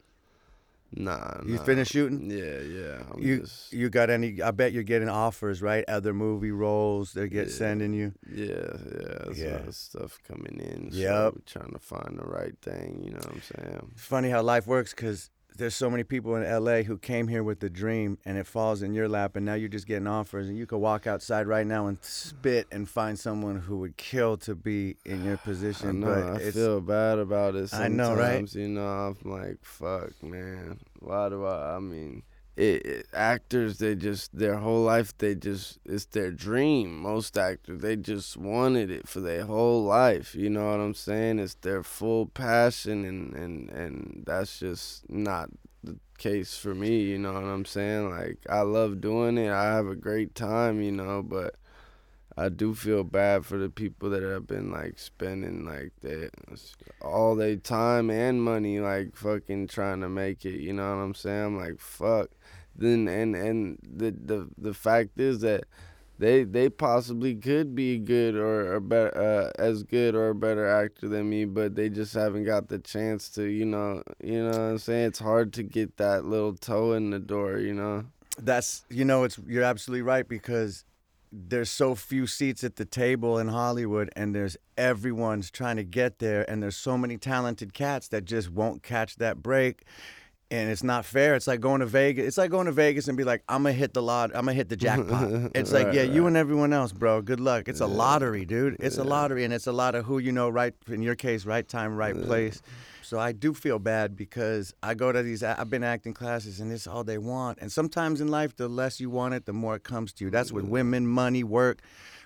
Nah. 0.96 1.42
You 1.46 1.56
nah. 1.56 1.64
finished 1.64 1.92
shooting? 1.92 2.30
Yeah, 2.30 2.60
yeah. 2.60 3.04
I'm 3.14 3.20
You 3.22 3.40
just, 3.42 3.72
you 3.74 3.90
got 3.90 4.10
any? 4.10 4.42
I 4.42 4.52
bet 4.52 4.74
you're 4.74 4.84
getting 4.84 5.10
offers, 5.10 5.62
right? 5.62 5.84
Other 5.88 6.14
movie 6.14 6.52
roles 6.52 7.14
they 7.14 7.28
get 7.28 7.48
Yeah. 7.48 7.54
sending 7.54 7.94
you. 7.94 8.14
yeah, 8.30 8.46
yeah. 8.46 9.24
There's 9.26 9.40
a 9.40 9.44
Yeah. 9.44 9.52
lot 9.58 9.68
of 9.68 9.76
stuff 9.76 10.20
coming 10.28 10.60
in. 10.60 10.92
So 10.92 10.98
Yep. 10.98 11.46
trying 11.46 11.72
to 11.74 11.80
find 11.80 12.18
the 12.20 12.26
right 12.26 12.56
thing. 12.62 13.02
You 13.04 13.12
know 13.12 13.18
what 13.18 13.34
I'm 13.34 13.42
saying? 13.42 13.92
It's 13.94 14.06
funny 14.06 14.30
how 14.30 14.42
life 14.42 14.68
works 14.68 14.94
because 14.94 15.30
there's 15.60 15.76
so 15.76 15.90
many 15.90 16.04
people 16.04 16.36
in 16.36 16.44
LA 16.44 16.82
who 16.82 16.98
came 16.98 17.28
here 17.28 17.44
with 17.44 17.60
the 17.60 17.70
dream 17.70 18.18
and 18.26 18.38
it 18.38 18.48
falls 18.48 18.82
in 18.82 18.94
your 18.94 19.08
lap 19.08 19.36
and 19.36 19.46
now 19.46 19.54
you're 19.54 19.70
just 19.70 19.86
getting 19.86 20.08
offers 20.08 20.48
and 20.50 20.58
you 20.58 20.66
could 20.66 20.78
walk 20.80 21.06
outside 21.06 21.46
right 21.48 21.68
now 21.68 21.88
and 21.88 21.98
spit 22.02 22.68
and 22.72 22.90
find 22.90 23.20
someone 23.20 23.60
who 23.60 23.78
would 23.78 23.96
kill 23.98 24.38
to 24.38 24.56
be 24.56 24.96
in 25.06 25.24
your 25.24 25.34
I 25.34 25.38
position. 25.38 26.00
know. 26.00 26.08
but 26.08 26.42
I 26.42 26.52
feel 26.52 26.82
bad 26.82 27.20
about 27.20 27.56
it. 27.56 27.74
I 27.74 27.88
know, 27.90 28.16
right? 28.16 28.52
You 28.54 28.70
know, 28.70 28.88
I'm 28.88 29.18
like, 29.24 29.58
fuck, 29.62 30.12
man. 30.24 30.80
Why 31.00 31.30
do 31.30 31.46
I? 31.46 31.76
I 31.76 31.80
mean. 31.80 32.24
It, 32.58 32.86
it, 32.86 33.08
actors, 33.14 33.78
they 33.78 33.96
just 33.96 34.38
their 34.38 34.58
whole 34.58 34.84
life, 34.84 35.18
they 35.18 35.34
just 35.34 35.80
it's 35.86 36.06
their 36.06 36.32
dream. 36.32 37.00
Most 37.00 37.38
actors, 37.38 37.82
they 37.82 37.96
just 37.96 38.36
wanted 38.36 38.92
it 38.92 39.08
for 39.08 39.22
their 39.22 39.46
whole 39.46 39.84
life. 39.84 40.36
You 40.36 40.50
know 40.50 40.70
what 40.72 40.82
I'm 40.82 40.94
saying? 40.94 41.40
It's 41.40 41.54
their 41.56 41.84
full 41.84 42.26
passion, 42.26 43.06
and 43.06 43.34
and 43.34 43.70
and 43.70 44.24
that's 44.26 44.60
just 44.60 45.10
not 45.10 45.50
the 45.84 45.98
case 46.18 46.58
for 46.58 46.76
me. 46.76 47.02
You 47.04 47.18
know 47.18 47.34
what 47.34 47.44
I'm 47.44 47.66
saying? 47.66 48.10
Like 48.10 48.40
I 48.50 48.62
love 48.62 49.00
doing 49.00 49.38
it. 49.38 49.52
I 49.52 49.74
have 49.76 49.88
a 49.88 49.96
great 49.96 50.36
time. 50.36 50.82
You 50.82 50.92
know, 50.92 51.24
but 51.24 51.56
I 52.40 52.48
do 52.48 52.74
feel 52.74 53.04
bad 53.04 53.46
for 53.46 53.58
the 53.58 53.70
people 53.70 54.10
that 54.12 54.24
have 54.24 54.48
been 54.48 54.72
like 54.72 54.98
spending 54.98 55.66
like 55.66 55.92
they, 56.02 56.30
all 57.02 57.36
their 57.36 57.58
time 57.58 58.10
and 58.10 58.42
money 58.42 58.80
like 58.80 59.14
fucking 59.14 59.68
trying 59.68 60.00
to 60.02 60.10
make 60.10 60.46
it. 60.46 60.62
You 60.62 60.72
know 60.72 60.96
what 60.96 61.04
I'm 61.04 61.16
saying? 61.16 61.46
I'm 61.46 61.58
like 61.58 61.80
fuck. 61.82 62.30
Then 62.80 63.08
and 63.08 63.36
and 63.36 63.78
the 63.84 64.12
the 64.12 64.50
the 64.58 64.74
fact 64.74 65.20
is 65.20 65.42
that 65.42 65.66
they 66.20 66.44
they 66.44 66.70
possibly 66.70 67.34
could 67.36 67.74
be 67.74 67.98
good 67.98 68.36
or, 68.36 68.76
or 68.76 68.80
better 68.80 69.18
uh, 69.18 69.62
as 69.62 69.84
good 69.84 70.16
or 70.16 70.30
a 70.30 70.36
better 70.36 70.68
actor 70.68 71.08
than 71.08 71.30
me, 71.30 71.46
but 71.46 71.76
they 71.76 71.90
just 71.90 72.14
haven't 72.14 72.44
got 72.44 72.68
the 72.68 72.80
chance 72.80 73.30
to. 73.30 73.44
You 73.44 73.66
know, 73.66 74.04
you 74.22 74.44
know 74.44 74.50
what 74.50 74.60
I'm 74.60 74.78
saying? 74.78 75.08
It's 75.08 75.20
hard 75.20 75.54
to 75.54 75.64
get 75.64 75.98
that 75.98 76.26
little 76.26 76.54
toe 76.54 76.94
in 76.94 77.10
the 77.10 77.20
door. 77.20 77.58
You 77.58 77.74
know. 77.74 78.06
that's 78.38 78.84
you 78.90 79.06
know 79.06 79.24
it's 79.24 79.40
you're 79.48 79.64
absolutely 79.64 80.02
right 80.02 80.28
because 80.28 80.84
there's 81.32 81.70
so 81.70 81.96
few 81.96 82.26
seats 82.26 82.64
at 82.64 82.76
the 82.76 82.86
table 82.86 83.38
in 83.38 83.48
Hollywood 83.48 84.10
and 84.16 84.34
there's 84.34 84.58
everyone's 84.78 85.52
trying 85.52 85.76
to 85.78 85.84
get 85.84 86.20
there 86.20 86.50
and 86.50 86.62
there's 86.64 86.76
so 86.76 86.98
many 86.98 87.18
talented 87.18 87.74
cats 87.74 88.08
that 88.08 88.26
just 88.26 88.50
won't 88.50 88.82
catch 88.82 89.18
that 89.18 89.44
break 89.44 89.84
and 90.52 90.70
it's 90.70 90.84
not 90.84 91.06
fair. 91.06 91.36
It's 91.36 91.48
like 91.48 91.60
going 91.62 91.80
to 91.82 91.86
Vegas. 91.86 92.26
It's 92.28 92.38
like 92.38 92.50
going 92.52 92.66
to 92.66 92.72
Vegas 92.72 93.08
and 93.08 93.18
be 93.18 93.24
like, 93.24 93.44
"I'm 93.48 93.64
gonna 93.64 93.74
hit 93.74 93.94
the 93.94 94.02
lot. 94.02 94.32
I'm 94.34 94.42
gonna 94.46 94.54
hit 94.54 94.70
the 94.70 94.76
jackpot." 94.88 95.52
It's 95.56 95.72
like, 95.72 95.88
Right, 95.88 95.96
yeah, 95.96 96.02
you 96.04 96.26
and 96.28 96.36
everyone 96.36 96.74
else, 96.74 96.92
bro. 96.92 97.22
Good 97.22 97.40
luck. 97.40 97.68
It's 97.68 97.82
a 97.82 97.86
Yeah. 97.86 97.94
lottery, 97.94 98.46
dude. 98.46 98.78
It's 98.80 98.98
a 98.98 99.04
lottery, 99.04 99.44
and 99.44 99.54
it's 99.54 99.68
a 99.68 99.72
lot 99.72 99.96
of 99.96 100.06
who 100.06 100.18
you 100.18 100.32
know. 100.32 100.50
Right 100.50 100.74
in 100.88 101.02
your 101.02 101.16
case, 101.16 101.46
right 101.46 101.68
time, 101.68 101.96
right 101.96 102.16
Yeah. 102.16 102.26
place. 102.26 102.62
So 103.02 103.20
I 103.20 103.32
do 103.32 103.54
feel 103.54 103.80
bad 103.80 104.16
because 104.16 104.74
I 104.84 104.94
go 104.94 105.12
to 105.12 105.22
these. 105.24 105.42
I've 105.44 105.70
been 105.70 105.84
acting 105.84 106.14
classes, 106.14 106.60
and 106.60 106.72
it's 106.72 106.86
all 106.88 107.04
they 107.04 107.18
want. 107.18 107.58
And 107.62 107.72
sometimes 107.72 108.22
in 108.22 108.28
life, 108.28 108.56
the 108.56 108.68
less 108.68 109.00
you 109.00 109.10
want 109.10 109.34
it, 109.34 109.46
the 109.46 109.54
more 109.54 109.76
it 109.76 109.84
comes 109.84 110.14
to 110.14 110.26
you. 110.26 110.30
That's 110.32 110.52
with 110.52 110.66
women, 110.66 111.08
money, 111.08 111.44
work. 111.44 111.82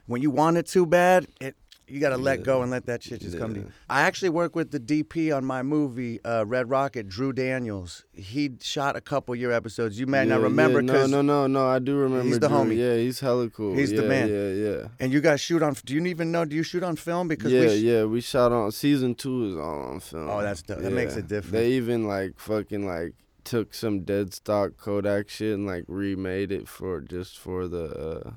When 0.07 0.21
you 0.21 0.29
want 0.31 0.57
it 0.57 0.67
too 0.67 0.85
bad, 0.85 1.27
it 1.39 1.55
you 1.93 1.99
got 1.99 2.09
to 2.09 2.17
let 2.17 2.43
go 2.43 2.61
and 2.63 2.71
let 2.71 2.87
that 2.87 3.03
shit 3.03 3.21
just 3.21 3.37
come 3.37 3.53
to 3.53 3.59
you. 3.61 3.71
I 3.89 4.01
actually 4.01 4.29
work 4.29 4.55
with 4.55 4.71
the 4.71 4.79
DP 4.79 5.35
on 5.35 5.45
my 5.45 5.61
movie 5.61 6.19
uh, 6.25 6.43
Red 6.45 6.69
Rocket, 6.69 7.07
Drew 7.07 7.31
Daniels. 7.31 8.03
He 8.13 8.51
shot 8.61 8.95
a 8.95 9.01
couple 9.01 9.35
your 9.35 9.51
episodes. 9.51 9.99
You 9.99 10.07
may 10.07 10.25
not 10.25 10.41
remember 10.41 10.81
yeah, 10.81 11.05
no, 11.05 11.05
no, 11.07 11.21
no, 11.21 11.47
no. 11.47 11.67
I 11.67 11.79
do 11.79 11.95
remember. 11.95 12.25
He's 12.25 12.39
the 12.39 12.47
Drew. 12.47 12.57
homie. 12.57 12.77
Yeah, 12.77 12.95
he's 12.97 13.19
hella 13.19 13.49
cool. 13.49 13.75
He's 13.75 13.91
the 13.91 14.03
man. 14.03 14.27
Yeah, 14.29 14.49
yeah. 14.81 14.87
and 14.99 15.13
you 15.13 15.21
guys 15.21 15.39
shoot 15.39 15.61
on. 15.61 15.75
Do 15.85 15.93
you 15.93 16.03
even 16.07 16.31
know? 16.31 16.45
Do 16.45 16.55
you 16.55 16.63
shoot 16.63 16.83
on 16.83 16.95
film? 16.95 17.27
Because 17.27 17.51
yeah, 17.51 17.61
we 17.61 17.79
sh- 17.79 17.81
yeah, 17.83 18.03
we 18.05 18.21
shot 18.21 18.51
on 18.51 18.71
season 18.71 19.13
two 19.15 19.45
is 19.45 19.55
all 19.55 19.83
on 19.83 19.99
film. 19.99 20.29
Oh, 20.29 20.41
that's 20.41 20.61
dope. 20.63 20.79
That 20.79 20.91
makes 20.91 21.13
Yeah. 21.13 21.19
it 21.19 21.27
different. 21.27 21.51
They 21.53 21.71
even 21.73 22.07
like 22.07 22.39
fucking 22.39 22.85
like 22.87 23.13
took 23.43 23.73
some 23.73 24.01
dead 24.01 24.33
stock 24.33 24.77
Kodak 24.77 25.29
shit 25.29 25.53
and 25.53 25.67
like 25.67 25.83
remade 25.87 26.51
it 26.51 26.67
for 26.67 27.01
just 27.01 27.37
for 27.37 27.67
the 27.67 27.85
uh 28.25 28.31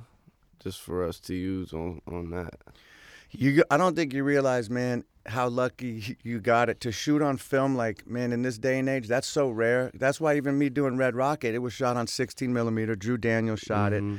just 0.58 0.80
for 0.80 1.04
us 1.06 1.20
to 1.20 1.34
use 1.34 1.72
on 1.72 2.00
on 2.06 2.30
that. 2.30 2.54
You, 3.30 3.64
I 3.70 3.76
don't 3.76 3.94
think 3.96 4.12
you 4.14 4.24
realize, 4.24 4.70
man, 4.70 5.04
how 5.26 5.48
lucky 5.48 6.16
you 6.22 6.40
got 6.40 6.68
it 6.68 6.80
to 6.82 6.92
shoot 6.92 7.20
on 7.20 7.36
film. 7.36 7.74
Like, 7.76 8.06
man, 8.06 8.32
in 8.32 8.42
this 8.42 8.58
day 8.58 8.78
and 8.78 8.88
age, 8.88 9.08
that's 9.08 9.26
so 9.26 9.50
rare. 9.50 9.90
That's 9.94 10.20
why 10.20 10.36
even 10.36 10.58
me 10.58 10.68
doing 10.68 10.96
Red 10.96 11.14
Rocket, 11.16 11.54
it 11.54 11.58
was 11.58 11.72
shot 11.72 11.96
on 11.96 12.06
16 12.06 12.52
millimeter. 12.52 12.94
Drew 12.94 13.16
Daniels 13.16 13.60
shot 13.60 13.92
it, 13.92 14.02
Mhm. 14.02 14.18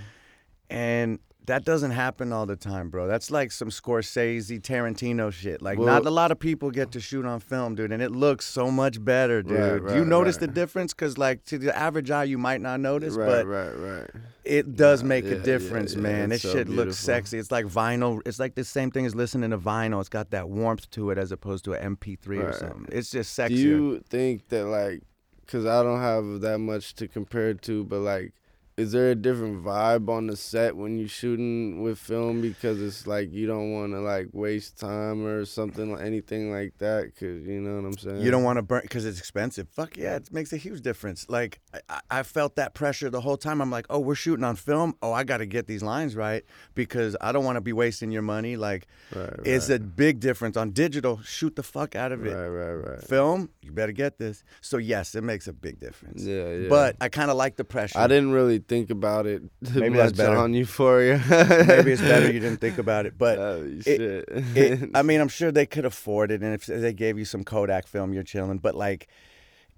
and 0.69 1.19
that 1.47 1.65
doesn't 1.65 1.91
happen 1.91 2.31
all 2.31 2.45
the 2.45 2.55
time, 2.55 2.89
bro. 2.89 3.07
That's 3.07 3.31
like 3.31 3.51
some 3.51 3.69
Scorsese, 3.69 4.61
Tarantino 4.61 5.31
shit. 5.31 5.61
Like, 5.61 5.77
Well- 5.79 5.87
not 5.87 6.05
a 6.05 6.09
lot 6.11 6.31
of 6.31 6.39
people 6.39 6.71
get 6.71 6.91
to 6.91 6.99
shoot 6.99 7.25
on 7.25 7.39
film, 7.39 7.75
dude, 7.75 7.91
and 7.91 8.01
it 8.03 8.11
looks 8.11 8.45
so 8.45 8.69
much 8.69 9.03
better, 9.03 9.41
dude. 9.41 9.83
Right, 9.83 9.93
Do 9.93 9.95
you 9.99 10.05
notice 10.05 10.35
right. 10.35 10.41
the 10.41 10.47
difference? 10.47 10.93
Because, 10.93 11.17
like, 11.17 11.43
to 11.45 11.57
the 11.57 11.75
average 11.75 12.11
eye, 12.11 12.25
you 12.25 12.37
might 12.37 12.61
not 12.61 12.79
notice, 12.81 13.15
Right, 13.15 13.27
but 13.27 13.45
right, 13.47 13.71
right. 13.71 14.09
it 14.43 14.75
does 14.75 15.01
Yeah, 15.01 15.07
make 15.07 15.25
yeah, 15.25 15.31
a 15.31 15.39
difference, 15.39 15.95
yeah, 15.95 16.01
man. 16.01 16.31
it's 16.31 16.43
This 16.43 16.51
so 16.51 16.57
shit 16.57 16.69
looks 16.69 16.97
sexy. 16.97 17.37
It's 17.39 17.51
like 17.51 17.65
vinyl. 17.65 18.21
It's 18.25 18.39
like 18.39 18.55
the 18.55 18.63
same 18.65 18.91
thing 18.91 19.05
as 19.05 19.15
listening 19.15 19.49
to 19.51 19.57
vinyl. 19.57 19.99
It's 20.01 20.09
got 20.09 20.31
that 20.31 20.49
warmth 20.49 20.89
to 20.91 21.11
it 21.11 21.17
as 21.17 21.31
opposed 21.31 21.63
to 21.65 21.73
an 21.73 21.95
MP3 21.95 22.39
or 22.43 22.51
something. 22.53 22.87
It's 22.91 23.09
just 23.09 23.37
sexier. 23.37 23.47
Do 23.49 23.55
you 23.55 24.03
think 24.09 24.49
that 24.49 24.65
like, 24.65 25.01
cause 25.47 25.65
I 25.65 25.81
don't 25.81 26.01
have 26.01 26.41
that 26.41 26.59
much 26.59 26.93
to 26.95 27.07
compare 27.07 27.49
it 27.51 27.61
to, 27.63 27.85
but 27.85 27.99
like, 28.01 28.33
is 28.77 28.91
there 28.91 29.09
a 29.09 29.15
different 29.15 29.63
vibe 29.63 30.07
on 30.07 30.27
the 30.27 30.37
set 30.37 30.77
when 30.77 30.99
you're 30.99 31.07
shooting 31.07 31.81
with 31.81 31.97
film 31.97 32.41
because 32.43 32.79
it's 32.79 33.07
like 33.07 33.33
you 33.33 33.47
don't 33.47 33.71
want 33.71 33.91
to 33.91 33.99
like 33.99 34.27
waste 34.33 34.77
time 34.79 35.25
or 35.25 35.45
something 35.45 35.93
like 35.93 36.05
anything 36.05 36.51
like 36.51 36.77
that? 36.77 37.11
Cause 37.19 37.41
you 37.43 37.59
know 37.59 37.81
what 37.81 37.87
I'm 37.87 37.97
saying. 37.97 38.21
You 38.21 38.29
don't 38.29 38.43
want 38.43 38.57
to 38.57 38.61
burn 38.61 38.81
because 38.83 39.03
it's 39.03 39.17
expensive. 39.17 39.67
Fuck 39.69 39.97
yeah, 39.97 40.17
it 40.17 40.31
makes 40.31 40.53
a 40.53 40.57
huge 40.57 40.81
difference. 40.81 41.25
Like 41.27 41.59
I- 41.89 42.01
I, 42.11 42.23
felt 42.23 42.55
that 42.57 42.75
pressure 42.75 43.09
the 43.09 43.21
whole 43.21 43.37
time. 43.37 43.61
I'm 43.61 43.71
like, 43.71 43.87
oh, 43.89 43.97
we're 43.99 44.13
shooting 44.15 44.43
on 44.43 44.55
film. 44.55 44.95
Oh, 45.01 45.11
I 45.11 45.23
got 45.23 45.37
to 45.37 45.47
get 45.47 45.65
these 45.65 45.81
lines 45.81 46.15
right 46.15 46.43
because 46.75 47.15
I 47.19 47.31
don't 47.31 47.45
want 47.45 47.55
to 47.55 47.61
be 47.61 47.73
wasting 47.73 48.11
your 48.11 48.21
money. 48.21 48.57
Like 48.57 48.85
Right, 49.15 49.23
right. 49.23 49.39
it's 49.43 49.69
a 49.69 49.79
big 49.79 50.19
difference 50.19 50.55
on 50.55 50.69
digital. 50.71 51.19
Shoot 51.23 51.55
the 51.55 51.63
fuck 51.63 51.95
out 51.95 52.11
of 52.11 52.25
it. 52.27 52.31
right, 52.35 52.47
right, 52.47 52.73
right. 52.73 53.03
Film, 53.03 53.49
you 53.63 53.71
better 53.71 53.91
get 53.91 54.19
this. 54.19 54.43
So 54.61 54.77
yes, 54.77 55.15
it 55.15 55.23
makes 55.23 55.47
a 55.47 55.53
big 55.53 55.79
difference. 55.79 56.21
Yeah, 56.21 56.51
yeah. 56.51 56.69
But 56.69 56.95
I 57.01 57.09
kind 57.09 57.31
of 57.31 57.37
like 57.37 57.55
the 57.55 57.63
pressure. 57.63 57.97
I 57.97 58.05
didn't 58.07 58.31
really 58.33 58.59
think 58.67 58.89
about 58.89 59.25
it 59.25 59.43
Maybe 59.75 59.97
that's 59.97 60.11
better. 60.17 60.35
on 60.37 60.53
Euphoria. 60.53 61.17
Maybe 61.67 61.91
it's 61.93 62.01
better 62.01 62.31
you 62.31 62.39
didn't 62.45 62.59
think 62.61 62.77
about 62.77 63.05
it, 63.05 63.17
but 63.17 63.37
Oh, 63.39 63.63
it- 63.65 63.83
shit. 63.83 64.25
it, 64.55 64.89
I 64.93 65.01
mean, 65.03 65.21
I'm 65.21 65.27
sure 65.29 65.51
they 65.51 65.65
could 65.65 65.85
afford 65.85 66.31
it, 66.31 66.41
and 66.41 66.53
if 66.53 66.65
they 66.65 66.93
gave 66.93 67.17
you 67.17 67.25
some 67.25 67.43
Kodak 67.43 67.87
film, 67.87 68.13
you're 68.13 68.23
chilling. 68.23 68.57
But 68.57 68.75
like, 68.75 69.07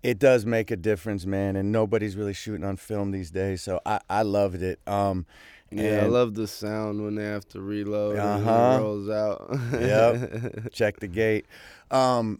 it 0.01 0.17
does 0.19 0.45
make 0.45 0.71
a 0.71 0.77
difference, 0.77 1.25
man. 1.25 1.55
And 1.55 1.71
nobody's 1.71 2.15
really 2.15 2.33
shooting 2.33 2.63
on 2.65 2.77
film 2.77 3.11
these 3.11 3.31
days, 3.31 3.61
so 3.61 3.81
I 3.85 3.99
I 4.09 4.21
loved 4.23 4.61
it. 4.63 4.79
Um, 4.87 5.25
yeah, 5.71 6.01
I 6.03 6.07
love 6.07 6.33
the 6.33 6.47
sound 6.47 7.03
when 7.03 7.13
they 7.15 7.25
have 7.25 7.47
to 7.49 7.61
reload 7.61 8.13
and 8.17 8.47
Uh-huh. 8.47 8.77
it 8.79 8.81
rolls 8.81 9.09
out. 9.09 9.49
Yep. 9.73 10.71
check 10.71 10.99
the 10.99 11.07
gate. 11.07 11.45
Um, 11.91 12.39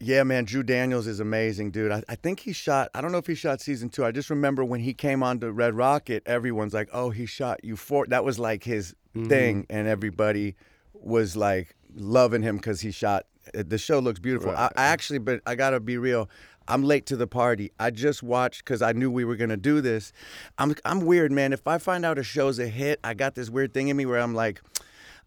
yeah, 0.00 0.22
man, 0.22 0.44
Drew 0.44 0.62
Daniels 0.62 1.06
is 1.06 1.20
amazing, 1.20 1.70
dude. 1.72 1.92
I, 1.92 2.02
I 2.08 2.14
think 2.14 2.40
he 2.40 2.52
shot. 2.52 2.88
I 2.94 3.00
don't 3.02 3.12
know 3.12 3.18
if 3.18 3.26
he 3.26 3.34
shot 3.34 3.60
season 3.60 3.90
two. 3.90 4.04
I 4.04 4.10
just 4.12 4.30
remember 4.30 4.64
when 4.64 4.80
he 4.80 4.94
came 4.94 5.22
on 5.22 5.38
to 5.40 5.52
Red 5.52 5.74
Rocket, 5.74 6.22
everyone's 6.26 6.72
like, 6.74 6.88
"Oh, 6.92 7.10
he 7.10 7.26
shot 7.26 7.62
Euphoria." 7.64 8.08
That 8.10 8.24
was 8.24 8.38
like 8.38 8.64
his 8.64 8.94
Mm-hmm. 9.14 9.28
thing, 9.28 9.66
and 9.68 9.88
everybody 9.88 10.54
was 10.94 11.34
like 11.36 11.74
loving 11.96 12.42
him 12.42 12.56
because 12.58 12.80
he 12.80 12.92
shot. 12.92 13.26
uh, 13.58 13.64
The 13.66 13.76
show 13.76 13.98
looks 13.98 14.20
beautiful. 14.20 14.52
I, 14.52 14.66
I 14.76 14.84
actually, 14.86 15.18
but 15.18 15.40
I 15.46 15.56
gotta 15.56 15.80
be 15.80 15.98
real. 15.98 16.30
I'm 16.68 16.84
late 16.84 17.06
to 17.06 17.16
the 17.16 17.26
party. 17.26 17.72
I 17.80 17.90
just 17.90 18.22
watched 18.22 18.64
because 18.64 18.82
I 18.82 18.92
knew 18.92 19.10
we 19.10 19.24
were 19.24 19.34
gonna 19.34 19.56
do 19.56 19.80
this. 19.80 20.12
I'm 20.58 20.76
I'm 20.84 21.00
weird, 21.00 21.32
man. 21.32 21.52
If 21.52 21.66
I 21.66 21.78
find 21.78 22.04
out 22.04 22.18
a 22.20 22.22
show's 22.22 22.60
a 22.60 22.68
hit, 22.68 23.00
I 23.02 23.14
got 23.14 23.34
this 23.34 23.50
weird 23.50 23.74
thing 23.74 23.88
in 23.88 23.96
me 23.96 24.06
where 24.06 24.20
I'm 24.20 24.34
like. 24.34 24.60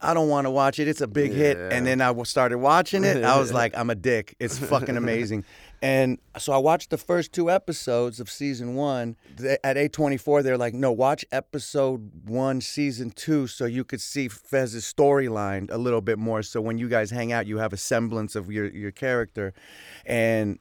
I 0.03 0.13
don't 0.13 0.29
want 0.29 0.45
to 0.45 0.51
watch 0.51 0.79
it. 0.79 0.87
It's 0.87 1.01
a 1.01 1.07
big 1.07 1.31
hit. 1.31 1.57
And 1.57 1.87
then 1.87 2.01
I 2.01 2.13
started 2.23 2.57
watching 2.57 3.03
it. 3.03 3.23
I 3.23 3.39
was 3.39 3.53
like, 3.61 3.75
I'm 3.77 3.89
a 3.89 3.95
dick. 3.95 4.35
It's 4.39 4.59
fucking 4.59 4.97
amazing. 4.97 5.45
and 5.81 6.19
so 6.37 6.53
I 6.53 6.57
watched 6.57 6.89
the 6.89 6.97
first 6.97 7.31
two 7.31 7.49
episodes 7.49 8.19
of 8.19 8.29
season 8.29 8.75
one. 8.75 9.15
At 9.63 9.77
A24, 9.77 10.43
they're 10.43 10.57
like, 10.57 10.73
no, 10.73 10.91
watch 10.91 11.25
episode 11.31 12.11
one, 12.25 12.61
season 12.61 13.11
two, 13.11 13.47
so 13.47 13.65
you 13.65 13.83
could 13.83 14.01
see 14.01 14.27
Fez's 14.27 14.91
storyline 14.91 15.71
a 15.71 15.77
little 15.77 16.01
bit 16.01 16.19
more. 16.19 16.43
So 16.43 16.61
when 16.61 16.77
you 16.77 16.89
guys 16.89 17.09
hang 17.09 17.31
out, 17.31 17.47
you 17.47 17.57
have 17.57 17.73
a 17.73 17.77
semblance 17.77 18.35
of 18.35 18.51
your, 18.51 18.67
your 18.67 18.91
character. 18.91 19.53
And 20.05 20.59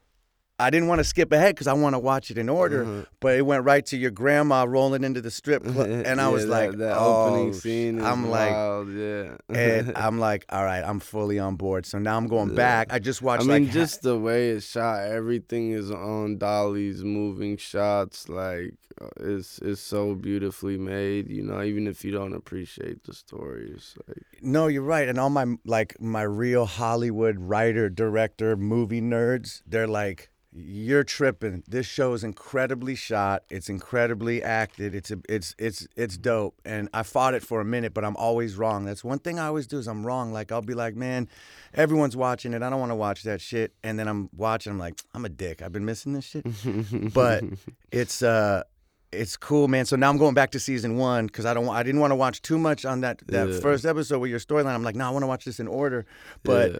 I 0.62 0.70
didn't 0.70 0.88
want 0.88 1.00
to 1.00 1.04
skip 1.04 1.32
ahead 1.32 1.54
because 1.54 1.66
I 1.66 1.72
want 1.74 1.94
to 1.94 1.98
watch 1.98 2.30
it 2.30 2.38
in 2.38 2.48
order, 2.48 2.82
Uh-huh. 2.84 3.04
but 3.20 3.36
it 3.36 3.42
went 3.42 3.64
right 3.64 3.84
to 3.86 3.96
your 3.96 4.10
grandma 4.10 4.64
rolling 4.68 5.04
into 5.04 5.20
the 5.20 5.30
strip 5.30 5.62
club, 5.64 5.88
and 6.08 6.20
I 6.20 6.24
Yeah, 6.24 6.28
was 6.28 6.44
that- 6.46 6.50
like, 6.50 6.78
that 6.78 6.96
oh, 6.98 7.26
opening 7.26 7.52
scene 7.54 8.00
I'm 8.02 8.30
like, 8.30 8.50
wild, 8.52 8.88
yeah. 8.92 9.36
and 9.48 9.92
I'm 10.04 10.18
like, 10.18 10.44
all 10.48 10.64
right, 10.64 10.82
I'm 10.82 11.00
fully 11.00 11.38
on 11.38 11.56
board. 11.56 11.86
So 11.86 11.98
now 11.98 12.16
I'm 12.16 12.26
going 12.28 12.54
back. 12.54 12.92
I 12.92 12.98
just 12.98 13.22
watched. 13.22 13.42
I 13.44 13.46
mean, 13.46 13.64
like 13.64 13.72
ha- 13.72 13.80
just 13.80 14.02
the 14.02 14.18
way 14.18 14.50
it's 14.50 14.66
shot, 14.66 15.02
everything 15.02 15.72
is 15.72 15.90
on 15.90 16.38
dollies, 16.38 17.02
moving 17.04 17.56
shots. 17.56 18.28
Like 18.28 18.74
uh, 19.00 19.08
it's 19.20 19.58
it's 19.60 19.80
so 19.80 20.14
beautifully 20.14 20.78
made. 20.78 21.28
You 21.28 21.42
know, 21.42 21.62
even 21.62 21.86
if 21.86 22.04
you 22.04 22.12
don't 22.12 22.34
appreciate 22.34 23.04
the 23.04 23.14
story, 23.14 23.72
it's 23.74 23.94
like 24.06 24.22
no, 24.42 24.66
you're 24.68 24.82
right. 24.82 25.08
And 25.08 25.18
all 25.18 25.30
my 25.30 25.46
like 25.64 25.96
my 26.00 26.22
real 26.22 26.66
Hollywood 26.66 27.36
writer, 27.38 27.88
director, 27.88 28.56
movie 28.56 29.00
nerds, 29.00 29.62
they're 29.66 29.86
like, 29.88 30.30
you're 30.54 31.02
tripping. 31.04 31.62
This 31.66 31.86
show 31.86 32.12
is 32.12 32.22
incredibly 32.22 32.94
shot. 32.94 33.42
It's 33.48 33.68
incredibly 33.70 34.42
acted. 34.42 34.94
It's 34.94 35.10
a, 35.10 35.18
it's 35.28 35.54
it's 35.58 35.88
it's 35.96 36.18
dope. 36.18 36.60
And 36.64 36.88
I 36.92 37.02
fought 37.04 37.32
it 37.34 37.42
for 37.42 37.60
a 37.60 37.64
minute, 37.64 37.94
but 37.94 38.04
I'm 38.04 38.16
always 38.16 38.56
wrong. 38.56 38.84
That's 38.84 39.02
one 39.02 39.18
thing 39.18 39.38
I 39.38 39.46
always 39.46 39.66
do 39.66 39.78
is 39.78 39.86
I'm 39.88 40.06
wrong. 40.06 40.32
Like 40.32 40.52
I'll 40.52 40.60
be 40.60 40.74
like, 40.74 40.94
man, 40.94 41.28
everyone's 41.72 42.16
watching 42.16 42.52
it. 42.52 42.62
I 42.62 42.68
don't 42.68 42.80
want 42.80 42.90
to 42.92 42.96
watch 42.96 43.22
that 43.22 43.40
shit. 43.40 43.72
And 43.82 43.98
then 43.98 44.08
I'm 44.08 44.28
watching. 44.36 44.72
I'm 44.72 44.78
like, 44.78 45.00
I'm 45.14 45.24
a 45.24 45.30
dick. 45.30 45.62
I've 45.62 45.72
been 45.72 45.86
missing 45.86 46.12
this 46.12 46.26
shit. 46.26 46.44
but 47.14 47.44
it's 47.90 48.22
uh 48.22 48.62
it's 49.10 49.36
cool, 49.36 49.68
man. 49.68 49.84
So 49.84 49.94
now 49.96 50.08
I'm 50.08 50.16
going 50.16 50.32
back 50.34 50.52
to 50.52 50.60
season 50.60 50.96
one 50.96 51.26
because 51.26 51.44
I 51.46 51.52
don't. 51.54 51.68
I 51.68 51.82
didn't 51.82 52.00
want 52.00 52.10
to 52.12 52.16
watch 52.16 52.40
too 52.42 52.58
much 52.58 52.84
on 52.84 53.00
that 53.02 53.22
that 53.28 53.48
Yeah. 53.48 53.60
first 53.60 53.84
episode 53.84 54.18
with 54.20 54.30
your 54.30 54.40
storyline. 54.40 54.74
I'm 54.74 54.82
like, 54.82 54.96
no, 54.96 55.06
I 55.06 55.10
want 55.10 55.22
to 55.22 55.26
watch 55.26 55.44
this 55.44 55.60
in 55.60 55.68
order. 55.68 56.04
But 56.42 56.72
Yeah. 56.72 56.78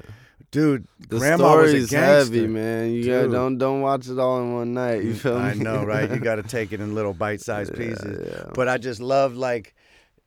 Dude, 0.52 0.86
the 1.08 1.18
grandma 1.18 1.56
was 1.56 1.72
a 1.72 1.76
gangster. 1.78 1.96
heavy, 1.98 2.46
man. 2.46 2.92
You 2.92 3.04
gotta 3.04 3.28
don't 3.28 3.58
don't 3.58 3.80
watch 3.80 4.08
it 4.08 4.18
all 4.20 4.40
in 4.40 4.54
one 4.54 4.72
night. 4.74 5.02
You 5.02 5.14
feel 5.14 5.34
me? 5.38 5.44
I 5.44 5.54
know, 5.54 5.82
right? 5.84 6.08
You 6.08 6.20
got 6.20 6.36
to 6.36 6.44
take 6.44 6.72
it 6.72 6.80
in 6.80 6.94
little 6.98 7.12
bite-sized 7.14 7.72
Yeah, 7.72 7.78
pieces. 7.78 8.28
yeah. 8.32 8.44
But 8.54 8.68
I 8.68 8.78
just 8.78 9.00
love 9.00 9.34
like 9.34 9.74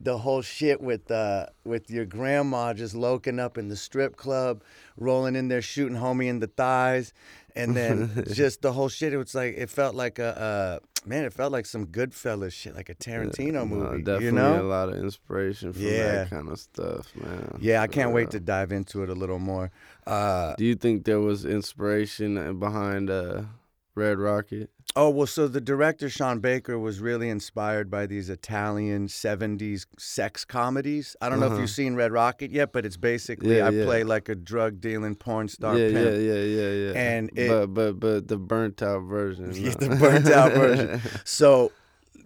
the 0.01 0.17
whole 0.17 0.41
shit 0.41 0.81
with 0.81 1.09
uh 1.09 1.45
with 1.63 1.89
your 1.89 2.03
grandma 2.05 2.73
just 2.73 2.93
loking 2.95 3.39
up 3.39 3.57
in 3.57 3.69
the 3.69 3.77
strip 3.77 4.17
club, 4.17 4.61
rolling 4.97 5.35
in 5.38 5.47
there, 5.47 5.61
shooting 5.61 5.97
homie 5.97 6.27
in 6.27 6.39
the 6.39 6.47
thighs, 6.47 7.13
and 7.55 7.75
then 7.77 8.25
just 8.33 8.61
the 8.61 8.73
whole 8.73 8.89
shit. 8.89 9.13
It 9.13 9.17
was 9.17 9.33
like 9.33 9.55
it 9.55 9.69
felt 9.69 9.95
like 9.95 10.19
a 10.19 10.81
uh, 10.81 10.85
man. 11.08 11.24
It 11.26 11.34
felt 11.34 11.52
like 11.52 11.65
some 11.65 11.88
Goodfellas 11.88 12.54
shit, 12.54 12.76
like 12.76 12.89
a 12.89 12.96
Tarantino 12.96 13.54
No, 13.54 13.65
movie. 13.65 13.98
definitely 14.04 14.26
you 14.26 14.32
know? 14.32 14.62
a 14.62 14.63
lot 14.63 14.89
of 14.89 14.96
inspiration 14.96 15.74
from 15.74 15.82
Yeah. 15.82 16.12
that 16.15 16.30
kind 16.30 16.50
of 16.50 16.60
stuff, 16.60 17.15
man. 17.15 17.58
Yeah, 17.60 17.82
I 17.82 17.88
can't 17.88 18.12
wait 18.13 18.32
to 18.32 18.39
dive 18.39 18.72
into 18.72 19.04
it 19.04 19.10
a 19.10 19.13
little 19.15 19.39
more. 19.39 19.72
Uh, 20.08 20.56
Do 20.58 20.65
you 20.65 20.76
think 20.76 21.06
there 21.06 21.20
was 21.20 21.46
inspiration 21.46 22.60
behind 22.60 23.10
uh, 23.10 23.44
Red 23.95 24.19
Rocket? 24.19 24.69
Oh, 24.97 25.10
well, 25.10 25.27
so 25.27 25.47
the 25.47 25.60
director, 25.60 26.10
Sean 26.10 26.39
Baker, 26.39 26.77
was 26.79 26.99
really 26.99 27.27
inspired 27.29 27.89
by 27.89 28.05
these 28.05 28.29
Italian 28.29 29.08
70s 29.08 29.86
sex 29.97 30.45
comedies. 30.45 31.15
I 31.21 31.27
don't 31.29 31.39
know 31.39 31.47
if 31.47 31.51
Uh-huh. 31.53 31.62
you've 31.62 31.69
seen 31.69 31.95
Red 31.95 32.12
Rocket 32.12 32.51
yet, 32.51 32.71
but 32.71 32.86
it's 32.86 32.95
basically 32.97 33.58
Yeah, 33.58 33.67
I 33.67 33.69
yeah. 33.71 33.86
play 33.86 34.03
like 34.03 34.29
a 34.29 34.36
drug 34.36 34.79
dealing 34.79 35.15
porn 35.15 35.47
star 35.47 35.77
yeah, 35.77 35.89
pimp. 35.91 36.05
yeah, 36.05 36.17
yeah, 36.17 36.43
yeah, 36.43 36.71
yeah. 36.71 36.91
And 36.93 37.29
it- 37.36 37.49
but 37.49 37.67
but 37.73 37.99
but 37.99 38.27
the 38.27 38.38
burnt 38.38 38.81
out 38.81 39.01
version. 39.03 39.51
Yeah, 39.53 39.73
no. 39.81 39.88
the 39.88 39.95
burnt 39.95 40.27
out 40.29 40.53
version. 40.53 41.01
So, 41.25 41.71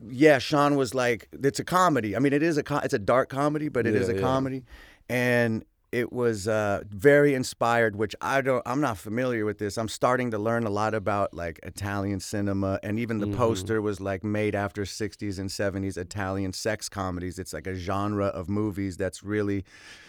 yeah, 0.07 0.37
Sean 0.39 0.75
was 0.75 0.93
like, 0.93 1.27
it's 1.31 1.59
a 1.59 1.63
comedy. 1.63 2.15
I 2.15 2.19
mean, 2.19 2.33
it 2.33 2.43
is 2.43 2.57
a 2.57 2.63
co- 2.63 2.81
it's 2.83 2.93
a 2.93 2.99
dark 2.99 3.29
comedy, 3.29 3.69
but 3.69 3.87
it 3.87 3.95
is 3.95 4.07
Yeah, 4.07 4.13
a 4.13 4.17
yeah. 4.17 4.21
comedy, 4.21 4.63
and 5.09 5.65
it 5.91 6.11
was 6.13 6.47
uh, 6.47 6.81
very 6.89 7.33
inspired. 7.33 7.95
Which 7.95 8.15
I 8.21 8.41
don't, 8.41 8.61
I'm 8.65 8.81
not 8.81 8.97
familiar 8.97 9.45
with 9.45 9.57
this. 9.57 9.77
I'm 9.77 9.87
starting 9.87 10.31
to 10.31 10.37
learn 10.37 10.65
a 10.65 10.69
lot 10.69 10.93
about 10.93 11.33
like 11.33 11.59
Italian 11.63 12.19
cinema, 12.19 12.79
and 12.83 12.99
even 12.99 13.19
the 13.19 13.27
Mhm. 13.27 13.35
poster 13.35 13.81
was 13.81 13.99
like 13.99 14.23
made 14.23 14.55
after 14.55 14.85
60s 14.85 15.39
and 15.39 15.49
70s 15.51 15.97
Italian 15.97 16.53
sex 16.53 16.89
comedies. 16.89 17.39
It's 17.39 17.53
like 17.53 17.67
a 17.67 17.75
genre 17.75 18.27
of 18.27 18.49
movies 18.49 18.97
that's 18.97 19.23
really 19.23 19.63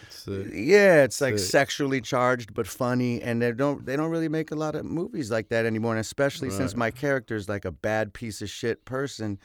Sick. 0.09 0.47
yeah, 0.53 1.03
it's 1.03 1.19
like 1.21 1.37
Sick. 1.39 1.49
sexually 1.49 2.01
charged 2.01 2.53
but 2.53 2.67
funny, 2.67 3.21
and 3.21 3.41
they 3.41 3.51
don't 3.51 3.85
they 3.85 3.95
don't 3.95 4.11
really 4.11 4.29
make 4.29 4.51
a 4.51 4.55
lot 4.55 4.75
of 4.75 4.85
movies 4.85 5.31
like 5.31 5.49
that 5.49 5.65
anymore. 5.65 5.93
And 5.93 5.99
especially 5.99 6.49
since 6.51 6.75
my 6.75 6.91
character 6.91 7.35
is 7.35 7.49
like 7.49 7.65
a 7.65 7.71
bad 7.71 8.13
piece 8.13 8.41
of 8.41 8.49
shit 8.49 8.85
person. 8.85 9.39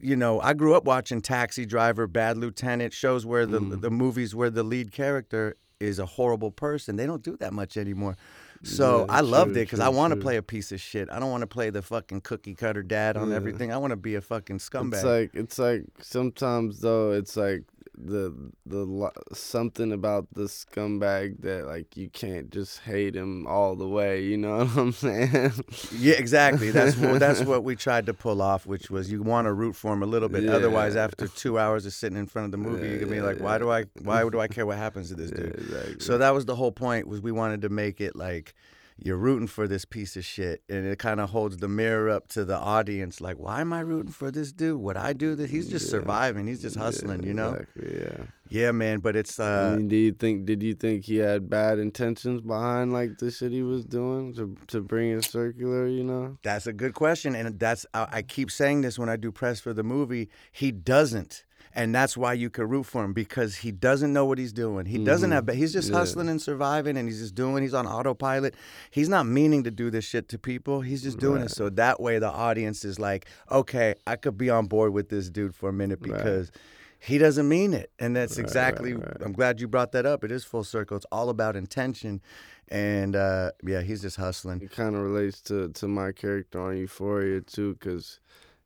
You 0.00 0.16
know, 0.16 0.40
I 0.40 0.52
grew 0.54 0.74
up 0.74 0.84
watching 0.84 1.20
Taxi 1.20 1.66
Driver, 1.66 2.06
Bad 2.06 2.36
Lieutenant, 2.38 2.92
shows 2.92 3.24
where 3.26 3.46
the 3.46 3.60
Mhm. 3.60 3.80
the 3.80 3.90
movies 3.90 4.34
where 4.34 4.50
the 4.50 4.62
lead 4.62 4.92
character 4.92 5.56
is 5.80 5.98
a 5.98 6.06
horrible 6.06 6.50
person. 6.50 6.96
They 6.96 7.06
don't 7.06 7.22
do 7.22 7.36
that 7.38 7.52
much 7.52 7.76
anymore. 7.76 8.16
So 8.62 9.00
Yeah, 9.00 9.14
I 9.16 9.20
loved 9.20 9.52
true, 9.52 9.60
it 9.60 9.64
because 9.66 9.80
I 9.80 9.88
want 9.90 10.14
to 10.14 10.16
play 10.20 10.36
a 10.38 10.42
piece 10.42 10.72
of 10.72 10.80
shit. 10.80 11.08
I 11.10 11.18
don't 11.20 11.30
want 11.30 11.42
to 11.42 11.46
play 11.46 11.68
the 11.70 11.82
fucking 11.82 12.22
cookie 12.22 12.54
cutter 12.54 12.82
dad 12.82 13.16
on 13.18 13.28
Yeah. 13.30 13.36
everything. 13.36 13.70
I 13.72 13.76
want 13.76 13.90
to 13.90 13.96
be 13.96 14.14
a 14.14 14.20
fucking 14.22 14.58
scumbag. 14.58 14.94
It's 14.94 15.04
like 15.04 15.30
it's 15.34 15.58
like 15.58 15.84
sometimes 16.00 16.80
though 16.80 17.12
it's 17.12 17.36
like 17.36 17.64
the 17.96 18.52
the 18.66 19.10
something 19.32 19.92
about 19.92 20.26
the 20.32 20.42
scumbag 20.42 21.40
that 21.42 21.66
like 21.66 21.96
you 21.96 22.08
can't 22.10 22.50
just 22.50 22.80
hate 22.80 23.14
him 23.16 23.46
all 23.46 23.74
the 23.76 23.88
way. 23.88 24.22
You 24.22 24.36
know 24.36 24.58
what 24.66 24.76
I'm 24.76 24.92
saying? 24.92 25.52
Yeah, 25.92 26.14
exactly. 26.14 26.70
That's 26.70 26.96
what 26.96 27.18
that's 27.20 27.42
what 27.42 27.64
we 27.64 27.76
tried 27.76 28.06
to 28.06 28.14
pull 28.14 28.42
off, 28.42 28.66
which 28.66 28.90
was 28.90 29.10
you 29.10 29.22
want 29.22 29.46
to 29.46 29.52
root 29.52 29.74
for 29.76 29.92
him 29.92 30.02
a 30.02 30.06
little 30.06 30.28
bit. 30.28 30.48
Otherwise, 30.48 30.96
after 30.96 31.26
two 31.28 31.58
hours 31.58 31.86
of 31.86 31.92
sitting 31.92 32.18
in 32.18 32.26
front 32.26 32.46
of 32.46 32.50
the 32.52 32.58
movie, 32.58 32.86
Yeah, 32.86 32.92
you 32.94 32.98
can 33.00 33.08
be 33.10 33.16
yeah, 33.16 33.22
like, 33.22 33.40
"Why 33.40 33.52
yeah. 33.52 33.58
do 33.58 33.70
I? 33.70 33.84
Why 34.02 34.28
do 34.28 34.40
I 34.40 34.48
care 34.48 34.66
what 34.66 34.78
happens 34.78 35.08
to 35.08 35.14
this 35.14 35.30
Yeah, 35.30 35.36
dude?" 35.44 35.54
exactly. 35.54 35.96
So 36.00 36.18
that 36.18 36.30
was 36.30 36.44
the 36.44 36.56
whole 36.56 36.72
point. 36.72 37.08
Was 37.08 37.20
we 37.20 37.32
wanted 37.32 37.62
to 37.62 37.68
make 37.68 38.00
it 38.00 38.14
like 38.16 38.54
you're 38.98 39.16
rooting 39.16 39.46
for 39.46 39.68
this 39.68 39.84
piece 39.84 40.16
of 40.16 40.24
shit, 40.24 40.62
and 40.68 40.86
it 40.86 40.98
kind 40.98 41.20
of 41.20 41.30
holds 41.30 41.58
the 41.58 41.68
mirror 41.68 42.08
up 42.08 42.28
to 42.28 42.44
the 42.44 42.56
audience. 42.56 43.20
Like, 43.20 43.38
why 43.38 43.60
am 43.60 43.72
I 43.72 43.80
rooting 43.80 44.12
for 44.12 44.30
this 44.30 44.52
dude? 44.52 44.80
What 44.80 44.96
I 44.96 45.12
do? 45.12 45.34
That 45.34 45.50
he's 45.50 45.68
just 45.68 45.86
Yeah. 45.86 45.90
surviving. 46.00 46.46
He's 46.46 46.62
just 46.62 46.76
hustling. 46.76 47.22
Yeah, 47.22 47.26
you 47.28 47.34
know? 47.34 47.52
Exactly. 47.52 48.00
Yeah. 48.00 48.24
Yeah, 48.48 48.70
man. 48.72 49.00
But 49.00 49.16
it's 49.16 49.40
I 49.40 49.72
uh, 49.72 49.76
mean, 49.76 49.88
do 49.88 49.96
you 49.96 50.12
think? 50.12 50.46
Did 50.46 50.62
you 50.62 50.74
think 50.74 51.04
he 51.04 51.16
had 51.16 51.50
bad 51.50 51.78
intentions 51.80 52.40
behind 52.42 52.92
like 52.92 53.18
the 53.18 53.30
shit 53.30 53.50
he 53.52 53.62
was 53.62 53.84
doing 53.84 54.34
to 54.34 54.56
to 54.68 54.80
bring 54.80 55.10
it 55.10 55.24
circular? 55.24 55.86
You 55.88 56.04
know. 56.04 56.38
That's 56.42 56.66
a 56.68 56.72
good 56.72 56.94
question, 56.94 57.34
and 57.34 57.58
that's 57.58 57.86
I, 57.92 58.06
I 58.12 58.22
keep 58.22 58.50
saying 58.50 58.82
this 58.82 58.98
when 58.98 59.08
I 59.08 59.16
do 59.16 59.32
press 59.32 59.58
for 59.60 59.72
the 59.72 59.82
movie. 59.82 60.28
He 60.52 60.70
doesn't, 60.70 61.44
and 61.76 61.94
that's 61.94 62.16
why 62.16 62.32
you 62.32 62.50
could 62.50 62.68
root 62.68 62.84
for 62.86 63.04
him 63.04 63.12
because 63.12 63.56
he 63.56 63.70
doesn't 63.70 64.12
know 64.12 64.24
what 64.24 64.38
he's 64.38 64.52
doing. 64.52 64.86
He 64.86 64.98
doesn't 65.04 65.30
Mhm. 65.30 65.46
have. 65.46 65.48
He's 65.56 65.72
just 65.72 65.90
Yeah. 65.90 65.98
hustling 65.98 66.28
and 66.28 66.42
surviving, 66.42 66.96
and 66.96 67.06
he's 67.08 67.20
just 67.20 67.34
doing. 67.36 67.62
He's 67.62 67.74
on 67.74 67.86
autopilot. 67.86 68.54
He's 68.90 69.08
not 69.08 69.26
meaning 69.26 69.62
to 69.64 69.70
do 69.70 69.90
this 69.90 70.04
shit 70.04 70.28
to 70.30 70.38
people. 70.38 70.80
He's 70.80 71.02
just 71.02 71.18
doing 71.18 71.42
Right. 71.42 71.50
it 71.50 71.54
so 71.54 71.68
that 71.68 72.00
way 72.00 72.18
the 72.18 72.30
audience 72.30 72.84
is 72.84 72.98
like, 72.98 73.26
okay, 73.52 73.94
I 74.06 74.16
could 74.16 74.36
be 74.38 74.50
on 74.50 74.66
board 74.66 74.92
with 74.92 75.10
this 75.10 75.28
dude 75.30 75.54
for 75.54 75.68
a 75.68 75.72
minute 75.72 76.00
Right. 76.02 76.16
because. 76.16 76.50
He 76.98 77.18
doesn't 77.18 77.46
mean 77.46 77.74
it, 77.74 77.90
and 77.98 78.16
that's 78.16 78.36
Right, 78.38 78.44
exactly. 78.44 78.94
right, 78.94 79.04
right. 79.06 79.16
I'm 79.22 79.32
glad 79.34 79.60
you 79.60 79.68
brought 79.68 79.92
that 79.92 80.06
up. 80.06 80.24
It 80.24 80.32
is 80.32 80.44
full 80.44 80.64
circle. 80.64 80.96
It's 80.96 81.04
all 81.12 81.28
about 81.28 81.54
intention, 81.54 82.22
and 82.68 83.14
uh, 83.14 83.52
yeah, 83.62 83.82
he's 83.82 84.00
just 84.00 84.16
hustling. 84.16 84.62
It 84.62 84.72
kind 84.72 84.96
of 84.96 85.02
relates 85.02 85.42
to 85.42 85.68
to 85.68 85.86
my 85.88 86.10
character 86.12 86.58
on 86.58 86.76
Euphoria 86.78 87.42
too, 87.42 87.76
cause 87.80 88.18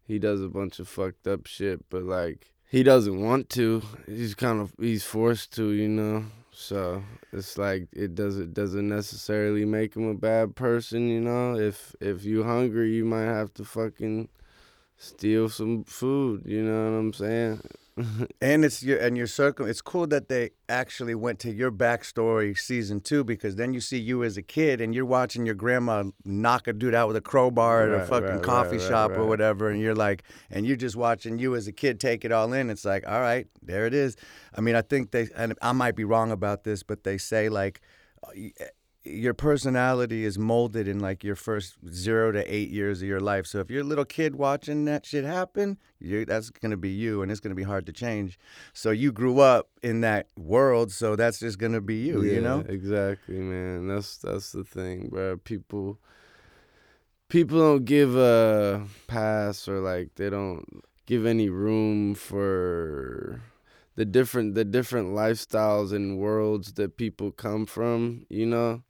he 0.04 0.20
does 0.20 0.40
a 0.40 0.48
bunch 0.48 0.78
of 0.78 0.86
fucked 0.88 1.26
up 1.26 1.46
shit, 1.46 1.80
but 1.90 2.04
like 2.04 2.54
he 2.70 2.84
doesn't 2.84 3.20
want 3.20 3.50
to. 3.50 3.82
He's 4.06 4.34
kind 4.34 4.60
of 4.60 4.72
he's 4.78 5.04
forced 5.04 5.52
to, 5.56 5.72
you 5.72 5.88
know. 5.88 6.24
So 6.52 7.02
it's 7.32 7.58
like 7.58 7.88
it 7.92 8.14
doesn't 8.14 8.54
doesn't 8.54 8.88
necessarily 8.88 9.64
make 9.64 9.96
him 9.96 10.08
a 10.08 10.14
bad 10.14 10.54
person, 10.54 11.08
you 11.08 11.20
know. 11.20 11.58
If 11.58 11.96
if 12.00 12.24
you 12.24 12.44
hungry, 12.44 12.94
you 12.94 13.04
might 13.04 13.24
have 13.24 13.52
to 13.54 13.64
fucking 13.64 14.28
steal 14.96 15.48
some 15.48 15.82
food. 15.82 16.42
You 16.46 16.62
know 16.62 16.92
what 16.92 16.98
I'm 16.98 17.12
saying? 17.12 17.60
and 18.40 18.64
it's 18.64 18.82
your 18.82 18.98
and 18.98 19.16
your 19.16 19.26
circle. 19.26 19.66
It's 19.66 19.80
cool 19.80 20.06
that 20.08 20.28
they 20.28 20.50
actually 20.68 21.14
went 21.14 21.38
to 21.40 21.50
your 21.50 21.70
backstory 21.70 22.56
season 22.58 23.00
two 23.00 23.24
because 23.24 23.56
then 23.56 23.72
you 23.72 23.80
see 23.80 23.98
you 23.98 24.24
as 24.24 24.36
a 24.36 24.42
kid 24.42 24.80
and 24.80 24.94
you're 24.94 25.04
watching 25.04 25.46
your 25.46 25.54
grandma 25.54 26.04
knock 26.24 26.68
a 26.68 26.72
dude 26.72 26.94
out 26.94 27.08
with 27.08 27.16
a 27.16 27.20
crowbar 27.20 27.88
at 27.88 28.02
a 28.02 28.06
fucking 28.06 28.28
right, 28.28 28.42
coffee 28.42 28.78
right, 28.78 28.88
shop 28.88 29.12
or 29.12 29.26
whatever, 29.26 29.68
and 29.70 29.80
you're 29.80 29.94
like, 29.94 30.22
and 30.50 30.66
you're 30.66 30.76
just 30.76 30.96
watching 30.96 31.38
you 31.38 31.54
as 31.54 31.66
a 31.66 31.72
kid 31.72 32.00
take 32.00 32.24
it 32.24 32.32
all 32.32 32.52
in. 32.52 32.70
It's 32.70 32.84
like, 32.84 33.04
all 33.06 33.20
right, 33.20 33.46
there 33.62 33.86
it 33.86 33.94
is. 33.94 34.16
I 34.54 34.60
mean, 34.60 34.74
I 34.74 34.82
think 34.82 35.10
they 35.10 35.28
and 35.36 35.54
I 35.62 35.72
might 35.72 35.96
be 35.96 36.04
wrong 36.04 36.30
about 36.30 36.64
this, 36.64 36.82
but 36.82 37.04
they 37.04 37.18
say 37.18 37.48
like. 37.48 37.80
Uh, 38.22 38.32
Your 39.02 39.32
personality 39.32 40.24
is 40.24 40.38
molded 40.38 40.86
in 40.86 41.00
like 41.00 41.24
your 41.24 41.34
first 41.34 41.76
zero 41.90 42.32
to 42.32 42.54
eight 42.54 42.68
years 42.68 43.00
of 43.00 43.08
your 43.08 43.20
life. 43.20 43.46
So 43.46 43.60
if 43.60 43.70
you're 43.70 43.80
a 43.80 43.84
little 43.84 44.04
kid 44.04 44.36
watching 44.36 44.84
that 44.84 45.06
shit 45.06 45.24
happen, 45.24 45.78
that's 46.00 46.50
gonna 46.50 46.76
be 46.76 46.90
you, 46.90 47.22
and 47.22 47.32
it's 47.32 47.40
gonna 47.40 47.54
be 47.54 47.62
hard 47.62 47.86
to 47.86 47.92
change. 47.92 48.38
So 48.74 48.90
you 48.90 49.10
grew 49.10 49.40
up 49.40 49.70
in 49.82 50.02
that 50.02 50.28
world, 50.36 50.92
so 50.92 51.16
that's 51.16 51.40
just 51.40 51.58
gonna 51.58 51.80
be 51.80 51.96
you, 51.96 52.22
you 52.22 52.40
know? 52.42 52.64
exactly, 52.68 53.36
man. 53.36 53.88
That's 53.88 54.18
that's 54.18 54.52
the 54.52 54.64
thing, 54.64 55.08
bro. 55.08 55.38
People 55.38 55.98
people 57.30 57.58
don't 57.58 57.84
give 57.86 58.16
a 58.16 58.86
pass 59.06 59.66
or 59.66 59.80
like 59.80 60.16
they 60.16 60.28
don't 60.28 60.82
give 61.06 61.24
any 61.24 61.48
room 61.48 62.14
for 62.14 63.40
the 63.94 64.04
different 64.04 64.54
the 64.54 64.64
different 64.64 65.08
lifestyles 65.08 65.92
and 65.92 66.18
worlds 66.18 66.74
that 66.74 66.96
people 66.96 67.30
come 67.30 67.64
from. 67.64 68.26
You 68.28 68.46
know, 68.46 68.82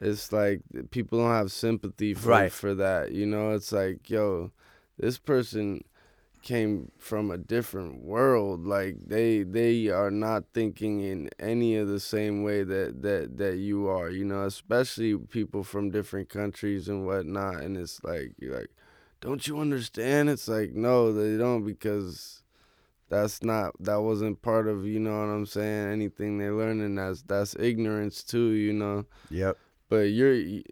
it's 0.00 0.32
like 0.32 0.60
eh, 0.76 0.82
people 0.90 1.18
don't 1.18 1.30
have 1.30 1.52
sympathy 1.52 2.14
for 2.14 2.28
Right. 2.30 2.52
for 2.52 2.74
that. 2.74 3.12
You 3.12 3.26
know, 3.26 3.52
it's 3.52 3.72
like 3.72 4.08
yo, 4.10 4.52
this 4.98 5.18
person 5.18 5.84
came 6.42 6.92
from 6.96 7.28
a 7.28 7.36
different 7.36 8.04
world 8.04 8.64
like 8.68 8.94
they 9.04 9.42
they 9.42 9.88
are 9.88 10.12
not 10.12 10.44
thinking 10.54 11.00
in 11.00 11.28
any 11.40 11.74
of 11.74 11.88
the 11.88 11.98
same 11.98 12.44
way 12.44 12.62
that 12.62 13.02
that 13.02 13.36
that 13.36 13.56
you 13.56 13.88
are 13.88 14.10
you 14.10 14.24
know 14.24 14.44
especially 14.44 15.16
people 15.16 15.64
from 15.64 15.90
different 15.90 16.28
countries 16.28 16.88
and 16.88 17.04
whatnot 17.04 17.56
and 17.56 17.76
it's 17.76 17.98
like 18.04 18.30
you're 18.38 18.54
like 18.54 18.70
don't 19.20 19.48
you 19.48 19.58
understand 19.58 20.28
it's 20.30 20.46
like 20.46 20.72
no 20.72 21.12
they 21.12 21.36
don't 21.36 21.64
because 21.64 22.44
that's 23.08 23.42
not 23.42 23.72
that 23.80 24.00
wasn't 24.02 24.40
part 24.40 24.68
of 24.68 24.86
you 24.86 25.00
know 25.00 25.18
what 25.18 25.32
i'm 25.34 25.46
saying 25.46 25.88
anything 25.90 26.38
they're 26.38 26.54
learning 26.54 26.94
that's 26.94 27.22
that's 27.22 27.56
ignorance 27.58 28.22
too 28.22 28.50
you 28.50 28.72
know 28.72 29.04
Yep. 29.30 29.58
But 29.88 30.10
you're 30.10 30.62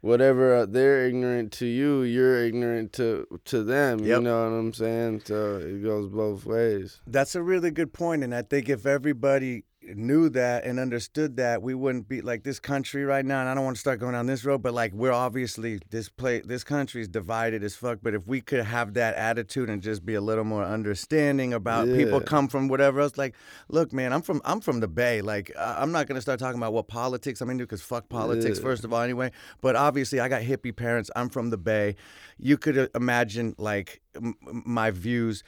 whatever 0.00 0.54
uh, 0.54 0.66
they're 0.66 1.06
ignorant 1.06 1.52
to 1.52 1.66
you 1.66 2.02
you're 2.02 2.44
ignorant 2.44 2.92
to 2.92 3.26
to 3.44 3.64
them 3.64 3.98
you 4.00 4.20
know 4.20 4.44
what 4.44 4.56
i'm 4.56 4.72
saying? 4.72 5.22
So 5.24 5.56
it 5.56 5.82
goes 5.82 6.08
both 6.08 6.44
ways. 6.44 7.00
That's 7.06 7.34
a 7.34 7.42
really 7.42 7.70
good 7.70 7.92
point, 7.92 8.22
and 8.22 8.34
I 8.34 8.42
think 8.42 8.68
if 8.68 8.86
everybody 8.86 9.64
knew 9.94 10.28
that 10.30 10.64
and 10.64 10.78
understood 10.78 11.36
that, 11.36 11.62
we 11.62 11.74
wouldn't 11.74 12.08
be 12.08 12.20
like 12.20 12.42
this 12.44 12.60
country 12.60 13.04
right 13.04 13.24
now. 13.24 13.40
And 13.40 13.48
I 13.48 13.54
don't 13.54 13.64
want 13.64 13.76
to 13.76 13.80
start 13.80 14.00
going 14.00 14.12
down 14.12 14.26
this 14.26 14.44
road, 14.44 14.62
but 14.62 14.74
like 14.74 14.92
we're 14.92 15.12
obviously 15.12 15.80
this 15.90 16.08
play, 16.08 16.40
this 16.40 16.64
country 16.64 17.00
is 17.02 17.08
divided 17.08 17.62
as 17.62 17.74
fuck. 17.74 17.98
But 18.02 18.14
if 18.14 18.26
we 18.26 18.40
could 18.40 18.64
have 18.64 18.94
that 18.94 19.14
attitude 19.14 19.70
and 19.70 19.82
just 19.82 20.04
be 20.04 20.14
a 20.14 20.20
little 20.20 20.44
more 20.44 20.64
understanding 20.64 21.52
about 21.54 21.86
people 21.86 22.20
come 22.20 22.48
from 22.48 22.68
whatever 22.68 23.00
else, 23.00 23.16
like, 23.16 23.34
look, 23.68 23.92
man, 23.92 24.12
I'm 24.12 24.22
from 24.22 24.40
I'm 24.44 24.60
from 24.60 24.80
the 24.80 24.88
Bay. 24.88 25.20
Like, 25.22 25.52
I- 25.58 25.82
I'm 25.82 25.92
not 25.92 26.06
gonna 26.06 26.20
start 26.20 26.38
talking 26.40 26.58
about 26.58 26.72
what 26.72 26.88
politics 26.88 27.40
I'm 27.40 27.50
into 27.50 27.64
because 27.64 27.82
fuck 27.82 28.08
politics 28.08 28.58
Yeah. 28.58 28.62
first 28.64 28.84
of 28.84 28.92
all, 28.92 29.00
anyway. 29.02 29.30
But 29.60 29.76
obviously, 29.76 30.20
I 30.20 30.28
got 30.28 30.42
hippie 30.42 30.74
parents. 30.74 31.10
I'm 31.16 31.28
from 31.28 31.50
the 31.50 31.58
Bay. 31.58 31.96
You 32.38 32.56
could 32.58 32.78
uh, 32.78 32.88
imagine 32.94 33.54
like 33.58 34.00
m- 34.16 34.34
my 34.42 34.90
views. 34.90 35.42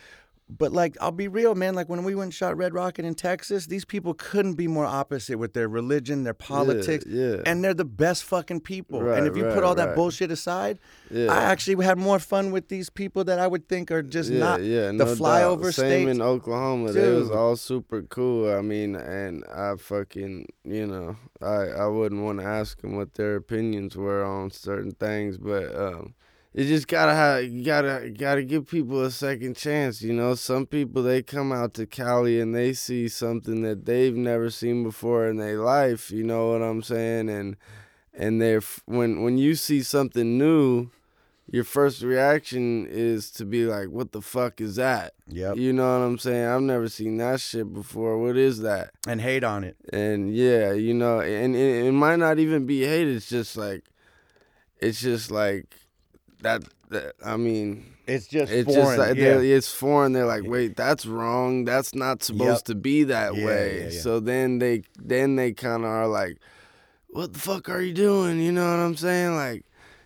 But 0.58 0.72
like, 0.72 0.96
I'll 1.00 1.10
be 1.10 1.28
real, 1.28 1.54
man. 1.54 1.74
Like 1.74 1.88
when 1.88 2.02
we 2.04 2.14
went 2.14 2.26
and 2.26 2.34
shot 2.34 2.56
Red 2.56 2.74
Rocket 2.74 3.04
in 3.04 3.14
Texas, 3.14 3.66
these 3.66 3.84
people 3.84 4.14
couldn't 4.14 4.54
be 4.54 4.66
more 4.66 4.86
opposite 4.86 5.38
with 5.38 5.54
their 5.54 5.68
religion, 5.68 6.24
their 6.24 6.34
politics, 6.34 7.04
yeah. 7.08 7.36
and 7.46 7.62
they're 7.62 7.74
the 7.74 7.84
best 7.84 8.24
fucking 8.24 8.60
people. 8.60 9.08
and 9.10 9.26
if 9.26 9.36
you 9.36 9.44
put 9.44 9.54
right, 9.54 9.62
all 9.64 9.74
that 9.74 9.88
right. 9.88 9.96
bullshit 9.96 10.30
aside, 10.30 10.78
yeah 11.10 11.30
I 11.32 11.44
actually 11.44 11.84
had 11.84 11.98
more 11.98 12.18
fun 12.18 12.50
with 12.50 12.68
these 12.68 12.90
people 12.90 13.24
that 13.24 13.38
I 13.38 13.46
would 13.46 13.68
think 13.68 13.90
are 13.90 14.02
just 14.02 14.30
yeah, 14.30 14.38
not 14.38 14.62
yeah, 14.62 14.86
the 14.86 14.92
no 14.92 15.04
doubt. 15.04 15.16
flyover 15.16 15.72
Same 15.72 16.04
states. 16.04 16.10
in 16.10 16.22
Oklahoma. 16.22 16.92
It 16.92 17.14
was 17.14 17.30
all 17.30 17.56
super 17.56 18.02
cool. 18.02 18.52
I 18.52 18.60
mean, 18.62 18.96
and 18.96 19.44
I 19.52 19.76
fucking, 19.76 20.46
you 20.64 20.86
know, 20.86 21.16
I 21.40 21.68
I 21.84 21.86
wouldn't 21.86 22.22
want 22.22 22.40
to 22.40 22.46
ask 22.46 22.80
them 22.80 22.96
what 22.96 23.14
their 23.14 23.36
opinions 23.36 23.96
were 23.96 24.24
on 24.24 24.50
certain 24.50 24.92
things, 24.92 25.38
but 25.38 25.74
um, 25.74 26.14
you 26.52 26.64
just 26.64 26.88
gotta 26.88 27.14
have, 27.14 27.44
you 27.44 27.64
gotta 27.64 28.10
gotta 28.10 28.42
give 28.42 28.66
people 28.66 29.02
a 29.02 29.10
second 29.10 29.56
chance. 29.56 30.02
You 30.02 30.12
know, 30.12 30.34
some 30.34 30.66
people 30.66 31.02
they 31.02 31.22
come 31.22 31.52
out 31.52 31.74
to 31.74 31.86
Cali 31.86 32.40
and 32.40 32.54
they 32.54 32.72
see 32.72 33.08
something 33.08 33.62
that 33.62 33.86
they've 33.86 34.16
never 34.16 34.50
seen 34.50 34.82
before 34.82 35.28
in 35.28 35.36
their 35.36 35.58
life. 35.58 36.10
You 36.10 36.24
know 36.24 36.50
what 36.50 36.62
I'm 36.62 36.82
saying? 36.82 37.28
And 37.28 37.56
and 38.12 38.42
they're 38.42 38.62
when 38.86 39.22
when 39.22 39.38
you 39.38 39.54
see 39.54 39.82
something 39.82 40.36
new 40.38 40.90
your 41.52 41.64
first 41.64 42.02
reaction 42.02 42.86
is 42.88 43.30
to 43.32 43.44
be 43.44 43.66
like, 43.66 43.88
"What 43.88 44.12
the 44.12 44.20
fuck 44.20 44.60
is 44.60 44.76
that?" 44.76 45.14
Yep. 45.28 45.56
You 45.56 45.72
know 45.72 45.98
what 45.98 46.06
I'm 46.06 46.18
saying? 46.18 46.46
I've 46.46 46.62
never 46.62 46.88
seen 46.88 47.16
that 47.16 47.40
shit 47.40 47.72
before. 47.72 48.18
What 48.18 48.36
is 48.36 48.60
that? 48.60 48.90
And 49.08 49.20
hate 49.20 49.42
on 49.42 49.64
it. 49.64 49.76
And 49.92 50.32
yeah, 50.34 50.72
you 50.72 50.94
know, 50.94 51.20
and 51.20 51.56
it, 51.56 51.86
it 51.86 51.92
might 51.92 52.20
not 52.20 52.38
even 52.38 52.66
be 52.66 52.84
hate. 52.84 53.08
It's 53.08 53.28
just 53.28 53.56
like, 53.56 53.84
it's 54.78 55.00
just 55.00 55.32
like 55.32 55.74
that. 56.42 56.64
that 56.90 57.14
I 57.24 57.36
mean, 57.36 57.84
It's 58.06 58.26
just 58.26 58.50
it's 58.52 58.66
foreign. 58.66 58.84
just 58.86 58.98
like 58.98 59.16
yeah. 59.16 59.24
they're- 59.36 59.44
it's 59.56 59.70
foreign. 59.70 60.12
They're 60.12 60.26
like, 60.26 60.44
wait, 60.44 60.76
that's 60.76 61.06
wrong. 61.06 61.64
That's 61.64 61.94
not 61.94 62.22
supposed 62.22 62.66
to 62.66 62.74
be 62.74 63.04
that 63.04 63.34
Yeah, 63.36 63.44
way. 63.46 63.84
yeah. 63.92 64.00
So 64.00 64.20
then 64.20 64.58
they 64.58 64.82
then 64.98 65.36
they 65.36 65.52
kind 65.52 65.84
of 65.84 65.90
are 65.90 66.08
like, 66.08 66.38
what 67.08 67.32
the 67.32 67.38
fuck 67.38 67.68
are 67.68 67.80
you 67.80 67.92
doing? 67.94 68.40
You 68.40 68.52
know 68.52 68.64
what 68.68 68.78
I'm 68.80 68.96
saying? 68.96 69.34
Like, 69.36 69.64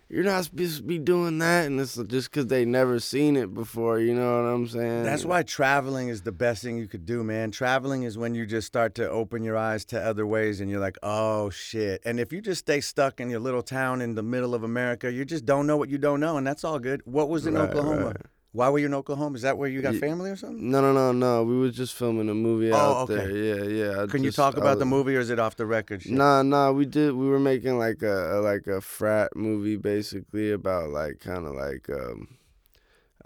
you're 0.09 0.25
not 0.25 0.45
supposed 0.45 0.77
to 0.79 0.83
be 0.83 0.99
doing 0.99 1.39
that, 1.39 1.67
and 1.67 1.81
it's 1.81 1.97
just 1.97 2.31
because 2.31 2.47
they 2.47 2.65
never 2.65 3.01
seen 3.01 3.37
it 3.37 3.53
before. 3.55 3.99
You 3.99 4.15
know 4.15 4.43
what 4.43 4.49
I'm 4.49 4.67
saying? 4.69 5.03
That's 5.05 5.25
why 5.25 5.43
traveling 5.43 6.09
is 6.09 6.23
the 6.23 6.33
best 6.33 6.63
thing 6.63 6.79
you 6.79 6.87
could 6.87 7.07
do, 7.07 7.25
man. 7.25 7.51
Traveling 7.51 8.03
is 8.05 8.17
when 8.19 8.35
you 8.35 8.47
just 8.47 8.67
start 8.67 8.95
to 8.97 9.09
open 9.11 9.43
your 9.43 9.57
eyes 9.57 9.85
to 9.87 10.01
other 10.01 10.27
ways 10.27 10.61
and 10.61 10.71
you're 10.71 10.81
like, 10.81 10.99
oh 11.03 11.51
shit. 11.51 12.03
And 12.05 12.21
if 12.21 12.33
you 12.33 12.41
just 12.41 12.61
stay 12.61 12.81
stuck 12.81 13.21
in 13.21 13.31
your 13.31 13.41
little 13.41 13.63
town 13.63 14.01
in 14.03 14.15
the 14.15 14.23
middle 14.23 14.55
of 14.55 14.63
America, 14.63 15.11
you 15.11 15.25
just 15.25 15.45
don't 15.47 15.67
know 15.67 15.77
what 15.77 15.89
you 15.89 15.99
don't 15.99 16.21
know, 16.21 16.37
and 16.37 16.47
that's 16.47 16.65
all 16.65 16.79
good. 16.79 17.03
What 17.05 17.29
was 17.29 17.47
in 17.47 17.55
Right, 17.55 17.69
Oklahoma? 17.71 18.07
right. 18.07 18.17
Why 18.55 18.69
were 18.69 18.79
you 18.79 18.87
in 18.87 18.95
Oklahoma? 18.95 19.35
Is 19.35 19.43
that 19.43 19.59
where 19.59 19.69
you 19.69 19.83
got 19.83 19.97
family 19.97 20.31
or 20.31 20.37
something? 20.37 20.71
No, 20.71 20.81
no, 20.81 20.93
no, 20.93 21.11
no. 21.11 21.43
We 21.43 21.59
were 21.59 21.73
just 21.73 21.93
filming 21.93 22.29
a 22.29 22.35
movie 22.35 22.71
Oh, 22.71 22.77
out 22.77 23.11
okay. 23.11 23.17
there. 23.17 23.31
Yeah, 23.37 23.65
yeah. 23.65 24.03
I 24.05 24.07
Can 24.07 24.23
you 24.23 24.31
talk 24.31 24.57
about 24.57 24.79
the 24.79 24.85
movie 24.85 25.17
or 25.17 25.19
is 25.19 25.29
it 25.29 25.41
off 25.41 25.57
the 25.57 25.67
record? 25.67 26.03
Shit? 26.05 26.13
Nah, 26.13 26.43
nah. 26.43 26.71
We 26.71 26.87
did. 26.87 27.15
We 27.15 27.27
were 27.27 27.41
making 27.41 27.79
like 27.79 28.03
a, 28.03 28.39
a 28.39 28.41
like 28.41 28.69
a 28.69 28.81
frat 28.81 29.35
movie, 29.35 29.75
basically 29.75 30.53
about 30.53 30.91
like 30.91 31.19
kind 31.19 31.47
of 31.49 31.55
like 31.57 31.91
um, 31.91 32.29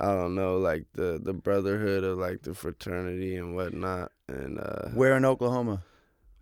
I 0.00 0.06
don't 0.06 0.34
know, 0.34 0.56
like 0.56 0.86
the 0.94 1.20
the 1.22 1.34
brotherhood 1.34 2.04
of 2.04 2.16
like 2.16 2.40
the 2.40 2.54
fraternity 2.54 3.36
and 3.36 3.54
whatnot. 3.54 4.12
And 4.28 4.58
uh, 4.58 4.88
Where 4.94 5.14
in 5.14 5.26
Oklahoma? 5.26 5.82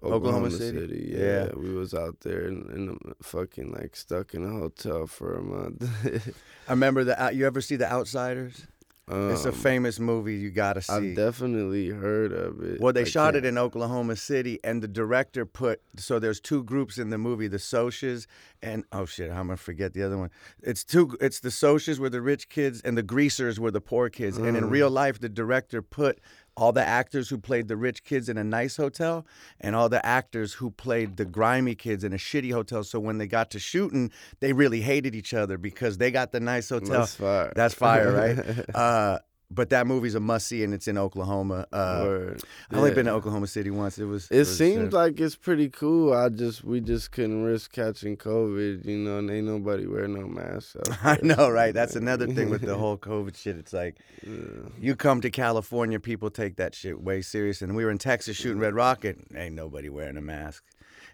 Oklahoma 0.00 0.52
City? 0.52 1.08
yeah. 1.12 1.46
Yeah. 1.46 1.48
We 1.56 1.74
was 1.74 1.92
out 1.92 2.20
there 2.20 2.46
and, 2.46 2.70
in 2.70 2.98
fucking 3.20 3.72
like 3.72 3.96
stuck 3.96 4.32
in 4.32 4.44
a 4.44 4.50
hotel 4.50 5.08
for 5.08 5.34
a 5.34 5.42
month. 5.42 5.90
I 6.68 6.70
remember 6.70 7.02
the. 7.02 7.30
You 7.34 7.46
ever 7.46 7.60
see 7.60 7.74
The 7.74 7.90
Outsiders? 7.92 8.68
It's 9.08 9.44
a 9.44 9.50
Um, 9.50 9.54
famous 9.54 10.00
movie 10.00 10.34
you 10.34 10.50
gotta 10.50 10.82
see. 10.82 10.92
I've 10.92 11.14
definitely 11.14 11.90
heard 11.90 12.32
of 12.32 12.60
it. 12.60 12.80
Well, 12.80 12.92
they 12.92 13.02
I 13.02 13.04
shot 13.04 13.36
it 13.36 13.42
can't- 13.42 13.46
in 13.46 13.58
Oklahoma 13.58 14.16
City, 14.16 14.58
and 14.64 14.82
the 14.82 14.88
director 14.88 15.46
put 15.46 15.80
so 15.96 16.18
there's 16.18 16.40
two 16.40 16.64
groups 16.64 16.98
in 16.98 17.10
the 17.10 17.18
movie: 17.18 17.46
the 17.46 17.58
Socs 17.58 18.26
and 18.62 18.82
oh 18.90 19.06
shit, 19.06 19.30
I'm 19.30 19.46
gonna 19.46 19.58
forget 19.58 19.92
the 19.94 20.02
other 20.02 20.18
one. 20.18 20.30
It's 20.60 20.82
two. 20.82 21.16
It's 21.20 21.38
the 21.38 21.50
Socs 21.50 22.00
were 22.00 22.10
the 22.10 22.20
rich 22.20 22.48
kids, 22.48 22.80
and 22.80 22.98
the 22.98 23.04
Greasers 23.04 23.60
were 23.60 23.70
the 23.70 23.80
poor 23.80 24.08
kids. 24.10 24.38
And 24.38 24.56
in 24.56 24.64
Mm. 24.64 24.70
real 24.72 24.90
life, 24.90 25.20
the 25.20 25.28
director 25.28 25.82
put 25.82 26.18
all 26.56 26.72
the 26.72 26.86
actors 26.86 27.28
who 27.28 27.38
played 27.38 27.68
the 27.68 27.76
rich 27.76 28.04
kids 28.04 28.28
in 28.28 28.38
a 28.38 28.44
nice 28.44 28.76
hotel, 28.76 29.26
and 29.60 29.76
all 29.76 29.88
the 29.88 30.04
actors 30.04 30.54
who 30.54 30.70
played 30.70 31.16
the 31.16 31.24
grimy 31.24 31.74
kids 31.74 32.04
in 32.04 32.12
a 32.12 32.16
shitty 32.16 32.52
hotel. 32.52 32.82
So 32.82 32.98
when 32.98 33.18
they 33.18 33.26
got 33.26 33.50
to 33.50 33.58
shooting, 33.58 34.10
they 34.40 34.52
really 34.52 34.80
hated 34.80 35.14
each 35.14 35.34
other 35.34 35.58
because 35.58 35.98
they 35.98 36.10
got 36.10 36.32
the 36.32 36.40
nice 36.40 36.68
hotel. 36.68 37.00
That's 37.00 37.14
fire. 37.14 37.52
That's 37.54 37.74
fire, 37.74 38.12
right? 38.12 38.64
uh, 38.74 39.18
but 39.50 39.70
that 39.70 39.86
movie's 39.86 40.14
a 40.14 40.20
must 40.20 40.48
see, 40.48 40.64
and 40.64 40.74
it's 40.74 40.88
in 40.88 40.98
Oklahoma. 40.98 41.66
Uh, 41.72 42.00
Word. 42.02 42.42
I 42.70 42.76
only 42.76 42.90
Yeah. 42.90 42.94
been 42.96 43.06
to 43.06 43.12
Oklahoma 43.12 43.46
City 43.46 43.70
once. 43.70 43.98
It 43.98 44.04
was. 44.04 44.28
It 44.30 44.38
was, 44.38 44.56
seems 44.58 44.92
uh, 44.92 44.96
like 44.96 45.20
it's 45.20 45.36
pretty 45.36 45.68
cool. 45.68 46.12
I 46.12 46.28
just 46.30 46.64
we 46.64 46.80
just 46.80 47.12
couldn't 47.12 47.44
risk 47.44 47.72
catching 47.72 48.16
COVID, 48.16 48.84
you 48.84 48.98
know, 48.98 49.18
and 49.18 49.30
ain't 49.30 49.46
nobody 49.46 49.86
wear 49.86 50.08
no 50.08 50.26
mask. 50.26 50.76
I 51.04 51.18
know, 51.22 51.48
right? 51.48 51.72
That's 51.72 51.94
another 51.96 52.26
thing 52.26 52.50
with 52.50 52.62
the 52.62 52.76
whole 52.78 52.98
COVID 52.98 53.36
shit. 53.36 53.56
It's 53.56 53.72
like 53.72 53.96
Yeah. 54.26 54.32
you 54.80 54.96
come 54.96 55.20
to 55.20 55.30
California, 55.30 56.00
people 56.00 56.30
take 56.30 56.56
that 56.56 56.74
shit 56.74 57.00
way 57.00 57.22
serious. 57.22 57.62
And 57.62 57.76
we 57.76 57.84
were 57.84 57.90
in 57.90 57.98
Texas 57.98 58.36
shooting 58.36 58.58
Red 58.58 58.74
Rocket, 58.74 59.18
ain't 59.34 59.54
nobody 59.54 59.88
wearing 59.88 60.16
a 60.16 60.22
mask. 60.22 60.64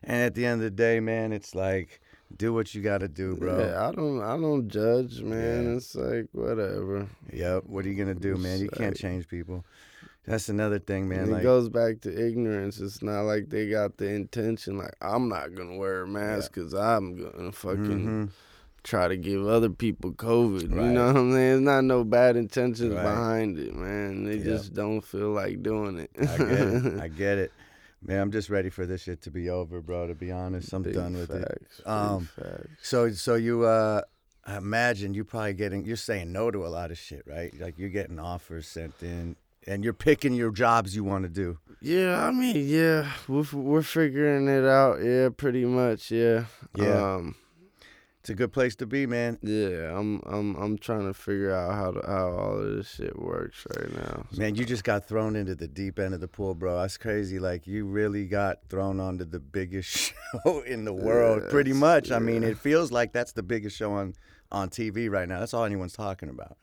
And 0.02 0.22
at 0.22 0.34
the 0.34 0.46
end 0.46 0.60
of 0.60 0.64
the 0.64 0.70
day, 0.70 1.00
man, 1.00 1.32
it's 1.32 1.54
like 1.54 2.00
do 2.36 2.52
what 2.52 2.74
you 2.74 2.82
got 2.82 2.98
to 2.98 3.08
do, 3.08 3.36
bro. 3.36 3.58
Yeah, 3.58 3.88
I 3.88 3.92
don't 3.92 4.22
I 4.22 4.36
don't 4.36 4.68
judge, 4.68 5.20
man. 5.20 5.64
Yeah. 5.70 5.76
It's 5.76 5.94
like 5.94 6.26
whatever. 6.32 7.08
Yep. 7.32 7.64
What 7.66 7.84
are 7.84 7.88
you 7.88 7.94
gonna 7.96 8.14
do, 8.14 8.36
man? 8.36 8.60
You 8.60 8.68
can't 8.68 8.96
change 8.96 9.28
people. 9.28 9.64
That's 10.26 10.48
another 10.48 10.78
thing, 10.78 11.08
man. 11.08 11.24
And 11.24 11.36
it 11.38 11.42
goes 11.42 11.68
back 11.68 12.00
to 12.02 12.26
ignorance. 12.28 12.78
It's 12.78 13.02
not 13.02 13.22
like 13.22 13.50
they 13.50 13.68
got 13.68 13.96
the 13.96 14.08
intention 14.08 14.78
like 14.78 14.94
I'm 15.00 15.28
not 15.28 15.54
gonna 15.54 15.76
wear 15.76 16.02
a 16.02 16.06
mask 16.06 16.54
because 16.54 16.74
I'm 16.74 17.16
gonna 17.16 17.50
fucking 17.52 18.06
mhm. 18.28 18.30
try 18.84 19.08
to 19.08 19.16
give 19.16 19.44
other 19.46 19.70
people 19.70 20.12
COVID. 20.12 20.72
Right. 20.74 20.86
You 20.86 20.92
know 20.92 21.06
what 21.08 21.16
I'm 21.16 21.32
saying? 21.32 21.48
There's 21.48 21.60
not 21.60 21.84
no 21.84 22.04
bad 22.04 22.36
intentions 22.36 22.94
Right. 22.94 23.02
behind 23.02 23.58
it, 23.58 23.74
man. 23.74 24.24
They 24.24 24.36
Yep. 24.36 24.44
just 24.44 24.74
don't 24.74 25.00
feel 25.00 25.30
like 25.30 25.60
doing 25.62 25.98
it. 25.98 26.10
I 26.20 26.36
get 26.38 26.48
it. 26.50 27.00
I 27.00 27.08
get 27.08 27.38
it. 27.38 27.52
Man, 28.04 28.20
I'm 28.20 28.32
just 28.32 28.50
ready 28.50 28.68
for 28.68 28.84
this 28.84 29.02
shit 29.02 29.22
to 29.22 29.30
be 29.30 29.48
over, 29.48 29.80
bro. 29.80 30.08
To 30.08 30.14
be 30.14 30.32
honest, 30.32 30.72
I'm 30.72 30.82
Big 30.82 30.94
done 30.94 31.14
with 31.14 31.30
it. 31.30 31.48
facts, 31.48 31.76
big 31.78 31.86
Um. 31.86 32.28
So, 32.82 33.10
so 33.12 33.34
you, 33.36 33.62
uh, 33.64 34.02
I 34.44 34.56
imagine 34.56 35.14
you 35.14 35.24
probably 35.24 35.54
getting, 35.54 35.84
you're 35.84 35.96
saying 35.96 36.32
no 36.32 36.50
to 36.50 36.66
a 36.66 36.68
lot 36.68 36.90
of 36.90 36.98
shit, 36.98 37.22
right? 37.26 37.52
Like 37.58 37.78
you're 37.78 37.90
getting 37.90 38.18
offers 38.18 38.66
sent 38.66 38.94
in, 39.02 39.36
and 39.66 39.84
you're 39.84 39.92
picking 39.92 40.34
your 40.34 40.50
jobs 40.50 40.96
you 40.96 41.04
want 41.04 41.22
to 41.22 41.28
do. 41.28 41.58
Yeah, 41.80 42.26
I 42.26 42.32
mean, 42.32 42.68
yeah, 42.68 43.12
we're 43.28 43.46
we're 43.52 43.82
figuring 43.82 44.48
it 44.48 44.64
out. 44.64 45.02
Yeah, 45.02 45.28
pretty 45.36 45.64
much. 45.64 46.10
Yeah. 46.10 46.46
Yeah. 46.76 47.14
Um, 47.14 47.36
It's 48.22 48.30
a 48.30 48.34
good 48.36 48.52
place 48.52 48.76
to 48.76 48.86
be, 48.86 49.04
man. 49.04 49.36
yeah, 49.42 49.98
I'm 49.98 50.20
I'm 50.24 50.54
I'm 50.54 50.78
trying 50.78 51.08
to 51.08 51.12
figure 51.12 51.52
out 51.52 51.74
how 51.74 51.90
to, 51.90 52.06
how 52.06 52.28
all 52.30 52.58
of 52.60 52.76
this 52.76 52.88
shit 52.94 53.18
works 53.18 53.66
right 53.76 53.92
now. 53.96 54.26
Man, 54.36 54.54
you 54.54 54.64
just 54.64 54.84
got 54.84 55.08
thrown 55.08 55.34
into 55.34 55.56
the 55.56 55.66
deep 55.66 55.98
end 55.98 56.14
of 56.14 56.20
the 56.20 56.28
pool, 56.28 56.54
bro. 56.54 56.80
That's 56.80 56.96
crazy. 56.96 57.40
Like 57.40 57.66
you 57.66 57.84
really 57.84 58.26
got 58.26 58.58
thrown 58.68 59.00
onto 59.00 59.24
the 59.24 59.40
biggest 59.40 59.88
show 60.44 60.60
in 60.60 60.84
the 60.84 60.92
world, 60.92 61.50
pretty 61.50 61.70
Yes, 61.70 61.80
much. 61.80 62.10
I 62.12 62.20
mean, 62.20 62.44
it 62.44 62.58
feels 62.58 62.92
like 62.92 63.12
that's 63.12 63.32
the 63.32 63.42
biggest 63.42 63.76
show 63.76 63.92
on 63.94 64.14
on 64.52 64.68
TV 64.68 65.10
right 65.10 65.28
now. 65.28 65.40
That's 65.40 65.52
all 65.52 65.64
anyone's 65.64 65.94
talking 65.94 66.28
about. 66.28 66.56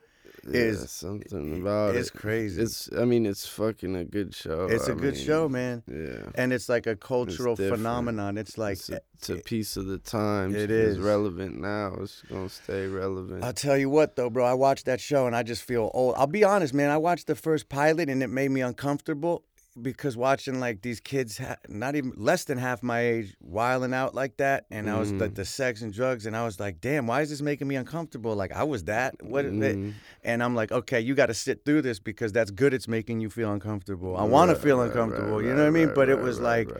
Yeah, 0.51 0.61
Is- 0.61 0.91
something 0.91 1.61
about 1.61 1.95
it's 1.95 2.09
it. 2.09 2.13
crazy. 2.13 2.61
It's 2.61 2.89
I 2.97 3.05
mean, 3.05 3.25
it's 3.25 3.47
fucking 3.47 3.95
a 3.95 4.03
good 4.03 4.33
show. 4.35 4.65
It's 4.65 4.87
a 4.87 4.91
I 4.91 4.95
good 4.95 5.15
mean, 5.15 5.25
show, 5.25 5.49
man. 5.49 5.83
Yeah. 5.87 6.31
And 6.35 6.51
it's 6.53 6.69
like 6.69 6.87
a 6.87 6.95
cultural 6.95 7.55
different. 7.55 7.77
phenomenon. 7.77 8.37
It's 8.37 8.57
like 8.57 8.73
it's, 8.77 8.89
a, 8.89 9.01
it's 9.13 9.29
a 9.29 9.35
piece 9.37 9.77
of 9.77 9.85
the 9.87 9.97
times. 9.97 10.55
It 10.55 10.71
It's 10.71 10.97
relevant 10.97 11.59
now. 11.59 11.95
It's 12.01 12.21
gonna 12.29 12.49
stay 12.49 12.87
relevant. 12.87 13.43
I'll 13.43 13.53
tell 13.53 13.77
you 13.77 13.89
what, 13.89 14.15
though, 14.15 14.29
bro. 14.29 14.45
I 14.45 14.53
watched 14.53 14.85
that 14.85 14.99
show 14.99 15.27
and 15.27 15.35
I 15.35 15.43
just 15.43 15.63
feel 15.63 15.91
old. 15.93 16.15
I'll 16.17 16.27
be 16.27 16.43
honest, 16.43 16.73
man. 16.73 16.89
I 16.89 16.97
watched 16.97 17.27
the 17.27 17.35
first 17.35 17.69
pilot 17.69 18.09
and 18.09 18.21
it 18.23 18.27
made 18.29 18.51
me 18.51 18.61
uncomfortable 18.61 19.43
because 19.82 20.17
watching 20.17 20.59
like 20.59 20.82
these 20.82 20.99
kids, 20.99 21.38
ha- 21.38 21.57
not 21.67 21.95
even 21.95 22.13
less 22.17 22.43
than 22.45 22.57
half 22.57 22.82
my 22.84 22.99
age, 23.01 23.36
wilding 23.41 23.93
out 23.93 24.13
like 24.15 24.38
that, 24.38 24.65
and 24.72 24.89
I 24.89 24.99
was 24.99 25.11
like 25.11 25.32
Mhm. 25.32 25.36
the 25.36 25.45
sex 25.45 25.82
and 25.82 25.93
drugs, 25.93 26.26
and 26.26 26.36
I 26.36 26.43
was 26.45 26.59
like, 26.59 26.82
damn, 26.82 27.07
why 27.07 27.22
is 27.22 27.30
this 27.30 27.41
making 27.41 27.67
me 27.67 27.76
uncomfortable? 27.76 28.36
Like 28.36 28.51
I 28.51 28.63
was 28.63 28.84
that. 28.86 29.15
What? 29.24 29.45
Mhm. 29.45 29.93
And 30.24 30.43
I'm 30.43 30.55
like, 30.55 30.72
okay, 30.72 30.99
you 30.99 31.15
got 31.15 31.28
to 31.28 31.34
sit 31.34 31.63
through 31.65 31.82
this 31.84 31.99
because 31.99 32.32
that's 32.32 32.51
good. 32.51 32.74
It's 32.74 32.88
making 32.88 33.22
you 33.22 33.30
feel 33.30 33.51
uncomfortable. 33.51 34.17
I 34.17 34.24
want 34.24 34.49
to 34.51 34.55
feel 34.55 34.82
uncomfortable. 34.82 35.38
right, 35.38 35.45
you 35.45 35.53
know 35.53 35.61
what 35.61 35.67
I 35.67 35.72
mean? 35.72 35.88
right, 35.88 35.95
but 35.95 36.09
it 36.09 36.20
was 36.20 36.39
right, 36.39 36.67
like. 36.67 36.78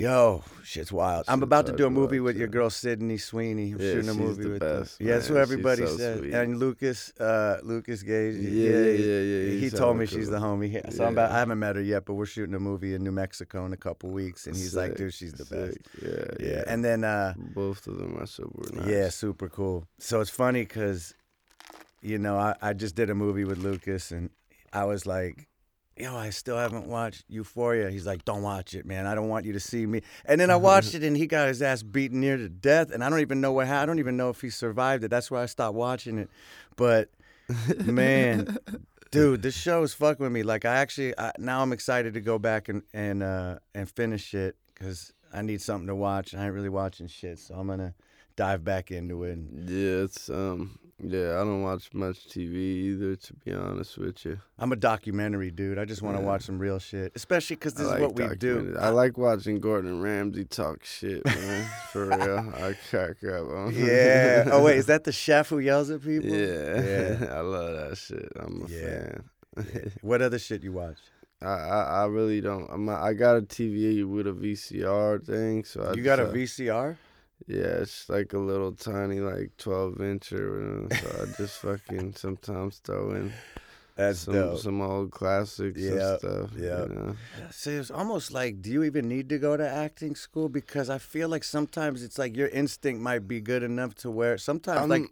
Yo, 0.00 0.42
shit's 0.62 0.90
wild. 0.90 1.26
I'm 1.28 1.40
Shit's 1.40 1.44
about 1.44 1.66
to 1.66 1.72
do 1.76 1.84
a 1.86 1.90
movie 1.90 2.20
with 2.20 2.34
your 2.38 2.48
yeah. 2.48 2.52
girl 2.52 2.70
Sydney 2.70 3.18
Sweeney. 3.18 3.72
I'm 3.72 3.78
Yeah, 3.80 3.92
shooting 3.92 4.08
a 4.08 4.12
she's 4.12 4.16
movie 4.20 4.42
the 4.44 4.48
with 4.48 4.62
her. 4.62 4.80
best, 4.80 4.98
Yeah, 4.98 5.12
that's 5.16 5.28
what. 5.28 5.34
She's 5.36 5.42
everybody 5.42 5.86
so 5.86 5.96
says. 5.98 6.18
sweet. 6.20 6.32
And 6.32 6.58
Lucas, 6.58 7.12
uh, 7.20 7.58
Lucas 7.62 8.02
Gage. 8.02 8.36
Yeah, 8.36 8.70
yeah, 8.70 9.20
yeah, 9.20 9.50
He 9.50 9.60
he's 9.60 9.72
told 9.72 9.82
hella 9.82 9.94
me 9.96 10.06
she's 10.06 10.30
the 10.30 10.38
homie. 10.38 10.70
He- 10.70 10.90
So 10.96 11.04
I'm 11.04 11.12
about, 11.12 11.32
I 11.32 11.38
haven't 11.40 11.58
met 11.58 11.76
her 11.76 11.82
yet, 11.82 12.06
but 12.06 12.14
we're 12.14 12.24
shooting 12.24 12.54
a 12.54 12.58
movie 12.58 12.94
in 12.94 13.04
New 13.04 13.12
Mexico 13.12 13.66
in 13.66 13.74
a 13.74 13.76
couple 13.76 14.08
weeks, 14.08 14.46
and 14.46 14.56
he's 14.56 14.74
like, 14.74 14.92
Sick, 14.92 14.96
dude, 14.96 15.12
she's 15.12 15.34
the 15.34 15.44
best. 15.44 15.74
sick. 15.74 15.86
Yeah, 16.02 16.46
Yeah. 16.48 16.52
yeah. 16.56 16.64
And 16.66 16.82
then, 16.82 17.04
uh, 17.04 17.34
both 17.54 17.86
of 17.86 17.98
them 17.98 18.16
are 18.18 18.26
super 18.26 18.74
nice. 18.74 18.88
yeah, 18.88 19.10
super 19.10 19.50
cool. 19.50 19.86
So 19.98 20.22
it's 20.22 20.30
funny 20.30 20.62
because, 20.62 21.14
you 22.00 22.16
know, 22.18 22.38
I, 22.38 22.54
I 22.62 22.72
just 22.72 22.94
did 22.94 23.10
a 23.10 23.14
movie 23.14 23.44
with 23.44 23.58
Lucas, 23.58 24.12
and 24.12 24.30
I 24.72 24.84
was 24.86 25.04
like, 25.04 25.46
yo, 26.00 26.16
I 26.16 26.30
still 26.30 26.56
haven't 26.56 26.86
watched 26.86 27.24
Euphoria. 27.28 27.90
He's 27.90 28.06
like, 28.06 28.24
don't 28.24 28.42
watch 28.42 28.74
it, 28.74 28.86
man. 28.86 29.06
I 29.06 29.14
don't 29.14 29.28
want 29.28 29.44
you 29.44 29.52
to 29.52 29.60
see 29.60 29.86
me. 29.86 30.02
And 30.24 30.40
then 30.40 30.50
I 30.50 30.56
watched 30.56 30.94
it, 30.94 31.02
and 31.02 31.16
he 31.16 31.26
got 31.26 31.48
his 31.48 31.62
ass 31.62 31.82
beaten 31.82 32.20
near 32.20 32.36
to 32.36 32.48
death, 32.48 32.90
and 32.90 33.04
I 33.04 33.10
don't 33.10 33.20
even 33.20 33.40
know 33.40 33.52
what 33.52 33.66
happened. 33.66 33.82
I 33.82 33.86
don't 33.86 33.98
even 33.98 34.16
know 34.16 34.30
if 34.30 34.40
he 34.40 34.50
survived 34.50 35.04
it. 35.04 35.08
That's 35.08 35.30
why 35.30 35.42
I 35.42 35.46
stopped 35.46 35.74
watching 35.74 36.18
it. 36.18 36.30
But 36.76 37.10
man, 37.84 38.58
dude, 39.10 39.42
this 39.42 39.56
show 39.56 39.82
is 39.82 39.94
fucking 39.94 40.22
with 40.22 40.32
me. 40.32 40.42
Like, 40.42 40.64
I 40.64 40.76
actually 40.76 41.18
I, 41.18 41.32
now 41.38 41.62
I'm 41.62 41.72
excited 41.72 42.14
to 42.14 42.20
go 42.20 42.38
back 42.38 42.68
and 42.68 42.82
and 42.92 43.22
uh, 43.22 43.58
and 43.74 43.88
finish 43.88 44.34
it 44.34 44.56
because 44.74 45.12
I 45.32 45.42
need 45.42 45.60
something 45.60 45.86
to 45.88 45.94
watch. 45.94 46.34
I 46.34 46.44
ain't 46.44 46.54
really 46.54 46.68
watching 46.68 47.06
shit, 47.06 47.38
so 47.38 47.54
I'm 47.54 47.66
gonna 47.66 47.94
dive 48.36 48.64
back 48.64 48.90
into 48.90 49.24
it. 49.24 49.32
And 49.32 49.68
Yeah, 49.68 50.04
it's 50.04 50.30
um 50.30 50.78
yeah, 51.02 51.32
I 51.40 51.44
don't 51.44 51.62
watch 51.62 51.90
much 51.94 52.28
TV 52.28 52.54
either 52.54 53.16
to 53.16 53.34
be 53.34 53.52
honest 53.52 53.98
with 53.98 54.24
you. 54.24 54.38
I'm 54.58 54.72
a 54.72 54.76
documentary 54.76 55.50
dude. 55.50 55.78
I 55.78 55.84
just 55.84 56.02
want 56.02 56.16
to 56.16 56.22
Yeah. 56.22 56.28
watch 56.28 56.42
some 56.42 56.58
real 56.58 56.78
shit, 56.78 57.12
especially 57.14 57.56
because 57.56 57.74
this 57.74 57.86
I 57.88 57.96
is 57.96 58.00
what 58.00 58.14
we 58.14 58.34
do. 58.36 58.76
I 58.78 58.90
like 58.90 59.16
watching 59.18 59.60
Gordon 59.60 60.00
Ramsay 60.02 60.44
talk 60.44 60.84
shit, 60.84 61.24
man. 61.24 61.66
For 61.92 62.06
real. 62.06 62.38
I 62.56 62.74
crack 62.90 63.22
up 63.24 63.48
on 63.50 63.74
yeah. 63.74 64.48
Oh 64.52 64.62
wait, 64.62 64.76
is 64.78 64.86
that 64.92 65.04
the 65.04 65.12
chef 65.12 65.48
who 65.48 65.58
yells 65.58 65.90
at 65.90 66.02
people? 66.02 66.28
Yeah. 66.30 66.82
Yeah. 67.20 67.26
I 67.32 67.40
love 67.40 67.88
that 67.88 67.96
shit. 67.96 68.30
I'm 68.36 68.62
a 68.62 68.68
Yeah. 68.68 69.12
fan. 69.56 69.92
What 70.02 70.22
other 70.22 70.38
shit 70.38 70.62
you 70.62 70.72
watch? 70.72 70.98
I, 71.42 71.46
I 71.48 72.02
I 72.02 72.06
really 72.06 72.40
don't. 72.42 72.68
I'm 72.70 72.88
I 72.88 73.14
got 73.14 73.36
a 73.38 73.40
TV 73.42 74.04
with 74.04 74.26
a 74.26 74.32
VCR 74.32 75.24
thing, 75.24 75.64
so 75.64 75.82
I 75.82 75.94
you 75.94 76.02
got 76.02 76.18
a 76.20 76.24
just, 76.24 76.60
uh, 76.60 76.64
VCR? 76.64 76.96
Yeah, 77.50 77.82
it's 77.82 78.08
like 78.08 78.32
a 78.32 78.38
little 78.38 78.72
tiny, 78.72 79.20
like 79.20 79.50
12 79.58 79.94
incher. 79.94 80.90
uh, 80.92 80.94
So 80.96 81.22
I 81.22 81.36
just 81.36 81.58
fucking 81.58 82.14
sometimes 82.14 82.78
throw 82.78 83.10
in 83.12 83.32
That's 83.96 84.20
some 84.20 84.34
dope. 84.34 84.60
some 84.60 84.80
old 84.80 85.10
classics 85.10 85.78
Yep, 85.80 85.92
and 85.92 86.18
stuff. 86.20 86.50
Yeah. 86.56 86.82
You 86.82 86.88
know? 86.94 87.16
See, 87.50 87.72
it's 87.72 87.90
almost 87.90 88.32
like, 88.32 88.62
do 88.62 88.70
you 88.70 88.84
even 88.84 89.08
need 89.08 89.28
to 89.30 89.38
go 89.38 89.56
to 89.56 89.68
acting 89.68 90.14
school? 90.14 90.48
Because 90.48 90.88
I 90.88 90.98
feel 90.98 91.28
like 91.28 91.44
sometimes 91.44 92.02
it's 92.02 92.18
like 92.18 92.36
your 92.36 92.48
instinct 92.48 93.02
might 93.02 93.26
be 93.28 93.40
good 93.40 93.62
enough 93.62 93.94
to 93.96 94.10
where 94.10 94.38
sometimes, 94.38 94.88
like, 94.88 95.02
I'm- 95.02 95.10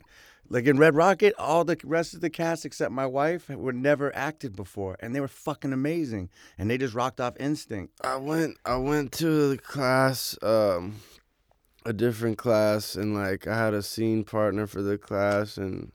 like 0.51 0.65
in 0.65 0.79
Red 0.79 0.95
Rocket, 0.95 1.35
all 1.39 1.65
the 1.65 1.77
rest 1.85 2.15
of 2.15 2.23
the 2.23 2.31
cast 2.31 2.65
except 2.65 2.91
my 2.91 3.05
wife 3.05 3.51
were 3.51 3.75
never 3.75 4.15
acted 4.17 4.57
before, 4.57 4.97
and 5.01 5.15
they 5.15 5.21
were 5.21 5.29
fucking 5.29 5.75
amazing, 5.75 6.31
and 6.57 6.71
they 6.71 6.79
just 6.79 6.95
rocked 6.95 7.21
off 7.21 7.35
instinct. 7.39 7.93
I 8.03 8.17
went 8.17 8.57
I 8.65 8.77
went 8.77 9.13
to 9.21 9.51
the 9.51 9.59
class, 9.59 10.39
um, 10.43 10.95
a 11.89 11.93
different 11.93 12.39
class, 12.39 12.95
and 12.97 13.15
like 13.15 13.47
I 13.47 13.57
had 13.57 13.75
a 13.75 13.83
scene 13.83 14.25
partner 14.25 14.67
for 14.67 14.83
the 14.83 14.99
class, 14.99 15.57
and 15.57 15.93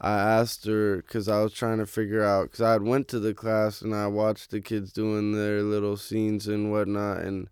I 0.00 0.12
asked 0.18 0.66
her 0.66 0.96
because 0.98 1.28
I 1.28 1.42
was 1.42 1.52
trying 1.52 1.78
to 1.78 1.86
figure 1.86 2.24
out 2.24 2.44
because 2.44 2.62
I 2.62 2.72
had 2.72 2.82
went 2.82 3.08
to 3.08 3.20
the 3.20 3.34
class 3.34 3.82
and 3.82 3.94
I 3.94 4.06
watched 4.08 4.50
the 4.50 4.60
kids 4.60 4.92
doing 4.92 5.32
their 5.32 5.62
little 5.62 5.96
scenes 5.96 6.48
and 6.48 6.72
whatnot, 6.72 7.18
and 7.18 7.48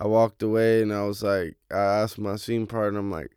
I 0.00 0.06
walked 0.06 0.42
away 0.42 0.82
and 0.82 0.92
I 0.92 1.04
was 1.04 1.22
like, 1.22 1.56
I 1.70 1.76
asked 2.02 2.18
my 2.18 2.36
scene 2.36 2.66
partner, 2.66 3.00
I'm 3.00 3.10
like. 3.10 3.32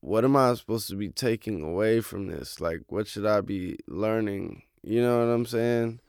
What 0.00 0.24
am 0.24 0.36
I 0.36 0.54
supposed 0.54 0.88
to 0.88 0.96
be 0.96 1.10
taking 1.10 1.62
away 1.62 2.00
from 2.00 2.28
this? 2.28 2.60
Like, 2.62 2.82
what 2.88 3.06
should 3.06 3.26
I 3.26 3.42
be 3.42 3.78
learning? 3.86 4.62
You 4.82 5.02
know 5.02 5.18
what 5.18 5.32
I'm 5.32 5.44
saying? 5.46 6.00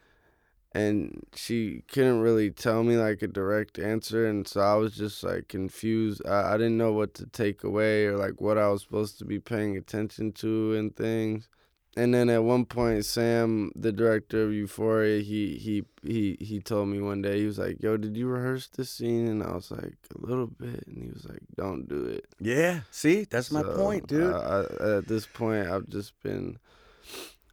And 0.78 1.26
she 1.34 1.82
couldn't 1.92 2.22
really 2.22 2.52
tell 2.52 2.84
me 2.84 2.98
like 2.98 3.24
a 3.24 3.28
direct 3.28 3.80
answer 3.80 4.28
and 4.28 4.48
so 4.48 4.62
i 4.62 4.76
was 4.76 4.96
just 4.96 5.24
like 5.24 5.48
confused. 5.48 6.22
I, 6.28 6.54
I 6.54 6.58
didn't 6.58 6.78
know 6.78 6.94
what 6.94 7.16
to 7.16 7.26
take 7.26 7.64
away 7.64 8.06
or 8.06 8.18
like 8.18 8.40
what 8.40 8.58
i 8.60 8.68
was 8.70 8.84
supposed 8.84 9.18
to 9.20 9.26
be 9.26 9.40
paying 9.40 9.76
attention 9.76 10.32
to 10.34 10.76
and 10.76 10.96
things. 10.96 11.50
And 11.96 12.14
then 12.14 12.30
at 12.30 12.44
one 12.44 12.66
point 12.66 13.06
sam 13.06 13.72
the 13.76 13.92
director 13.92 14.44
of 14.44 14.54
euphoria 14.54 15.22
he 15.22 15.58
he 15.58 15.84
he 16.04 16.38
he 16.40 16.60
told 16.60 16.90
me 16.90 17.02
one 17.02 17.24
day 17.24 17.40
he 17.40 17.48
was 17.48 17.58
like 17.58 17.82
yo 17.82 17.98
did 17.98 18.16
you 18.16 18.28
rehearse 18.28 18.68
this 18.68 18.92
scene? 18.92 19.28
And 19.28 19.42
i 19.42 19.54
was 19.56 19.72
like 19.72 19.98
a 20.16 20.26
little 20.30 20.46
bit. 20.46 20.86
And 20.86 21.04
he 21.04 21.10
was 21.10 21.26
like 21.26 21.42
don't 21.56 21.90
do 21.90 22.06
it. 22.06 22.26
Yeah, 22.40 22.82
see, 22.92 23.24
that's 23.24 23.50
my 23.50 23.64
point, 23.64 24.06
dude. 24.06 24.32
I, 24.32 24.66
I, 24.80 24.98
at 24.98 25.08
this 25.08 25.26
point, 25.26 25.68
I've 25.68 25.90
just 25.90 26.14
been 26.22 26.60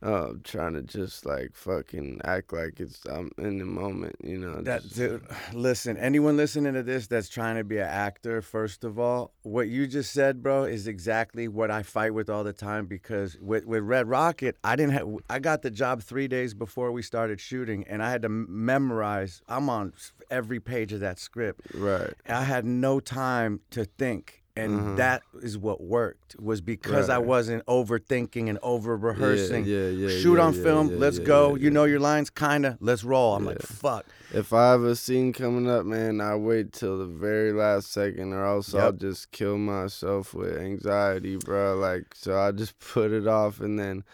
uh, 0.03 0.33
trying 0.45 0.75
to 0.75 0.83
just 0.83 1.25
like 1.25 1.55
fucking 1.55 2.21
act 2.25 2.53
like 2.53 2.79
it's 2.79 3.01
I'm 3.07 3.31
in 3.39 3.59
the 3.59 3.65
moment, 3.65 4.17
you 4.23 4.39
know. 4.39 4.61
That 4.61 4.83
just- 4.83 4.97
dude, 4.97 5.27
listen, 5.55 5.97
anyone 5.97 6.37
listening 6.37 6.75
to 6.75 6.83
this 6.83 7.07
that's 7.07 7.29
trying 7.29 7.57
to 7.57 7.65
be 7.65 7.79
an 7.79 7.87
actor, 7.89 8.43
first 8.43 8.85
of 8.85 8.99
all, 8.99 9.33
what 9.43 9.69
you 9.69 9.87
just 9.87 10.13
said, 10.13 10.43
bro, 10.43 10.65
is 10.65 10.87
exactly 10.87 11.49
what 11.49 11.71
I 11.71 11.83
fight 11.83 12.13
with 12.15 12.29
all 12.29 12.45
the 12.45 12.53
time 12.53 12.87
because 12.87 13.37
with, 13.41 13.65
with 13.67 13.83
Red 13.83 14.09
Rocket, 14.09 14.57
I 14.63 14.77
didn't 14.77 14.93
have 14.93 15.09
I 15.31 15.39
got 15.39 15.63
the 15.63 15.71
job 15.71 16.03
3 16.03 16.29
days 16.29 16.55
before 16.55 16.93
we 16.93 17.03
started 17.03 17.41
shooting 17.41 17.85
and 17.89 18.03
I 18.03 18.11
had 18.11 18.23
to 18.23 18.29
memorize. 18.29 19.43
I'm 19.49 19.69
on 19.69 19.93
every 20.31 20.61
page 20.61 20.93
of 20.93 21.01
that 21.01 21.19
script. 21.19 21.63
right. 21.75 22.13
I 22.29 22.45
had 22.45 22.65
no 22.65 23.01
time 23.01 23.61
to 23.71 23.85
think. 23.85 24.44
And 24.57 24.81
Mhm. 24.81 24.97
that 24.99 25.23
is 25.43 25.59
what 25.59 25.81
worked 25.83 26.37
was 26.39 26.61
because 26.61 27.09
I 27.09 27.19
wasn't 27.19 27.67
overthinking 27.67 28.49
and 28.49 28.57
over 28.63 28.97
rehearsing. 28.97 29.65
Yeah, 29.65 29.89
yeah, 29.89 30.07
yeah. 30.07 30.09
Shoot 30.21 30.39
on 30.39 30.53
film, 30.55 30.93
let's 30.95 31.19
go. 31.19 31.57
You 31.57 31.71
know 31.73 31.83
your 31.85 31.99
lines, 31.99 32.31
kinda. 32.31 32.79
Let's 32.81 33.03
roll. 33.03 33.35
I'm 33.35 33.45
like, 33.47 33.61
fuck. 33.63 34.07
If 34.33 34.53
I 34.53 34.71
have 34.71 34.83
a 34.85 34.95
scene 34.95 35.33
coming 35.33 35.69
up, 35.69 35.85
man, 35.87 36.21
I 36.21 36.37
wait 36.37 36.73
till 36.73 36.99
the 36.99 37.07
very 37.07 37.53
last 37.53 37.91
second, 37.93 38.33
or 38.33 38.45
else 38.45 38.73
I'll 38.75 38.93
just 38.93 39.33
kill 39.33 39.59
myself 39.59 40.35
with 40.35 40.57
anxiety, 40.57 41.37
bro. 41.37 41.77
Like, 41.77 42.15
so 42.15 42.39
I 42.39 42.53
just 42.53 42.79
put 42.93 43.11
it 43.11 43.27
off, 43.27 43.61
and 43.61 43.77
then 43.77 44.05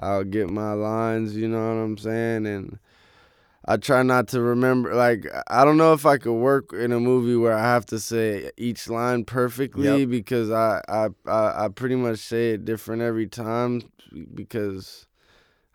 I'll 0.00 0.24
get 0.24 0.50
my 0.50 0.72
lines. 0.72 1.36
You 1.36 1.46
know 1.46 1.68
what 1.68 1.82
I'm 1.82 1.98
saying? 1.98 2.46
And 2.46 2.78
I 3.66 3.76
try 3.78 4.02
not 4.02 4.28
to 4.28 4.40
remember. 4.42 4.94
Like, 4.94 5.26
I 5.48 5.64
don't 5.64 5.76
know 5.78 5.92
if 5.94 6.04
I 6.04 6.18
could 6.18 6.34
work 6.34 6.72
in 6.74 6.92
a 6.92 7.00
movie 7.00 7.34
where 7.36 7.54
I 7.54 7.62
have 7.62 7.86
to 7.86 7.98
say 7.98 8.50
each 8.58 8.88
line 8.88 9.24
perfectly 9.24 10.00
Yep. 10.02 10.10
because 10.10 10.50
I, 10.50 10.82
I 10.88 11.08
I 11.26 11.64
I 11.64 11.68
pretty 11.68 11.96
much 11.96 12.18
say 12.18 12.50
it 12.52 12.64
different 12.64 13.02
every 13.02 13.26
time 13.26 13.82
because. 14.34 15.06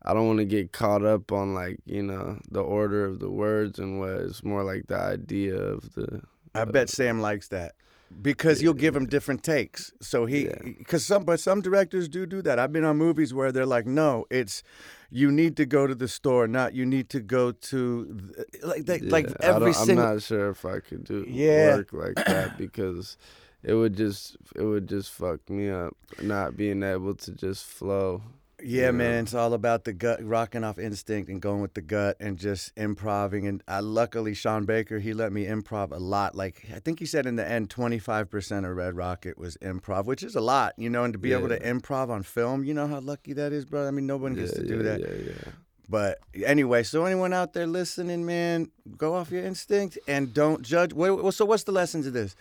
I 0.01 0.13
don't 0.13 0.27
want 0.27 0.39
to 0.39 0.45
get 0.45 0.71
caught 0.71 1.03
up 1.03 1.33
on 1.33 1.53
like 1.53 1.79
you 1.85 2.01
know 2.01 2.39
the 2.49 2.61
order 2.61 3.03
of 3.03 3.19
the 3.19 3.29
words 3.29 3.79
and 3.79 3.99
what 3.99 4.11
it's 4.11 4.45
more 4.45 4.63
like 4.63 4.87
the 4.87 4.97
idea 4.97 5.53
of 5.55 5.93
the. 5.93 6.21
I 6.55 6.61
uh, 6.61 6.65
bet 6.67 6.87
Sam 6.89 7.19
likes 7.19 7.49
that 7.49 7.73
because 8.21 8.61
you'll 8.63 8.75
give 8.75 8.95
him 8.95 9.07
different 9.07 9.43
takes. 9.43 9.91
So 9.99 10.25
he, 10.25 10.45
Yeah. 10.45 10.55
because 10.77 11.05
some, 11.05 11.25
but 11.25 11.41
some 11.41 11.59
directors 11.61 12.07
do 12.07 12.25
do 12.25 12.41
that. 12.43 12.59
I've 12.59 12.71
been 12.71 12.85
on 12.85 12.95
movies 12.97 13.33
where 13.33 13.51
they're 13.51 13.65
like, 13.65 13.85
no, 13.85 14.25
it's 14.31 14.63
you 15.12 15.32
need 15.32 15.57
to 15.57 15.66
go 15.66 15.88
to 15.88 15.95
the 15.95 16.07
store, 16.07 16.47
not 16.47 16.74
you 16.74 16.86
need 16.86 17.10
to 17.10 17.20
go 17.20 17.51
to 17.51 18.32
like 18.64 18.86
like 18.88 19.26
Yeah, 19.30 19.34
I 19.41 19.45
every 19.47 19.74
single. 19.74 20.05
I'm 20.05 20.14
not 20.14 20.22
sure 20.24 20.49
if 20.49 20.66
I 20.66 20.80
could 20.80 21.03
do 21.03 21.26
Yeah. 21.28 21.76
work 21.76 21.93
like 21.93 22.24
that 22.26 22.57
because 22.57 23.18
it 23.64 23.74
would 23.74 23.95
just 23.95 24.38
it 24.55 24.64
would 24.64 24.88
just 24.88 25.12
fuck 25.12 25.49
me 25.49 25.70
up 25.70 25.95
not 26.22 26.55
being 26.55 26.84
able 26.84 27.16
to 27.16 27.32
just 27.32 27.66
flow. 27.66 28.22
Yeah, 28.64 28.88
you 28.88 28.93
man, 28.93 29.24
it's 29.24 29.34
all 29.34 29.53
about 29.53 29.84
the 29.84 29.93
gut, 29.93 30.24
rocking 30.24 30.64
off 30.64 30.78
instinct 30.78 31.30
and 31.30 31.41
going 31.41 31.62
with 31.62 31.74
the 31.74 31.82
gut 31.82 32.18
and 32.20 32.38
just 32.38 32.72
improving. 32.76 33.47
And 33.47 33.64
I, 33.68 33.80
luckily, 33.80 34.34
Sean 34.34 34.66
Baker, 34.66 34.99
he 34.99 35.14
let 35.14 35.32
me 35.32 35.45
improv 35.45 35.91
a 35.91 35.97
lot. 35.97 36.36
Like 36.36 36.66
I 36.76 36.80
think 36.80 36.99
he 36.99 37.05
said 37.05 37.26
in 37.26 37.36
the 37.36 37.49
end, 37.49 37.70
twenty 37.70 37.99
five 37.99 38.30
percent 38.30 38.66
of 38.66 38.76
Red 38.76 38.95
Rocket 38.95 39.38
was 39.38 39.57
improv, 39.57 40.05
which 40.05 40.24
is 40.24 40.36
a 40.36 40.41
lot, 40.41 40.74
you 40.78 40.89
know. 40.89 41.03
And 41.03 41.14
to 41.14 41.20
be 41.20 41.34
able 41.34 41.49
to 41.49 41.60
improv 41.60 42.10
on 42.10 42.24
film, 42.24 42.64
you 42.64 42.74
know 42.74 42.88
how 42.88 42.99
lucky 42.99 43.34
that 43.34 43.53
is, 43.53 43.66
bro. 43.66 43.88
I 43.88 43.91
mean, 43.91 44.07
no 44.07 44.18
one 44.18 44.36
gets 44.36 44.53
yeah, 44.53 44.62
to 44.62 44.68
do 44.68 44.78
yeah, 44.78 44.84
that. 44.84 44.99
Yeah, 44.99 45.34
yeah. 45.34 45.51
But 45.89 46.20
anyway, 46.45 46.84
so 46.84 47.05
anyone 47.05 47.34
out 47.34 47.53
there 47.53 47.66
listening, 47.66 48.24
man, 48.26 48.70
go 48.95 49.16
off 49.16 49.32
your 49.32 49.43
instinct 49.43 49.97
and 50.07 50.34
don't 50.34 50.62
judge. 50.62 50.93
What- 50.93 51.34
so 51.34 51.45
what's 51.45 51.64
the 51.64 51.72
lessons 51.72 52.05
of 52.05 52.14
this? 52.14 52.36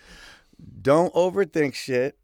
Don't 0.81 1.11
overthink 1.13 1.73
shit. 1.73 2.15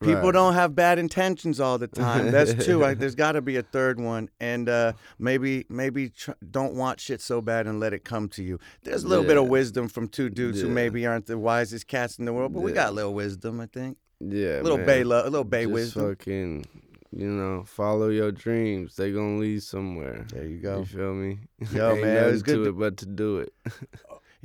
People 0.00 0.22
Right. 0.24 0.32
don't 0.32 0.54
have 0.54 0.74
bad 0.74 0.98
intentions 0.98 1.60
all 1.60 1.78
the 1.78 1.86
time. 1.86 2.30
That's 2.30 2.52
two. 2.64 2.78
Like, 2.78 2.98
there's 2.98 3.14
got 3.24 3.32
to 3.32 3.40
be 3.40 3.56
a 3.56 3.62
third 3.62 3.98
one, 4.00 4.28
and 4.40 4.68
uh, 4.68 4.92
maybe 5.18 5.64
maybe 5.68 6.10
tr- 6.10 6.32
don't 6.50 6.74
want 6.74 7.00
shit 7.00 7.20
so 7.22 7.40
bad 7.40 7.66
and 7.66 7.80
let 7.80 7.92
it 7.94 8.04
come 8.04 8.28
to 8.30 8.42
you. 8.42 8.58
There's 8.82 9.04
a 9.04 9.08
little 9.08 9.24
bit 9.24 9.36
of 9.38 9.48
wisdom 9.48 9.88
from 9.88 10.08
two 10.08 10.28
dudes 10.28 10.60
who 10.60 10.68
maybe 10.68 11.06
aren't 11.06 11.26
the 11.26 11.38
wisest 11.38 11.86
cats 11.86 12.18
in 12.18 12.24
the 12.26 12.32
world, 12.32 12.52
but 12.52 12.60
we 12.60 12.72
got 12.72 12.88
a 12.88 12.92
little 12.92 13.14
wisdom, 13.14 13.60
I 13.60 13.66
think. 13.66 13.96
Yeah, 14.20 14.60
A 14.60 14.62
little 14.62 14.78
man. 14.78 14.86
bay 14.86 15.04
love, 15.04 15.26
a 15.26 15.30
little 15.30 15.44
bay 15.44 15.62
Just 15.64 15.72
wisdom. 15.72 16.08
fucking, 16.16 16.64
you 17.12 17.28
know, 17.28 17.64
follow 17.64 18.08
your 18.08 18.30
dreams. 18.32 18.96
They 18.96 19.10
gonna 19.12 19.38
lead 19.38 19.62
somewhere. 19.62 20.26
There 20.32 20.44
you 20.44 20.58
go. 20.58 20.80
You 20.80 20.84
feel 20.86 21.14
me? 21.14 21.38
Yo, 21.72 21.94
man, 22.00 22.24
it 22.24 22.32
was 22.32 22.40
nothing 22.42 22.54
good 22.56 22.64
to- 22.64 22.68
it 22.70 22.78
but 22.78 22.96
to 22.98 23.06
do 23.06 23.38
it. 23.38 23.52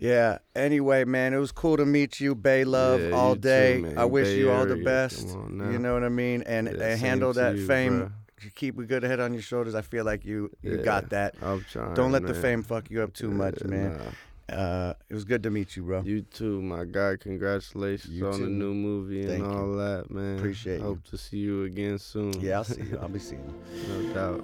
Yeah. 0.01 0.37
Anyway, 0.55 1.03
man, 1.05 1.33
it 1.33 1.37
was 1.37 1.51
cool 1.51 1.77
to 1.77 1.85
meet 1.85 2.19
you, 2.19 2.35
Bay 2.35 2.63
Love, 2.63 3.01
Yeah, 3.01 3.11
all 3.11 3.29
you 3.31 3.35
too, 3.35 3.41
day. 3.41 3.93
I 3.97 4.05
wish 4.05 4.27
Bay 4.27 4.37
you 4.39 4.51
all 4.51 4.65
the 4.65 4.71
Area, 4.73 4.83
best. 4.85 5.27
come 5.29 5.41
on 5.43 5.57
now. 5.57 5.69
You 5.69 5.79
know 5.79 5.93
what 5.93 6.03
I 6.03 6.09
mean? 6.09 6.41
And, 6.43 6.67
Yeah, 6.67 6.83
and 6.91 6.99
handle 6.99 7.33
that 7.33 7.55
you, 7.57 7.67
fame. 7.67 7.99
bruh. 8.01 8.11
Keep 8.55 8.79
a 8.79 8.83
good 8.83 9.03
head 9.03 9.19
on 9.19 9.33
your 9.33 9.41
shoulders. 9.41 9.75
I 9.75 9.81
feel 9.81 10.05
like 10.05 10.23
you 10.23 10.49
you 10.61 10.77
Yeah, 10.77 10.83
got 10.83 11.09
that. 11.09 11.35
I'm 11.41 11.65
trying. 11.69 11.93
Don't 11.93 12.13
let 12.13 12.25
the 12.25 12.33
fame 12.33 12.63
fuck 12.63 12.89
you 12.89 13.01
up 13.01 13.13
too 13.13 13.29
much, 13.29 13.55
Yeah, 13.61 13.67
man. 13.67 13.97
nah. 13.97 14.55
Uh, 14.55 14.93
it 15.09 15.13
was 15.13 15.25
good 15.25 15.43
to 15.43 15.49
meet 15.51 15.75
you, 15.75 15.83
bro. 15.83 16.01
You 16.01 16.21
too, 16.21 16.61
my 16.61 16.85
guy. 16.85 17.17
Congratulations 17.17 18.11
You 18.13 18.25
on 18.27 18.33
too. 18.39 18.45
the 18.45 18.49
new 18.49 18.73
movie 18.73 19.27
Thank 19.27 19.43
and 19.43 19.53
you. 19.53 19.59
all 19.59 19.75
that, 19.75 20.09
man. 20.09 20.37
Appreciate 20.39 20.77
you. 20.77 20.83
Hope 20.85 21.03
to 21.09 21.17
see 21.17 21.37
you 21.37 21.65
again 21.65 21.99
soon. 21.99 22.31
Yeah, 22.39 22.57
I'll 22.59 22.63
see 22.63 22.81
you. 22.81 22.97
I'll 23.01 23.09
be 23.09 23.19
seeing 23.19 23.43
you. 23.43 23.53
no 24.07 24.13
doubt. 24.13 24.43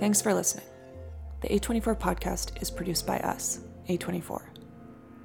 Thanks 0.00 0.20
for 0.22 0.32
listening. 0.34 0.64
The 1.44 1.60
A24 1.60 1.98
podcast 1.98 2.62
is 2.62 2.70
produced 2.70 3.06
by 3.06 3.18
us, 3.18 3.60
A24. 3.90 4.40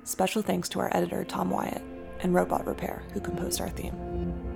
Special 0.03 0.41
thanks 0.41 0.67
to 0.67 0.81
our 0.81 0.93
editor, 0.93 1.23
Tom 1.23 1.49
Wyatt, 1.49 1.81
and 2.19 2.33
Robot 2.33 2.67
Repair, 2.67 3.03
who 3.13 3.21
composed 3.21 3.61
our 3.61 3.69
theme. 3.69 4.48